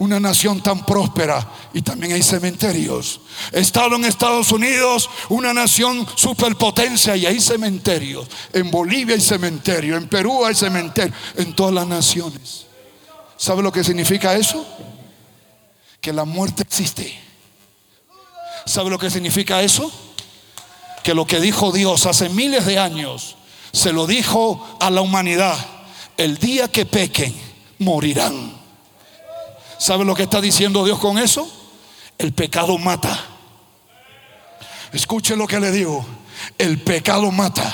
una 0.00 0.18
nación 0.18 0.62
tan 0.62 0.84
próspera 0.86 1.46
y 1.74 1.82
también 1.82 2.14
hay 2.14 2.22
cementerios. 2.22 3.20
Estado 3.52 3.96
en 3.96 4.06
Estados 4.06 4.50
Unidos, 4.50 5.10
una 5.28 5.52
nación 5.52 6.06
superpotencia 6.14 7.14
y 7.16 7.26
hay 7.26 7.38
cementerios. 7.38 8.26
En 8.54 8.70
Bolivia 8.70 9.14
hay 9.14 9.20
cementerio, 9.20 9.98
en 9.98 10.08
Perú 10.08 10.46
hay 10.46 10.54
cementerio, 10.54 11.12
en 11.36 11.54
todas 11.54 11.74
las 11.74 11.86
naciones. 11.86 12.66
¿Sabe 13.36 13.62
lo 13.62 13.70
que 13.70 13.84
significa 13.84 14.34
eso? 14.34 14.66
Que 16.00 16.14
la 16.14 16.24
muerte 16.24 16.62
existe. 16.62 17.14
¿Sabe 18.64 18.88
lo 18.88 18.98
que 18.98 19.10
significa 19.10 19.60
eso? 19.60 19.92
Que 21.02 21.12
lo 21.12 21.26
que 21.26 21.40
dijo 21.40 21.72
Dios 21.72 22.06
hace 22.06 22.30
miles 22.30 22.64
de 22.64 22.78
años, 22.78 23.36
se 23.70 23.92
lo 23.92 24.06
dijo 24.06 24.78
a 24.80 24.90
la 24.90 25.02
humanidad. 25.02 25.58
El 26.16 26.38
día 26.38 26.68
que 26.68 26.86
pequen, 26.86 27.34
morirán. 27.78 28.59
¿Sabe 29.80 30.04
lo 30.04 30.14
que 30.14 30.24
está 30.24 30.42
diciendo 30.42 30.84
Dios 30.84 30.98
con 30.98 31.16
eso? 31.16 31.50
El 32.18 32.34
pecado 32.34 32.76
mata. 32.76 33.18
Escuche 34.92 35.34
lo 35.36 35.46
que 35.46 35.58
le 35.58 35.72
digo. 35.72 36.04
El 36.58 36.82
pecado 36.82 37.30
mata. 37.30 37.72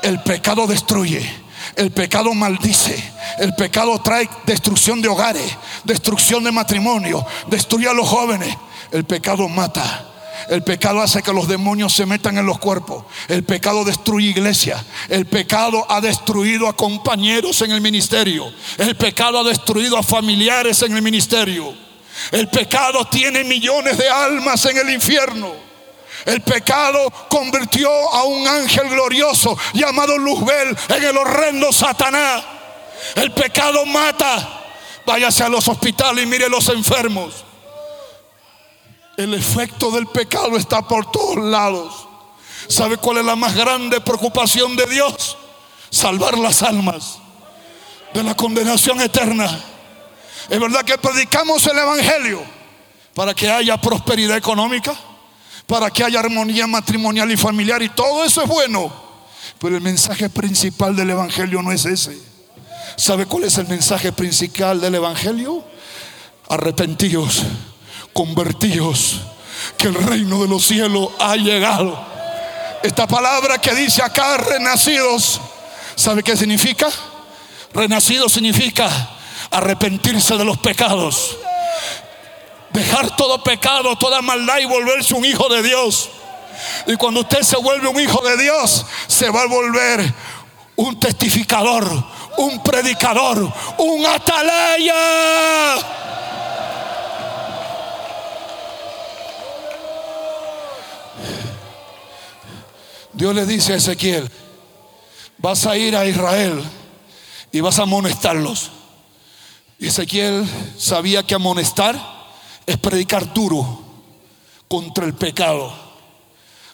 El 0.00 0.22
pecado 0.22 0.68
destruye. 0.68 1.28
El 1.74 1.90
pecado 1.90 2.32
maldice. 2.34 3.12
El 3.40 3.52
pecado 3.56 4.00
trae 4.00 4.30
destrucción 4.46 5.02
de 5.02 5.08
hogares, 5.08 5.58
destrucción 5.82 6.44
de 6.44 6.52
matrimonio, 6.52 7.26
destruye 7.48 7.88
a 7.88 7.94
los 7.94 8.08
jóvenes. 8.08 8.56
El 8.92 9.04
pecado 9.04 9.48
mata. 9.48 10.13
El 10.48 10.62
pecado 10.62 11.00
hace 11.00 11.22
que 11.22 11.32
los 11.32 11.48
demonios 11.48 11.92
se 11.92 12.06
metan 12.06 12.36
en 12.38 12.46
los 12.46 12.58
cuerpos. 12.58 13.04
El 13.28 13.44
pecado 13.44 13.84
destruye 13.84 14.28
iglesia. 14.28 14.84
El 15.08 15.26
pecado 15.26 15.86
ha 15.88 16.00
destruido 16.00 16.68
a 16.68 16.76
compañeros 16.76 17.62
en 17.62 17.70
el 17.70 17.80
ministerio. 17.80 18.52
El 18.78 18.96
pecado 18.96 19.38
ha 19.38 19.44
destruido 19.44 19.96
a 19.96 20.02
familiares 20.02 20.82
en 20.82 20.96
el 20.96 21.02
ministerio. 21.02 21.74
El 22.30 22.48
pecado 22.48 23.04
tiene 23.06 23.44
millones 23.44 23.96
de 23.98 24.08
almas 24.08 24.64
en 24.66 24.76
el 24.76 24.90
infierno. 24.90 25.52
El 26.24 26.40
pecado 26.42 27.12
convirtió 27.28 27.90
a 27.90 28.24
un 28.24 28.46
ángel 28.46 28.88
glorioso 28.88 29.56
llamado 29.74 30.16
Luzbel 30.16 30.76
en 30.88 31.04
el 31.04 31.16
horrendo 31.16 31.72
Satanás. 31.72 32.42
El 33.14 33.32
pecado 33.32 33.84
mata. 33.86 34.62
Váyase 35.04 35.44
a 35.44 35.48
los 35.48 35.68
hospitales 35.68 36.24
y 36.24 36.26
mire 36.26 36.48
los 36.48 36.68
enfermos. 36.68 37.44
El 39.16 39.34
efecto 39.34 39.90
del 39.90 40.06
pecado 40.06 40.56
está 40.56 40.82
por 40.82 41.10
todos 41.10 41.36
lados. 41.36 42.08
¿Sabe 42.68 42.96
cuál 42.96 43.18
es 43.18 43.24
la 43.24 43.36
más 43.36 43.54
grande 43.54 44.00
preocupación 44.00 44.74
de 44.76 44.86
Dios? 44.86 45.36
Salvar 45.90 46.36
las 46.38 46.62
almas 46.62 47.18
de 48.12 48.22
la 48.22 48.34
condenación 48.34 49.00
eterna. 49.00 49.46
Es 50.48 50.58
verdad 50.58 50.84
que 50.84 50.98
predicamos 50.98 51.64
el 51.66 51.78
Evangelio 51.78 52.42
para 53.14 53.34
que 53.34 53.48
haya 53.48 53.80
prosperidad 53.80 54.36
económica, 54.36 54.94
para 55.66 55.90
que 55.90 56.02
haya 56.02 56.18
armonía 56.18 56.66
matrimonial 56.66 57.30
y 57.30 57.36
familiar 57.36 57.82
y 57.82 57.90
todo 57.90 58.24
eso 58.24 58.42
es 58.42 58.48
bueno. 58.48 58.92
Pero 59.58 59.76
el 59.76 59.82
mensaje 59.82 60.28
principal 60.28 60.96
del 60.96 61.10
Evangelio 61.10 61.62
no 61.62 61.70
es 61.70 61.84
ese. 61.84 62.18
¿Sabe 62.96 63.26
cuál 63.26 63.44
es 63.44 63.58
el 63.58 63.68
mensaje 63.68 64.10
principal 64.10 64.80
del 64.80 64.96
Evangelio? 64.96 65.64
Arrepentíos 66.48 67.44
convertidos, 68.14 69.20
que 69.76 69.88
el 69.88 69.94
reino 69.94 70.40
de 70.40 70.48
los 70.48 70.64
cielos 70.64 71.10
ha 71.18 71.36
llegado. 71.36 71.98
Esta 72.82 73.06
palabra 73.06 73.58
que 73.58 73.74
dice 73.74 74.02
acá, 74.02 74.38
renacidos, 74.38 75.40
¿sabe 75.96 76.22
qué 76.22 76.36
significa? 76.36 76.88
Renacido 77.74 78.28
significa 78.28 78.88
arrepentirse 79.50 80.36
de 80.36 80.44
los 80.44 80.58
pecados, 80.58 81.36
dejar 82.70 83.14
todo 83.16 83.42
pecado, 83.42 83.96
toda 83.96 84.22
maldad 84.22 84.58
y 84.58 84.64
volverse 84.64 85.14
un 85.14 85.24
hijo 85.24 85.48
de 85.48 85.62
Dios. 85.62 86.10
Y 86.86 86.96
cuando 86.96 87.20
usted 87.20 87.42
se 87.42 87.56
vuelve 87.56 87.88
un 87.88 88.00
hijo 88.00 88.22
de 88.22 88.36
Dios, 88.36 88.86
se 89.08 89.28
va 89.28 89.42
a 89.42 89.46
volver 89.46 90.14
un 90.76 90.98
testificador, 90.98 92.04
un 92.36 92.62
predicador, 92.62 93.52
un 93.78 94.06
atalaya. 94.06 94.94
Dios 103.14 103.34
le 103.34 103.46
dice 103.46 103.74
a 103.74 103.76
Ezequiel, 103.76 104.28
vas 105.38 105.66
a 105.66 105.76
ir 105.76 105.96
a 105.96 106.04
Israel 106.04 106.62
y 107.52 107.60
vas 107.60 107.78
a 107.78 107.82
amonestarlos. 107.82 108.72
Ezequiel 109.78 110.48
sabía 110.76 111.22
que 111.22 111.34
amonestar 111.34 111.96
es 112.66 112.76
predicar 112.78 113.32
duro 113.32 113.82
contra 114.66 115.04
el 115.04 115.14
pecado. 115.14 115.72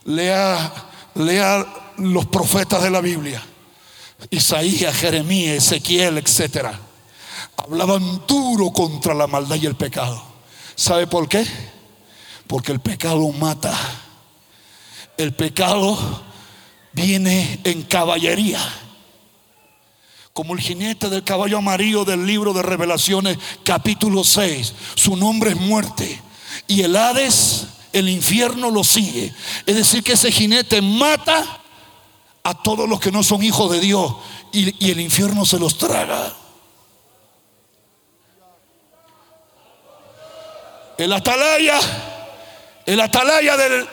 Lea, 0.05 0.73
lea 1.15 1.67
los 1.99 2.27
profetas 2.27 2.83
de 2.83 2.91
la 2.91 3.03
Biblia, 3.03 3.43
Isaías, 4.31 4.95
Jeremías, 4.97 5.57
Ezequiel, 5.59 6.17
etc. 6.17 6.69
Hablaban 7.57 8.23
duro 8.27 8.71
contra 8.71 9.13
la 9.13 9.27
maldad 9.27 9.57
y 9.57 9.67
el 9.67 9.75
pecado. 9.75 10.23
¿Sabe 10.75 11.07
por 11.07 11.29
qué? 11.29 11.47
Porque 12.47 12.73
el 12.73 12.81
pecado 12.81 13.29
mata. 13.33 13.77
El 15.19 15.35
pecado 15.35 16.30
viene 16.93 17.61
en 17.65 17.83
caballería. 17.83 18.61
Como 20.33 20.55
el 20.55 20.61
jinete 20.61 21.09
del 21.09 21.25
caballo 21.25 21.59
amarillo 21.59 22.05
del 22.05 22.25
libro 22.27 22.53
de 22.53 22.63
revelaciones 22.63 23.39
capítulo 23.65 24.25
6. 24.25 24.75
Su 24.95 25.17
nombre 25.17 25.51
es 25.51 25.57
muerte. 25.57 26.21
Y 26.67 26.83
el 26.83 26.97
Hades, 26.97 27.67
el 27.93 28.09
infierno 28.09 28.71
lo 28.71 28.85
sigue. 28.85 29.35
Es 29.67 29.75
decir, 29.75 30.03
que 30.03 30.13
ese 30.13 30.31
jinete 30.31 30.81
mata 30.83 31.61
a 32.43 32.55
todos 32.63 32.89
los 32.89 33.01
que 33.01 33.13
no 33.13 33.23
son 33.23 33.43
hijos 33.43 33.71
de 33.71 33.81
Dios. 33.81 34.15
Y, 34.53 34.91
el 34.91 35.01
infierno 35.01 35.45
se 35.45 35.59
los 35.59 35.79
traga. 35.79 36.35
El 40.97 41.13
atalaya, 41.13 41.81
el 42.85 43.01
atalaya 43.01 43.57
del, 43.57 43.89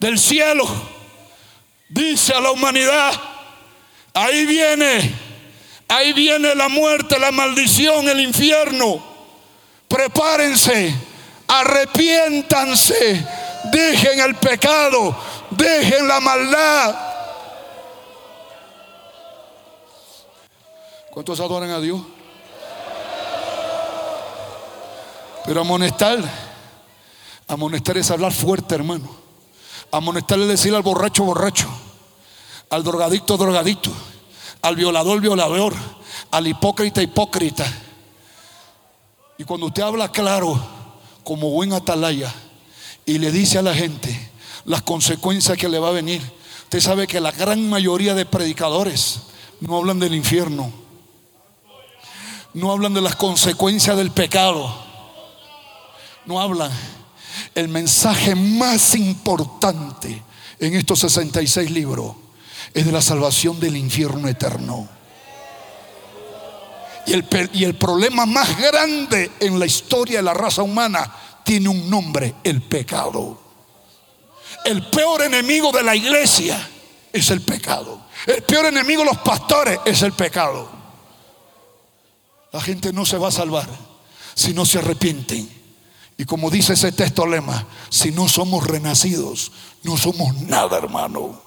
del 0.00 0.18
cielo 0.18 0.97
dice 1.88 2.32
a 2.34 2.40
la 2.40 2.50
humanidad, 2.50 3.12
ahí 4.14 4.46
viene, 4.46 5.14
ahí 5.88 6.12
viene 6.12 6.54
la 6.54 6.68
muerte, 6.68 7.18
la 7.18 7.30
maldición, 7.32 8.08
el 8.08 8.20
infierno. 8.20 9.02
Prepárense, 9.88 10.94
arrepiéntanse, 11.46 13.26
dejen 13.64 14.20
el 14.20 14.34
pecado, 14.36 15.16
dejen 15.50 16.06
la 16.06 16.20
maldad. 16.20 17.08
¿Cuántos 21.10 21.40
adoran 21.40 21.70
a 21.70 21.80
Dios? 21.80 22.00
Pero 25.44 25.62
amonestar, 25.62 26.18
amonestar 27.48 27.96
es 27.96 28.10
hablar 28.10 28.32
fuerte, 28.32 28.74
hermano. 28.74 29.17
Amonestarle 29.90 30.46
decir 30.46 30.74
al 30.74 30.82
borracho 30.82 31.24
borracho, 31.24 31.68
al 32.70 32.84
drogadicto 32.84 33.36
drogadicto, 33.36 33.90
al 34.62 34.76
violador 34.76 35.20
violador, 35.20 35.74
al 36.30 36.46
hipócrita 36.46 37.02
hipócrita. 37.02 37.66
Y 39.38 39.44
cuando 39.44 39.66
usted 39.66 39.82
habla 39.82 40.10
claro, 40.10 40.60
como 41.24 41.50
buen 41.50 41.72
atalaya, 41.72 42.32
y 43.06 43.18
le 43.18 43.30
dice 43.30 43.58
a 43.58 43.62
la 43.62 43.74
gente 43.74 44.30
las 44.64 44.82
consecuencias 44.82 45.56
que 45.56 45.68
le 45.68 45.78
va 45.78 45.88
a 45.88 45.92
venir, 45.92 46.20
usted 46.64 46.80
sabe 46.80 47.06
que 47.06 47.20
la 47.20 47.32
gran 47.32 47.68
mayoría 47.68 48.14
de 48.14 48.26
predicadores 48.26 49.20
no 49.60 49.76
hablan 49.76 49.98
del 49.98 50.14
infierno, 50.14 50.70
no 52.52 52.72
hablan 52.72 52.92
de 52.92 53.00
las 53.00 53.16
consecuencias 53.16 53.96
del 53.96 54.10
pecado, 54.10 54.74
no 56.26 56.40
hablan 56.40 56.70
el 57.58 57.66
mensaje 57.66 58.36
más 58.36 58.94
importante 58.94 60.22
en 60.60 60.74
estos 60.76 61.00
66 61.00 61.72
libros 61.72 62.14
es 62.72 62.86
de 62.86 62.92
la 62.92 63.02
salvación 63.02 63.58
del 63.58 63.76
infierno 63.76 64.28
eterno. 64.28 64.88
Y 67.04 67.14
el, 67.14 67.26
y 67.52 67.64
el 67.64 67.74
problema 67.74 68.26
más 68.26 68.56
grande 68.56 69.32
en 69.40 69.58
la 69.58 69.66
historia 69.66 70.18
de 70.18 70.22
la 70.22 70.34
raza 70.34 70.62
humana 70.62 71.12
tiene 71.42 71.68
un 71.68 71.90
nombre, 71.90 72.36
el 72.44 72.62
pecado. 72.62 73.40
El 74.64 74.88
peor 74.88 75.22
enemigo 75.22 75.72
de 75.72 75.82
la 75.82 75.96
iglesia 75.96 76.64
es 77.12 77.28
el 77.30 77.40
pecado. 77.40 78.06
El 78.26 78.44
peor 78.44 78.66
enemigo 78.66 79.02
de 79.02 79.10
los 79.10 79.18
pastores 79.18 79.80
es 79.84 80.02
el 80.02 80.12
pecado. 80.12 80.70
La 82.52 82.60
gente 82.60 82.92
no 82.92 83.04
se 83.04 83.18
va 83.18 83.28
a 83.28 83.32
salvar 83.32 83.68
si 84.36 84.54
no 84.54 84.64
se 84.64 84.78
arrepienten 84.78 85.57
y 86.20 86.24
como 86.24 86.50
dice 86.50 86.72
ese 86.72 86.90
texto 86.90 87.26
lema, 87.26 87.64
si 87.90 88.10
no 88.10 88.28
somos 88.28 88.66
renacidos, 88.66 89.52
no 89.84 89.96
somos 89.96 90.34
nada, 90.34 90.76
hermano. 90.76 91.40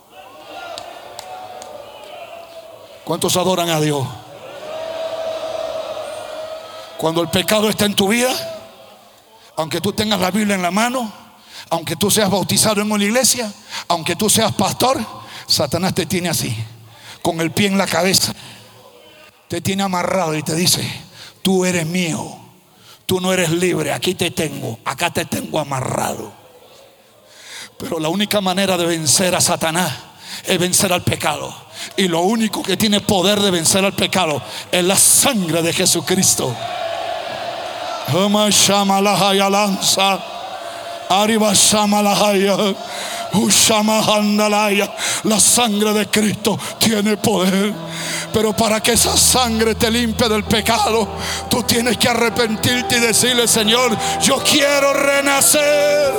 ¿Cuántos 3.03 3.35
adoran 3.35 3.67
a 3.67 3.81
Dios? 3.81 4.07
Cuando 6.97 7.21
el 7.21 7.29
pecado 7.29 7.69
está 7.69 7.83
en 7.83 7.95
tu 7.95 8.07
vida, 8.07 8.31
aunque 9.57 9.81
tú 9.81 9.91
tengas 9.91 10.21
la 10.21 10.31
Biblia 10.31 10.55
en 10.55 10.61
la 10.61 10.71
mano, 10.71 11.11
aunque 11.69 11.97
tú 11.97 12.09
seas 12.09 12.31
bautizado 12.31 12.81
en 12.81 12.89
una 12.89 13.03
iglesia, 13.03 13.51
aunque 13.89 14.15
tú 14.15 14.29
seas 14.29 14.53
pastor, 14.53 14.97
Satanás 15.47 15.93
te 15.93 16.05
tiene 16.05 16.29
así, 16.29 16.55
con 17.21 17.41
el 17.41 17.51
pie 17.51 17.67
en 17.67 17.77
la 17.77 17.87
cabeza. 17.87 18.33
Te 19.49 19.59
tiene 19.59 19.83
amarrado 19.83 20.33
y 20.33 20.43
te 20.43 20.55
dice, 20.55 20.81
tú 21.41 21.65
eres 21.65 21.85
mío 21.85 22.40
tú 23.11 23.19
no 23.19 23.33
eres 23.33 23.49
libre, 23.49 23.91
aquí 23.91 24.15
te 24.15 24.31
tengo, 24.31 24.79
acá 24.85 25.09
te 25.09 25.25
tengo 25.25 25.59
amarrado. 25.59 26.31
Pero 27.77 27.99
la 27.99 28.07
única 28.07 28.39
manera 28.39 28.77
de 28.77 28.85
vencer 28.85 29.35
a 29.35 29.41
Satanás 29.41 29.91
es 30.45 30.57
vencer 30.57 30.93
al 30.93 31.03
pecado. 31.03 31.53
Y 31.97 32.07
lo 32.07 32.21
único 32.21 32.63
que 32.63 32.77
tiene 32.77 33.01
poder 33.01 33.41
de 33.41 33.51
vencer 33.51 33.83
al 33.83 33.91
pecado 33.91 34.41
es 34.71 34.81
la 34.85 34.95
sangre 34.95 35.61
de 35.61 35.73
Jesucristo. 35.73 36.55
La 45.25 45.37
sangre 45.37 45.91
de 45.91 46.07
Cristo 46.07 46.57
tiene 46.79 47.17
poder. 47.17 47.73
Pero 48.33 48.53
para 48.53 48.81
que 48.81 48.93
esa 48.93 49.17
sangre 49.17 49.75
te 49.75 49.91
limpie 49.91 50.29
del 50.29 50.43
pecado, 50.43 51.07
tú 51.49 51.63
tienes 51.63 51.97
que 51.97 52.07
arrepentirte 52.07 52.97
y 52.97 52.99
decirle, 52.99 53.47
Señor, 53.47 53.97
yo 54.21 54.41
quiero 54.43 54.93
renacer. 54.93 56.13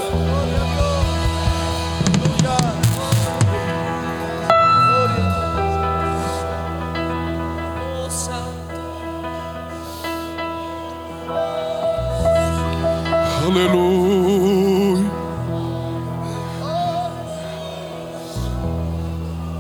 Aleluya. 13.45 15.11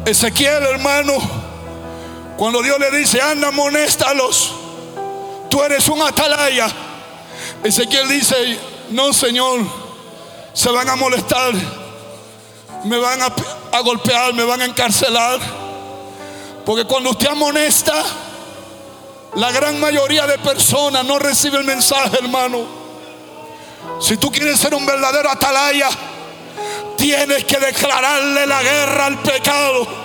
Ezequiel, 0.05 0.65
hermano, 0.65 1.42
cuando 2.37 2.63
Dios 2.63 2.79
le 2.79 2.91
dice, 2.91 3.21
anda, 3.21 3.49
amonéstalos, 3.49 4.53
tú 5.51 5.63
eres 5.63 5.87
un 5.89 6.03
atalaya. 6.03 6.69
Ezequiel 7.63 8.09
dice, 8.09 8.59
no, 8.91 9.13
Señor, 9.13 9.61
se 10.53 10.71
van 10.71 10.89
a 10.89 10.97
molestar, 10.97 11.53
me 12.85 12.99
van 12.99 13.23
a, 13.23 13.33
a 13.73 13.81
golpear, 13.81 14.35
me 14.35 14.45
van 14.45 14.61
a 14.63 14.65
encarcelar. 14.65 15.41
Porque 16.65 16.85
cuando 16.85 17.11
usted 17.11 17.29
amonesta, 17.29 17.95
la 19.35 19.51
gran 19.51 19.81
mayoría 19.81 20.27
de 20.27 20.39
personas 20.39 21.05
no 21.05 21.19
recibe 21.19 21.59
el 21.59 21.65
mensaje, 21.65 22.19
hermano. 22.19 22.83
Si 24.01 24.17
tú 24.17 24.31
quieres 24.31 24.59
ser 24.59 24.75
un 24.75 24.85
verdadero 24.85 25.31
atalaya, 25.31 25.89
tienes 26.97 27.45
que 27.45 27.59
declararle 27.59 28.47
la 28.47 28.63
guerra 28.63 29.07
al 29.07 29.19
pecado. 29.21 30.02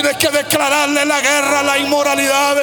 Tienes 0.00 0.16
que 0.16 0.30
declararle 0.30 1.04
la 1.04 1.20
guerra 1.20 1.60
a 1.60 1.62
la 1.62 1.78
inmoralidad. 1.78 2.56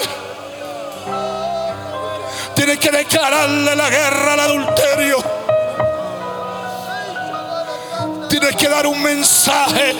Tienes 2.55 2.79
que 2.79 2.89
declararle 2.89 3.75
la 3.75 3.89
guerra 3.91 4.33
al 4.33 4.39
adulterio. 4.39 5.17
Tienes 8.27 8.55
que 8.55 8.67
dar 8.67 8.87
un 8.87 9.03
mensaje 9.03 9.93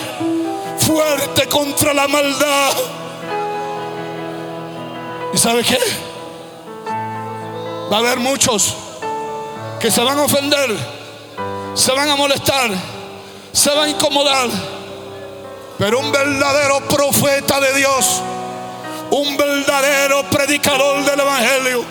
fuerte 0.79 1.47
contra 1.47 1.93
la 1.93 2.07
maldad. 2.07 2.71
¿Y 5.31 5.37
sabe 5.37 5.63
qué? 5.63 5.77
Va 7.91 7.97
a 7.97 7.99
haber 7.99 8.17
muchos 8.17 8.73
que 9.79 9.91
se 9.91 10.01
van 10.01 10.17
a 10.17 10.23
ofender, 10.23 10.75
se 11.75 11.91
van 11.91 12.09
a 12.09 12.15
molestar, 12.15 12.71
se 13.53 13.69
van 13.69 13.89
a 13.89 13.89
incomodar. 13.89 14.76
Pero 15.77 15.99
un 15.99 16.11
verdadero 16.11 16.79
profeta 16.87 17.59
de 17.59 17.73
Dios, 17.73 18.21
un 19.11 19.37
verdadero 19.37 20.23
predicador 20.29 21.03
del 21.05 21.19
Evangelio, 21.19 21.85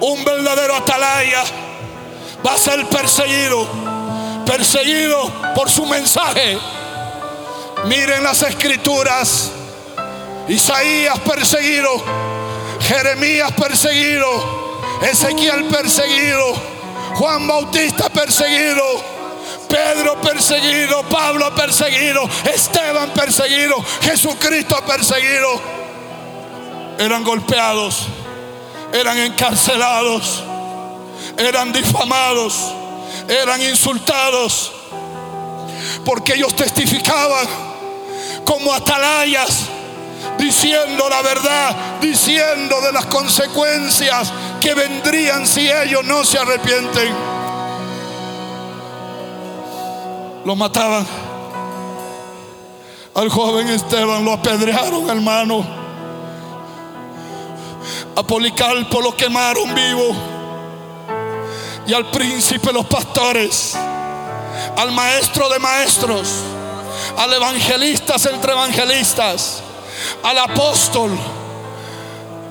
un 0.00 0.24
verdadero 0.24 0.76
atalaya, 0.76 1.42
va 2.46 2.54
a 2.54 2.58
ser 2.58 2.86
perseguido, 2.86 3.66
perseguido 4.46 5.32
por 5.54 5.68
su 5.68 5.84
mensaje. 5.86 6.58
Miren 7.86 8.22
las 8.22 8.42
escrituras, 8.42 9.50
Isaías 10.48 11.18
perseguido, 11.20 11.90
Jeremías 12.80 13.52
perseguido, 13.52 14.80
Ezequiel 15.02 15.64
perseguido. 15.64 16.78
Juan 17.14 17.48
Bautista 17.48 18.08
perseguido, 18.10 18.84
Pedro 19.68 20.20
perseguido, 20.20 21.02
Pablo 21.04 21.54
perseguido, 21.54 22.28
Esteban 22.52 23.10
perseguido, 23.10 23.76
Jesucristo 24.02 24.76
perseguido. 24.86 25.60
Eran 26.98 27.22
golpeados, 27.22 28.06
eran 28.92 29.18
encarcelados, 29.18 30.42
eran 31.36 31.72
difamados, 31.72 32.54
eran 33.28 33.62
insultados, 33.62 34.72
porque 36.04 36.34
ellos 36.34 36.56
testificaban 36.56 37.46
como 38.44 38.72
atalayas 38.74 39.68
diciendo 40.38 41.08
la 41.08 41.22
verdad, 41.22 41.76
diciendo 42.00 42.80
de 42.80 42.92
las 42.92 43.06
consecuencias 43.06 44.32
que 44.60 44.74
vendrían 44.74 45.46
si 45.46 45.70
ellos 45.70 46.04
no 46.04 46.24
se 46.24 46.38
arrepienten. 46.38 47.37
Lo 50.48 50.56
mataban. 50.56 51.06
Al 53.14 53.28
joven 53.28 53.68
Esteban 53.68 54.24
lo 54.24 54.32
apedrearon, 54.32 55.10
hermano. 55.10 55.62
A 58.16 58.22
Policarpo 58.22 59.02
lo 59.02 59.14
quemaron 59.14 59.74
vivo. 59.74 60.16
Y 61.86 61.92
al 61.92 62.10
príncipe 62.10 62.72
los 62.72 62.86
pastores. 62.86 63.76
Al 64.78 64.90
maestro 64.92 65.50
de 65.50 65.58
maestros. 65.58 66.30
Al 67.18 67.30
evangelistas 67.34 68.24
entre 68.24 68.52
evangelistas 68.52 69.62
al 70.22 70.38
apóstol, 70.38 71.10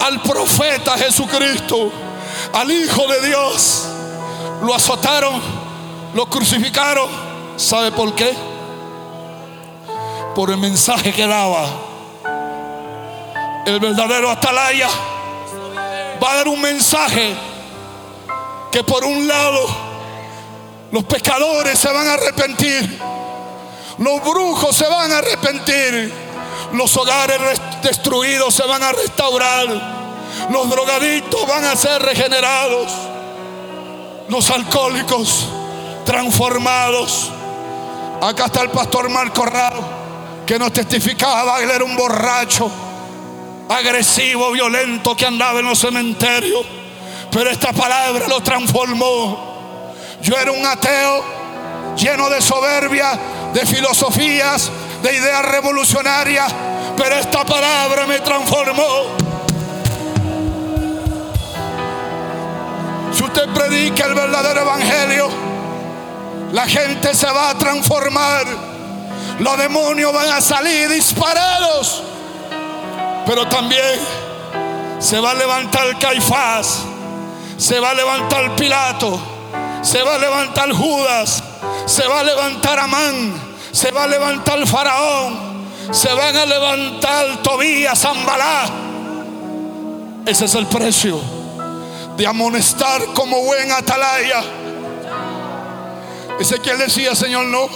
al 0.06 0.22
profeta 0.22 0.95
Jesucristo, 1.00 1.91
al 2.54 2.70
Hijo 2.70 3.08
de 3.08 3.28
Dios. 3.28 3.86
Lo 4.62 4.76
azotaron, 4.76 5.41
lo 6.14 6.28
crucificaron. 6.28 7.27
¿Sabe 7.58 7.91
por 7.91 8.16
qué? 8.16 8.34
Por 10.36 10.51
el 10.51 10.58
mensaje 10.58 11.12
que 11.12 11.28
daba. 11.28 11.66
El 13.66 13.80
verdadero 13.80 14.30
atalaya 14.32 14.88
va 16.24 16.32
a 16.32 16.36
dar 16.38 16.47
un 16.47 16.62
mensaje 16.62 17.36
que 18.72 18.84
por 18.84 19.03
un 19.03 19.28
lado 19.28 19.68
los 20.91 21.03
pecadores 21.03 21.78
se 21.78 21.91
van 21.91 22.08
a 22.08 22.14
arrepentir, 22.14 22.97
los 23.97 24.22
brujos 24.24 24.74
se 24.74 24.88
van 24.88 25.12
a 25.12 25.18
arrepentir 25.18 26.28
los 26.74 26.95
hogares 26.97 27.39
destruidos 27.82 28.53
se 28.53 28.64
van 28.64 28.84
a 28.84 28.91
restaurar. 28.91 29.68
Los 30.49 30.70
drogadictos 30.70 31.47
van 31.47 31.64
a 31.66 31.76
ser 31.76 32.01
regenerados. 32.01 32.91
Los 34.28 34.49
alcohólicos 34.51 35.47
transformados. 36.05 37.32
Acá 38.22 38.45
está 38.45 38.61
el 38.61 38.70
pastor 38.70 39.09
Marco 39.09 39.45
Rao 39.45 39.97
que 40.45 40.57
nos 40.57 40.74
testificaba. 40.74 41.61
Él 41.61 41.70
era 41.70 41.84
un 41.84 41.95
borracho, 41.95 42.70
agresivo, 43.70 44.51
violento 44.51 45.15
que 45.15 45.26
andaba 45.26 45.59
en 45.59 45.65
los 45.65 45.80
cementerios. 45.80 46.65
Pero 47.32 47.49
esta 47.49 47.74
palabra 47.74 48.28
lo 48.28 48.41
transformó. 48.41 49.93
Yo 50.22 50.36
era 50.36 50.51
un 50.51 50.65
ateo 50.65 51.24
lleno 51.95 52.30
de 52.30 52.41
soberbia, 52.41 53.20
de 53.53 53.65
filosofías, 53.65 54.72
de 55.03 55.15
ideas 55.15 55.45
revolucionarias, 55.45 56.51
pero 56.95 57.15
esta 57.15 57.45
palabra 57.45 58.07
me 58.07 58.20
transformó. 58.20 59.15
Si 63.13 63.24
usted 63.24 63.49
predica 63.49 64.05
el 64.05 64.13
verdadero 64.13 64.61
evangelio, 64.61 65.47
la 66.52 66.68
gente 66.68 67.14
se 67.14 67.28
va 67.28 67.52
a 67.52 67.58
transformar. 67.58 68.45
Los 69.39 69.58
demonios 69.58 70.14
van 70.14 70.30
a 70.30 70.41
salir 70.41 70.89
disparados. 70.89 72.04
Pero 73.26 73.48
también 73.48 74.00
se 75.00 75.20
va 75.20 75.32
a 75.32 75.34
levantar 75.36 76.00
Caifás, 76.00 76.80
se 77.58 77.80
va 77.80 77.91
a 77.91 77.93
levantar 77.93 78.56
Pilato, 78.56 79.20
se 79.82 80.02
va 80.02 80.16
a 80.16 80.18
levantar 80.18 80.72
Judas, 80.72 81.43
se 81.86 82.08
va 82.08 82.22
a 82.22 82.24
levantar 82.24 82.80
Amán 82.80 83.48
se 83.78 83.91
va 83.91 84.06
a 84.06 84.08
levantar 84.08 84.66
faraón, 84.66 85.38
se 85.91 86.12
van 86.12 86.36
a 86.36 86.45
levantar 86.48 87.43
Tobías, 87.43 88.00
Zambalá. 88.00 88.66
Ese 90.26 90.45
es 90.45 90.56
el 90.56 90.66
precio 90.66 91.22
de 92.18 92.26
amonestar 92.26 93.06
como 93.14 93.43
buen 93.43 93.72
atalaya. 93.72 94.41
Ese 96.40 96.60
que 96.60 96.76
decía, 96.76 97.16
Señor, 97.16 97.46
no, 97.46 97.68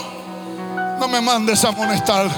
no 1.00 1.08
me 1.08 1.22
mandes 1.22 1.64
a 1.66 1.70
amonestar, 1.70 2.30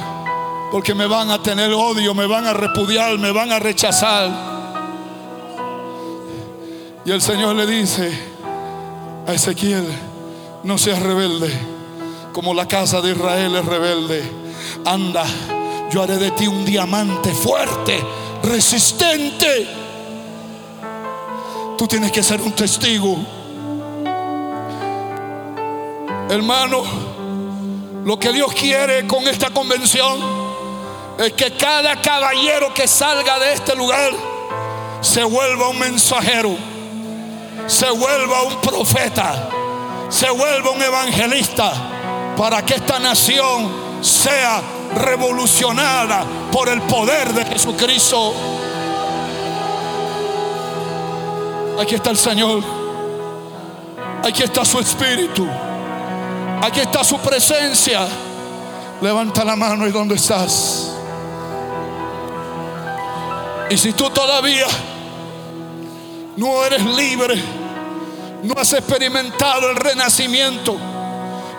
porque 0.72 0.94
me 0.94 1.06
van 1.06 1.32
a 1.32 1.42
tener 1.42 1.72
odio, 1.74 2.14
me 2.14 2.26
van 2.26 2.46
a 2.48 2.54
repudiar, 2.54 3.18
me 3.20 3.32
van 3.32 3.52
a 3.52 3.60
rechazar. 3.60 4.30
Y 7.06 7.12
el 7.12 7.22
Señor 7.22 7.56
le 7.56 7.66
dice 7.66 8.12
a 9.28 9.34
Ezequiel, 9.34 9.86
no 10.64 10.78
seas 10.78 11.02
rebelde 11.02 11.74
como 12.34 12.54
la 12.54 12.68
casa 12.68 13.00
de 13.00 13.12
Israel 13.12 13.56
es 13.56 13.66
rebelde. 13.66 14.24
Anda, 14.84 15.24
yo 15.92 16.02
haré 16.02 16.18
de 16.18 16.32
ti 16.32 16.48
un 16.48 16.66
diamante 16.66 17.32
fuerte, 17.34 18.04
resistente. 18.42 19.68
Tú 21.78 21.88
tienes 21.88 22.12
que 22.12 22.24
ser 22.24 22.42
un 22.42 22.52
testigo. 22.54 23.43
Hermano, 26.30 26.84
lo 28.06 28.18
que 28.18 28.32
Dios 28.32 28.54
quiere 28.54 29.06
con 29.08 29.28
esta 29.28 29.50
convención 29.52 30.20
es 31.18 31.34
que 31.34 31.56
cada 31.56 32.02
caballero 32.02 32.74
que 32.74 32.88
salga 32.88 33.40
de 33.40 33.54
este 33.54 33.76
lugar 33.76 34.12
se 35.02 35.24
vuelva 35.24 35.70
un 35.70 35.80
mensajero, 35.80 36.56
se 37.68 37.90
vuelva 37.90 38.44
un 38.44 38.56
profeta, 38.62 39.50
se 40.10 40.30
vuelva 40.30 40.72
un 40.72 40.82
evangelista 40.82 41.74
para 42.38 42.66
que 42.66 42.76
esta 42.76 43.00
nación 43.00 43.72
sea 44.02 44.62
revolucionada 44.96 46.26
por 46.52 46.70
el 46.70 46.82
poder 46.84 47.34
de 47.34 47.46
Jesucristo. 47.46 48.34
Aquí 51.80 51.96
está 51.96 52.12
el 52.12 52.18
Señor. 52.18 52.64
Aquí 54.24 54.44
está 54.44 54.64
su 54.64 54.80
espíritu. 54.80 55.48
Aquí 56.64 56.80
está 56.80 57.04
su 57.04 57.20
presencia. 57.20 58.08
Levanta 59.02 59.44
la 59.44 59.58
mano 59.58 59.86
y 59.86 59.92
donde 59.92 60.16
estás. 60.16 60.94
Y 63.70 63.78
si 63.78 63.92
tú 63.92 64.10
todavía 64.10 64.68
no 66.38 66.64
eres 66.64 66.82
libre, 66.86 67.36
no 68.44 68.54
has 68.58 68.72
experimentado 68.72 69.72
el 69.72 69.76
renacimiento, 69.76 70.78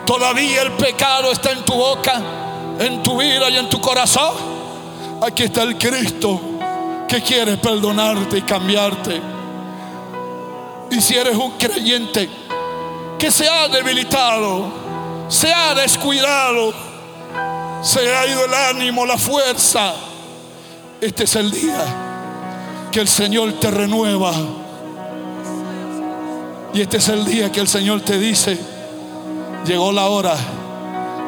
todavía 0.07 0.63
el 0.63 0.73
pecado 0.73 1.33
está 1.33 1.53
en 1.53 1.63
tu 1.67 1.75
boca, 1.75 2.23
en 2.79 3.03
tu 3.03 3.19
vida 3.19 3.51
y 3.51 3.59
en 3.59 3.69
tu 3.69 3.83
corazón, 3.83 4.33
aquí 5.21 5.43
está 5.43 5.65
el 5.65 5.77
Cristo 5.77 6.41
que 7.07 7.21
quiere 7.21 7.59
perdonarte 7.59 8.39
y 8.39 8.43
cambiarte. 8.43 9.21
Y 10.91 10.99
si 11.03 11.15
eres 11.15 11.37
un 11.37 11.51
creyente 11.59 12.27
que 13.19 13.31
se 13.31 13.47
ha 13.47 13.69
debilitado, 13.69 14.84
se 15.29 15.53
ha 15.53 15.75
descuidado, 15.75 16.73
se 17.83 18.15
ha 18.15 18.27
ido 18.27 18.45
el 18.45 18.55
ánimo, 18.55 19.07
la 19.07 19.19
fuerza, 19.19 19.95
este 21.01 21.25
es 21.25 21.37
el 21.37 21.51
día 21.51 21.85
que 22.91 23.01
el 23.01 23.09
Señor 23.09 23.53
te 23.61 23.71
renueva. 23.71 24.33
Y 26.73 26.81
este 26.81 26.97
es 26.97 27.09
el 27.09 27.27
día 27.27 27.53
que 27.53 27.61
el 27.61 27.69
Señor 27.69 28.01
te 28.01 28.19
dice, 28.19 28.59
llegó 29.67 29.93
la 29.93 30.07
hora 30.07 30.35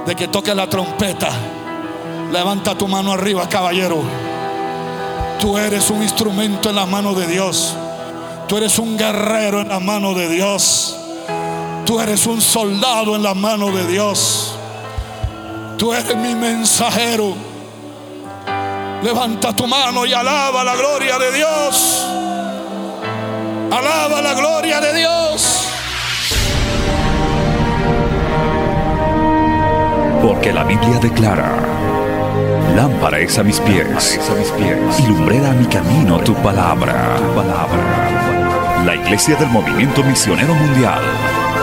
de 0.06 0.16
que 0.16 0.28
toque 0.28 0.54
la 0.54 0.66
trompeta. 0.66 1.28
Levanta 2.32 2.76
tu 2.76 2.88
mano 2.88 3.12
arriba, 3.12 3.48
caballero. 3.48 4.02
Tú 5.40 5.58
eres 5.58 5.90
un 5.90 6.02
instrumento 6.02 6.70
en 6.70 6.76
las 6.76 6.88
manos 6.88 7.16
de 7.18 7.26
Dios. 7.26 7.74
Tú 8.48 8.56
eres 8.56 8.78
un 8.78 8.96
guerrero 8.96 9.60
en 9.60 9.68
las 9.68 9.82
manos 9.82 10.16
de 10.16 10.28
Dios. 10.28 10.96
Tú 11.86 12.00
eres 12.00 12.26
un 12.26 12.40
soldado 12.40 13.14
en 13.14 13.22
las 13.22 13.36
manos 13.36 13.72
de 13.72 13.86
Dios. 13.86 14.58
Tú 15.78 15.94
eres 15.94 16.16
mi 16.16 16.34
mensajero. 16.34 17.32
Levanta 19.04 19.54
tu 19.54 19.68
mano 19.68 20.04
y 20.04 20.12
alaba 20.12 20.64
la 20.64 20.74
gloria 20.74 21.16
de 21.16 21.30
Dios. 21.30 22.04
Alaba 23.70 24.20
la 24.20 24.34
gloria 24.34 24.80
de 24.80 24.94
Dios. 24.94 25.68
Porque 30.20 30.52
la 30.52 30.64
Biblia 30.64 30.98
declara, 31.00 31.54
lámpara 32.74 33.20
es 33.20 33.38
a 33.38 33.44
mis 33.44 33.60
pies, 33.60 34.18
a 34.28 34.34
mis 34.34 34.48
pies 34.48 34.98
y 34.98 35.06
lumbrera 35.06 35.50
a 35.50 35.54
mi 35.54 35.66
camino 35.66 36.18
tu 36.18 36.34
palabra. 36.34 37.14
tu 37.16 37.34
palabra. 37.36 38.82
La 38.84 38.96
Iglesia 38.96 39.36
del 39.36 39.50
Movimiento 39.50 40.02
Misionero 40.02 40.52
Mundial 40.52 41.02